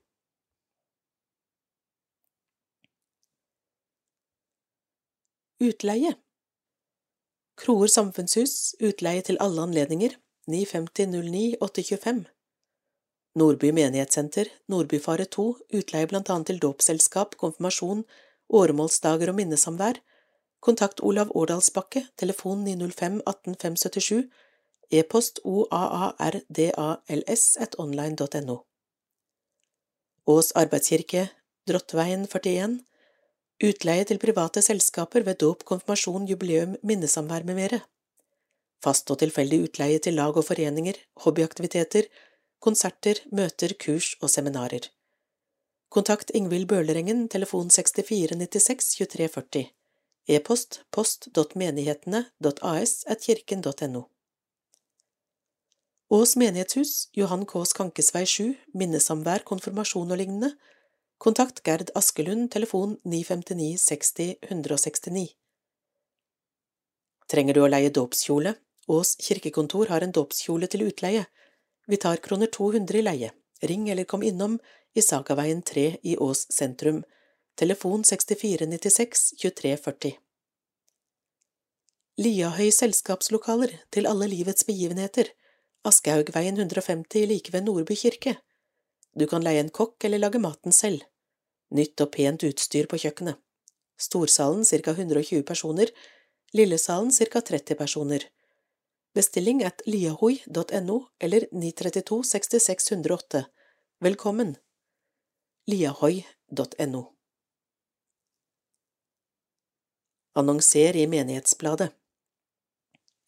Utleie. 5.62 6.16
Kroer 7.54 7.86
samfunnshus, 7.86 8.74
utleie 8.82 9.22
til 9.22 9.36
alle 9.44 9.62
anledninger, 9.62 10.16
95009 10.50 11.56
825 11.60 12.24
Nordby 13.38 13.70
menighetssenter, 13.70 14.50
Nordbyfare 14.68 15.24
2, 15.24 15.44
utleie 15.78 16.06
blant 16.10 16.30
annet 16.34 16.50
til 16.50 16.58
dåpsselskap, 16.64 17.36
konfirmasjon, 17.38 18.02
åremålsdager 18.50 19.30
og 19.30 19.38
minnesamvær, 19.38 20.02
Kontakt 20.62 21.02
Olav 21.02 21.30
Årdalsbakke, 21.34 22.06
telefon 22.18 22.64
905 22.66 23.22
18 23.26 23.54
577, 23.62 24.30
e-post 24.90 25.40
oaardals. 25.44 27.56
Ås 30.26 30.52
arbeidskirke, 30.58 31.28
Drottveien 31.70 32.26
41, 32.26 32.80
Utleie 33.62 34.02
til 34.08 34.18
private 34.18 34.58
selskaper 34.64 35.22
ved 35.22 35.38
dåp, 35.38 35.60
konfirmasjon, 35.68 36.24
jubileum, 36.26 36.72
minnesamvær 36.82 37.44
med 37.46 37.60
mere. 37.60 37.78
Fast 38.82 39.10
og 39.14 39.20
tilfeldig 39.20 39.60
utleie 39.68 40.00
til 40.02 40.16
lag 40.18 40.34
og 40.34 40.48
foreninger, 40.48 40.98
hobbyaktiviteter, 41.22 42.08
konserter, 42.58 43.20
møter, 43.30 43.76
kurs 43.78 44.16
og 44.20 44.30
seminarer. 44.30 44.88
Kontakt 45.92 46.30
Ingvild 46.34 46.66
Bølerengen, 46.66 47.28
telefon 47.28 47.70
64 47.70 48.34
96 48.34 48.96
23 48.96 49.28
40. 49.28 49.70
E-post 50.28 50.82
post.menighetene.as 50.90 53.04
at 53.06 53.20
kirken.no. 53.20 54.02
Ås 56.10 56.36
menighetshus, 56.36 57.08
Johan 57.16 57.46
K. 57.46 57.66
Skankesvei 57.66 58.26
7, 58.26 58.54
minnesamvær, 58.74 59.38
konfirmasjon 59.48 60.10
og 60.10 60.18
lignende. 60.18 60.52
Kontakt 61.22 61.62
Gerd 61.62 61.90
Askelund, 61.94 62.50
telefon 62.50 62.96
959 63.04 63.78
60 63.78 64.36
169. 64.42 65.28
Trenger 67.30 67.54
du 67.54 67.60
å 67.62 67.68
leie 67.68 67.92
dåpskjole? 67.94 68.56
Ås 68.90 69.12
kirkekontor 69.22 69.92
har 69.94 70.02
en 70.02 70.14
dåpskjole 70.16 70.66
til 70.66 70.82
utleie. 70.88 71.28
Vi 71.86 71.98
tar 72.02 72.18
kroner 72.24 72.50
200 72.50 72.98
i 72.98 73.04
leie. 73.06 73.28
Ring 73.62 73.84
eller 73.94 74.08
kom 74.10 74.24
innom 74.26 74.56
i 74.98 75.04
Sagaveien 75.06 75.62
3 75.62 75.84
i 76.02 76.16
Ås 76.18 76.42
sentrum. 76.50 77.04
Telefon 77.54 78.02
6496 78.02 79.22
2340. 79.44 80.18
Liahøy 82.18 82.74
selskapslokaler 82.74 83.78
til 83.94 84.10
alle 84.10 84.26
livets 84.34 84.66
begivenheter. 84.66 85.30
Aschehougveien 85.86 86.58
150 86.58 87.30
like 87.30 87.54
ved 87.54 87.70
Nordby 87.70 87.94
kirke. 87.94 88.40
Du 89.14 89.28
kan 89.30 89.46
leie 89.46 89.62
en 89.62 89.70
kokk 89.70 90.10
eller 90.10 90.26
lage 90.26 90.42
maten 90.42 90.74
selv. 90.74 91.06
Nytt 91.72 92.00
og 92.04 92.10
pent 92.12 92.44
utstyr 92.44 92.88
på 92.90 92.98
kjøkkenet. 93.00 93.38
Storsalen 93.96 94.64
ca 94.64 94.92
120 94.92 95.42
personer, 95.48 95.88
Lillesalen 96.52 97.12
ca 97.12 97.40
30 97.40 97.78
personer. 97.78 98.26
Bestilling 99.16 99.62
at 99.64 99.80
liahoi.no 99.86 100.98
eller 101.20 101.46
932 101.52 102.22
66 102.24 102.92
108. 102.92 103.44
Velkommen! 104.00 104.56
liahoi.no 105.70 107.02
Annonser 110.34 110.96
i 110.96 111.06
Menighetsbladet 111.06 111.92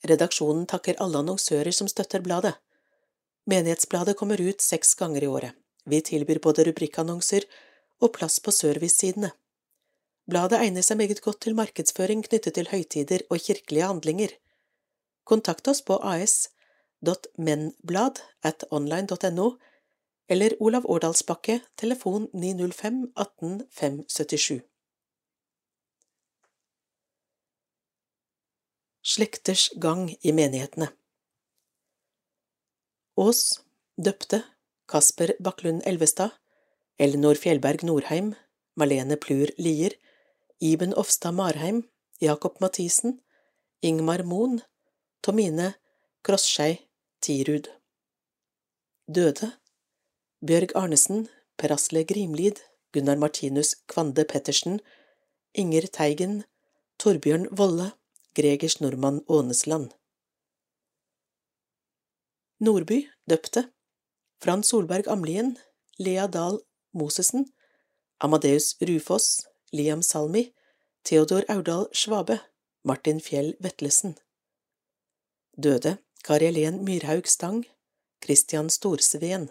Redaksjonen 0.05 0.67
takker 0.67 0.99
alle 1.01 1.21
annonsører 1.23 1.73
som 1.73 1.89
støtter 1.89 2.21
bladet. 2.25 2.53
Menighetsbladet 3.49 4.17
kommer 4.19 4.41
ut 4.41 4.61
seks 4.61 4.95
ganger 5.01 5.25
i 5.25 5.31
året. 5.31 5.53
Vi 5.85 6.01
tilbyr 6.01 6.41
både 6.45 6.65
rubrikkannonser 6.69 7.47
og 8.01 8.13
plass 8.17 8.41
på 8.41 8.51
servicesidene. 8.55 9.31
Bladet 10.31 10.59
egner 10.65 10.83
seg 10.83 10.97
meget 11.01 11.21
godt 11.25 11.41
til 11.45 11.55
markedsføring 11.59 12.25
knyttet 12.25 12.55
til 12.57 12.71
høytider 12.71 13.21
og 13.31 13.39
kirkelige 13.45 13.89
handlinger. 13.91 14.29
Kontakt 15.25 15.69
oss 15.69 15.83
på 15.83 15.95
as.menblad 16.15 17.35
at 18.43 18.65
online.no 18.71 19.49
eller 20.29 20.51
Olav 20.61 20.85
Årdalsbakke, 20.89 21.61
telefon 21.77 22.29
905 22.33 23.13
18 23.17 23.63
577. 23.71 24.61
Slekters 29.05 29.69
gang 29.81 30.09
i 30.25 30.33
menighetene 30.33 30.89
Ås, 33.17 33.61
døpte, 34.01 34.43
Kasper 34.89 35.37
Baklund 35.45 35.83
Elvestad, 35.87 36.31
Ellinor 36.97 37.35
Fjellberg 37.35 37.83
Norheim, 37.83 38.35
Malene 38.77 39.17
Plur 39.17 39.49
Lier, 39.59 39.93
Iben 40.61 40.95
Ofstad 40.95 41.35
Marheim, 41.35 41.83
Jakob 42.21 42.61
Mathisen, 42.61 43.21
Ingmar 43.83 44.23
Moen, 44.23 44.63
Tomine 45.21 45.75
Krossskei 46.23 46.87
Tirud. 47.21 47.69
Døde 49.09 49.53
Bjørg 50.41 50.75
Arnesen, 50.77 51.29
Per 51.57 51.73
Asle 51.73 52.05
Grimlid, 52.05 52.61
Gunnar 52.93 53.17
Martinus 53.17 53.75
Kvande 53.89 54.25
Pettersen, 54.25 54.81
Inger 55.53 55.89
Teigen, 55.89 56.45
Torbjørn 56.99 57.49
Volle, 57.51 57.93
Gregers 58.35 58.81
Nordmann 58.81 59.25
Ånesland. 59.29 59.91
Nordby, 62.61 63.09
døpte, 63.29 63.71
Frans 64.41 64.69
Solberg 64.71 65.09
Amlien, 65.09 65.57
Lea 65.99 66.27
Dahl 66.27 66.61
Mosesen, 66.95 67.53
Amadeus 68.19 68.77
Rufoss, 68.81 69.47
Liam 69.73 70.03
Salmi, 70.03 70.55
Theodor 71.05 71.45
Aurdal 71.49 71.89
Svabe, 71.93 72.41
Martin 72.85 73.21
Fjell 73.21 73.57
Vetlesen. 73.61 74.17
Døde 75.57 75.99
Kari 76.25 76.47
Helen 76.47 76.85
Myrhaug 76.85 77.27
Stang, 77.29 77.67
Christian 78.25 78.71
Storsveen. 78.71 79.51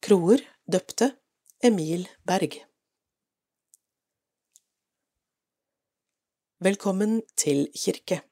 Kroer, 0.00 0.40
døpte, 0.64 1.10
Emil 1.62 2.08
Berg. 2.24 2.62
Velkommen 6.60 7.22
til 7.36 7.68
kirke. 7.76 8.22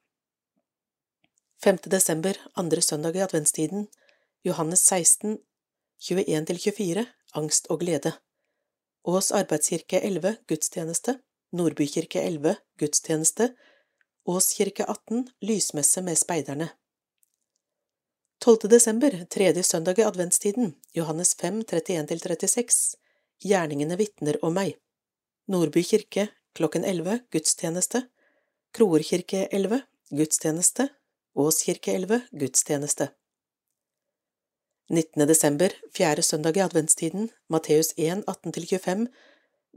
5. 1.63 1.77
desember, 1.91 2.33
andre 2.55 2.81
søndag 2.81 3.15
i 3.15 3.19
adventstiden, 3.19 3.87
Johannes 4.45 4.79
16, 4.79 5.37
21–24, 5.99 7.05
Angst 7.35 7.67
og 7.69 7.81
glede. 7.83 8.13
Ås 9.03 9.31
arbeidskirke 9.31 9.99
11, 9.99 10.35
gudstjeneste. 10.47 11.19
Nordbykirke 11.51 12.21
11, 12.21 12.55
gudstjeneste. 12.79 13.53
Ås 14.25 14.53
kirke 14.53 14.85
18, 14.85 15.27
lysmesse 15.41 16.01
med 16.01 16.17
speiderne. 16.17 16.69
12. 18.41 18.69
desember, 18.71 19.25
tredje 19.29 19.63
søndag 19.63 19.99
i 19.99 20.03
adventstiden, 20.07 20.75
Johannes 20.95 21.35
5, 21.35 21.61
31–36, 21.61 22.95
Gjerningene 23.43 23.95
vitner 23.99 24.39
om 24.45 24.55
meg. 24.55 24.77
Nordby 25.47 25.83
kirke 25.83 26.29
klokken 26.55 26.85
11, 26.85 27.19
gudstjeneste. 27.31 28.05
Kroerkirke 28.75 29.47
11, 29.51 29.81
gudstjeneste, 30.11 30.87
Ås 31.35 31.63
kirke 31.63 31.93
11, 31.95 32.21
gudstjeneste. 32.31 33.09
19. 34.89 35.27
desember, 35.27 35.69
fjerde 35.93 36.23
søndag 36.25 36.55
i 36.57 36.63
adventstiden, 36.63 37.27
Matteus 37.47 37.91
1, 37.97 38.23
18–25, 38.25 39.03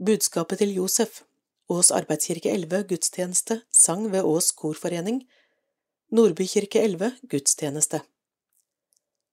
Budskapet 0.05 0.57
til 0.57 0.71
Josef, 0.73 1.19
Ås 1.69 1.91
arbeidskirke 1.93 2.49
11, 2.49 2.79
gudstjeneste, 2.89 3.59
sang 3.69 4.07
ved 4.11 4.25
Ås 4.25 4.51
korforening, 4.57 5.19
Nordby 6.09 6.47
kirke 6.49 6.81
11, 6.81 7.11
gudstjeneste. 7.29 8.01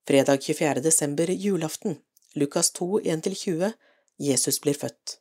Fredag 0.05 0.43
24. 0.43 0.85
desember, 0.85 1.33
julaften, 1.33 1.97
Lukas 2.35 2.71
2, 2.77 3.01
1–20, 3.01 3.73
Jesus 4.19 4.61
blir 4.61 4.77
født. 4.77 5.17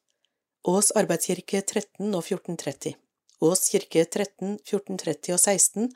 Ås 0.67 0.91
arbeidskirke 0.91 1.61
13 1.61 2.11
og 2.11 2.19
1430. 2.19 2.97
Ås 3.41 3.69
kirke 3.71 4.03
13, 4.03 4.59
1430 4.59 5.33
og 5.33 5.39
16, 5.39 5.89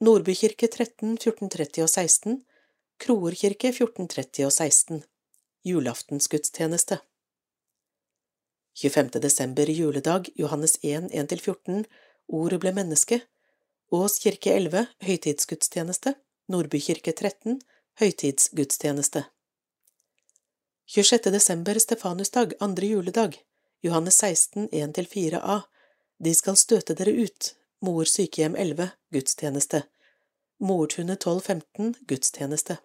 Nordby 0.00 0.34
kirke 0.34 0.66
13, 0.66 1.14
1430 1.14 1.86
og 1.86 1.90
16, 1.94 2.40
Kroer 2.98 3.34
kirke 3.38 3.70
1430 3.70 4.46
og 4.46 4.52
16, 4.52 5.02
julaftensgudstjeneste. 5.64 6.98
25. 8.82 9.20
desember 9.22 9.70
juledag, 9.70 10.26
Johannes 10.34 10.74
1, 10.82 11.12
1–14, 11.14 11.84
Ordet 12.28 12.58
ble 12.60 12.72
menneske, 12.74 13.20
Ås 13.94 14.18
kirke 14.18 14.50
11, 14.52 14.82
høytidsgudstjeneste, 15.06 16.12
Nordby 16.50 16.80
kirke 16.82 17.14
13, 17.14 17.60
høytidsgudstjeneste. 18.02 19.22
26. 20.90 21.30
desember, 21.32 21.78
Stefanusdag, 21.78 22.58
andre 22.60 22.90
juledag, 22.90 23.38
Johannes 23.86 24.18
16, 24.18 24.68
1–4a, 24.74 25.60
de 26.18 26.34
skal 26.34 26.58
støte 26.58 26.98
dere 26.98 27.14
ut, 27.14 27.54
Mor 27.80 28.10
sykehjem 28.10 28.58
11, 28.58 28.90
gudstjeneste, 29.14 29.84
Mortunet 30.58 31.22
1215, 31.22 31.94
gudstjeneste. 32.10 32.80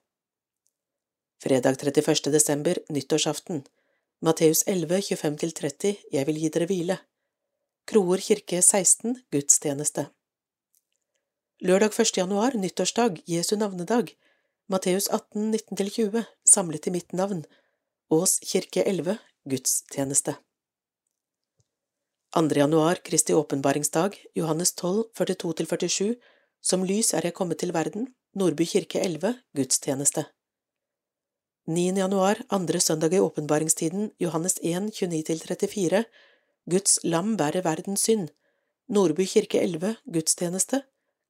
Fredag 1.43 1.75
31. 1.75 2.31
desember, 2.31 2.77
nyttårsaften, 2.89 3.63
Matteus 4.21 4.63
11, 4.63 4.99
25–30, 5.01 5.95
Jeg 6.11 6.25
vil 6.27 6.37
gi 6.39 6.49
dere 6.55 6.65
hvile. 6.69 6.95
Kroer 7.83 8.21
kirke 8.23 8.61
16, 8.63 9.17
gudstjeneste. 9.27 10.05
Lørdag 11.59 11.97
1. 11.99 12.13
januar, 12.21 12.55
nyttårsdag, 12.55 13.19
Jesu 13.27 13.57
navnedag, 13.59 14.13
Matteus 14.71 15.09
18, 15.11 15.49
19–20, 15.57 16.23
samlet 16.47 16.87
i 16.87 16.93
mitt 16.95 17.11
navn, 17.11 17.41
Ås 18.07 18.37
kirke 18.39 18.85
11, 18.87 19.17
gudstjeneste. 19.43 20.37
2. 22.37 22.45
januar, 22.61 23.01
Kristi 23.03 23.35
åpenbaringsdag, 23.35 24.15
Johannes 24.33 24.71
12, 24.79 25.03
42–47, 25.19 26.15
Som 26.61 26.87
lys 26.87 27.11
er 27.13 27.27
jeg 27.27 27.35
kommet 27.35 27.59
til 27.59 27.75
verden, 27.75 28.07
Nordby 28.31 28.63
kirke 28.63 29.03
11, 29.03 29.35
gudstjeneste. 29.59 30.23
9. 31.65 31.95
januar, 31.95 32.41
andre 32.49 32.79
søndag 32.79 33.13
i 33.13 33.19
åpenbaringstiden, 33.23 34.09
Johannes 34.19 34.57
1, 34.61 34.89
29–34, 34.99 36.01
Guds 36.67 36.97
lam 37.03 37.37
bærer 37.39 37.63
verdens 37.63 38.01
synd, 38.03 38.33
Nordby 38.91 39.23
kirke 39.23 39.61
11, 39.63 39.93
gudstjeneste, 40.03 40.81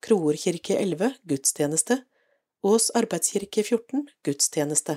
Kroer 0.01 0.33
kirke 0.41 0.73
11, 0.79 1.11
gudstjeneste, 1.29 1.99
Ås 2.65 2.89
arbeidskirke 2.97 3.61
14, 3.61 4.07
gudstjeneste. 4.25 4.95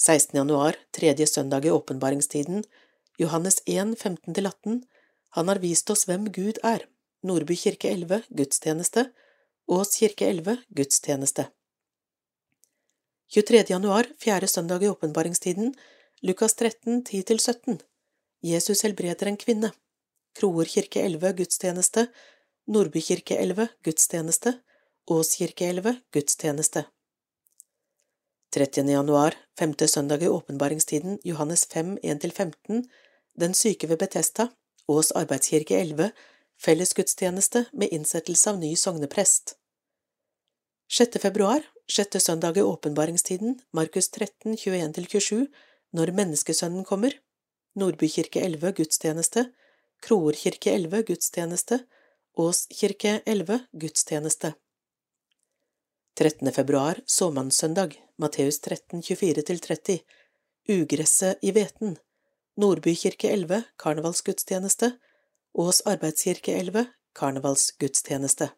16. 0.00 0.38
januar, 0.38 0.78
tredje 0.90 1.26
søndag 1.28 1.68
i 1.68 1.74
åpenbaringstiden, 1.74 2.64
Johannes 3.20 3.60
1, 3.66 3.98
15–18, 4.00 4.80
Han 5.36 5.52
har 5.52 5.60
vist 5.60 5.92
oss 5.92 6.06
hvem 6.08 6.30
Gud 6.32 6.62
er, 6.64 6.88
Nordby 7.20 7.52
kirke 7.52 7.92
11, 7.92 8.22
gudstjeneste, 8.32 9.10
Ås 9.68 9.92
kirke 10.00 10.30
11, 10.32 10.56
gudstjeneste. 10.72 11.50
23. 13.32 13.64
januar, 13.68 14.06
fjerde 14.18 14.46
søndag 14.46 14.82
i 14.82 14.88
åpenbaringstiden, 14.88 15.74
Lukas 16.22 16.54
13, 16.54 17.02
10–17, 17.02 17.80
Jesus 18.42 18.82
helbreder 18.82 19.26
en 19.26 19.36
kvinne, 19.36 19.70
Kroer 20.36 20.68
kirke 20.68 21.00
11, 21.00 21.32
gudstjeneste, 21.38 22.06
Nordby 22.66 23.00
kirke 23.00 23.38
11, 23.40 23.68
gudstjeneste, 23.84 24.52
Ås 25.10 25.34
kirke 25.38 25.68
11, 25.68 25.96
gudstjeneste. 26.12 26.84
30. 28.54 28.90
januar, 28.92 29.34
femte 29.58 29.88
søndag 29.88 30.22
i 30.22 30.28
åpenbaringstiden, 30.28 31.18
Johannes 31.24 31.66
5, 31.66 31.98
1–15, 32.02 32.84
Den 33.40 33.54
syke 33.54 33.88
ved 33.88 33.98
Betesta, 33.98 34.48
Ås 34.88 35.12
arbeidskirke 35.12 35.80
11, 35.80 36.10
fellesgudstjeneste 36.60 37.64
med 37.72 37.88
innsettelse 37.88 38.50
av 38.50 38.58
ny 38.58 38.76
sogneprest. 38.76 39.56
6. 40.92 41.18
februar, 41.22 41.64
sjette 41.90 42.20
søndag 42.20 42.56
i 42.56 42.62
åpenbaringstiden, 42.62 43.58
Markus 43.72 44.08
13, 44.10 44.56
21–27, 44.56 45.46
Når 45.94 46.10
menneskesønnen 46.16 46.84
kommer, 46.84 47.12
Nordbykirke 47.74 48.40
11, 48.40 48.72
gudstjeneste, 48.78 49.44
Kroerkirke 50.02 50.72
11, 50.74 51.02
gudstjeneste, 51.08 51.78
Ås 52.36 52.66
kirke 52.70 53.20
11, 53.26 53.60
gudstjeneste. 53.72 54.54
13. 56.18 56.52
februar, 56.52 57.00
såmannssøndag, 57.06 57.94
Matteus 58.18 58.60
13, 58.60 59.02
24–30, 59.02 60.00
Ugresset 60.74 61.42
i 61.42 61.52
hveten, 61.54 61.96
Nordbykirke 62.58 63.30
11, 63.30 63.62
karnevalsgudstjeneste, 63.78 64.92
Ås 65.54 65.82
arbeidskirke 65.86 66.54
11, 66.58 66.86
karnevalsgudstjeneste. 67.14 68.50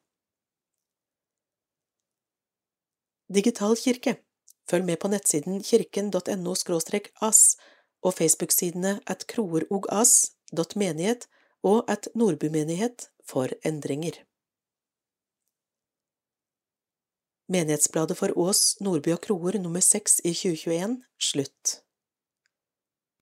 Digital 3.35 3.77
kirke 3.77 4.16
Følg 4.70 4.85
med 4.85 4.97
på 5.03 5.09
nettsiden 5.09 5.62
kirken.no 5.62 6.55
as 7.23 7.57
og 8.03 8.15
Facebook-sidene 8.15 9.01
at 9.07 9.27
kroerogas.menighet 9.27 11.28
og 11.62 11.90
at 11.90 12.09
Nordbymenighet 12.15 13.11
for 13.24 13.48
endringer. 13.65 14.12
Menighetsbladet 17.48 18.16
for 18.16 18.28
Ås, 18.36 18.81
Nordby 18.81 19.12
og 19.12 19.20
Kroer 19.20 19.59
nummer 19.59 19.81
6 19.81 20.20
i 20.24 20.35
2021 20.35 21.03
slutt. 21.19 21.86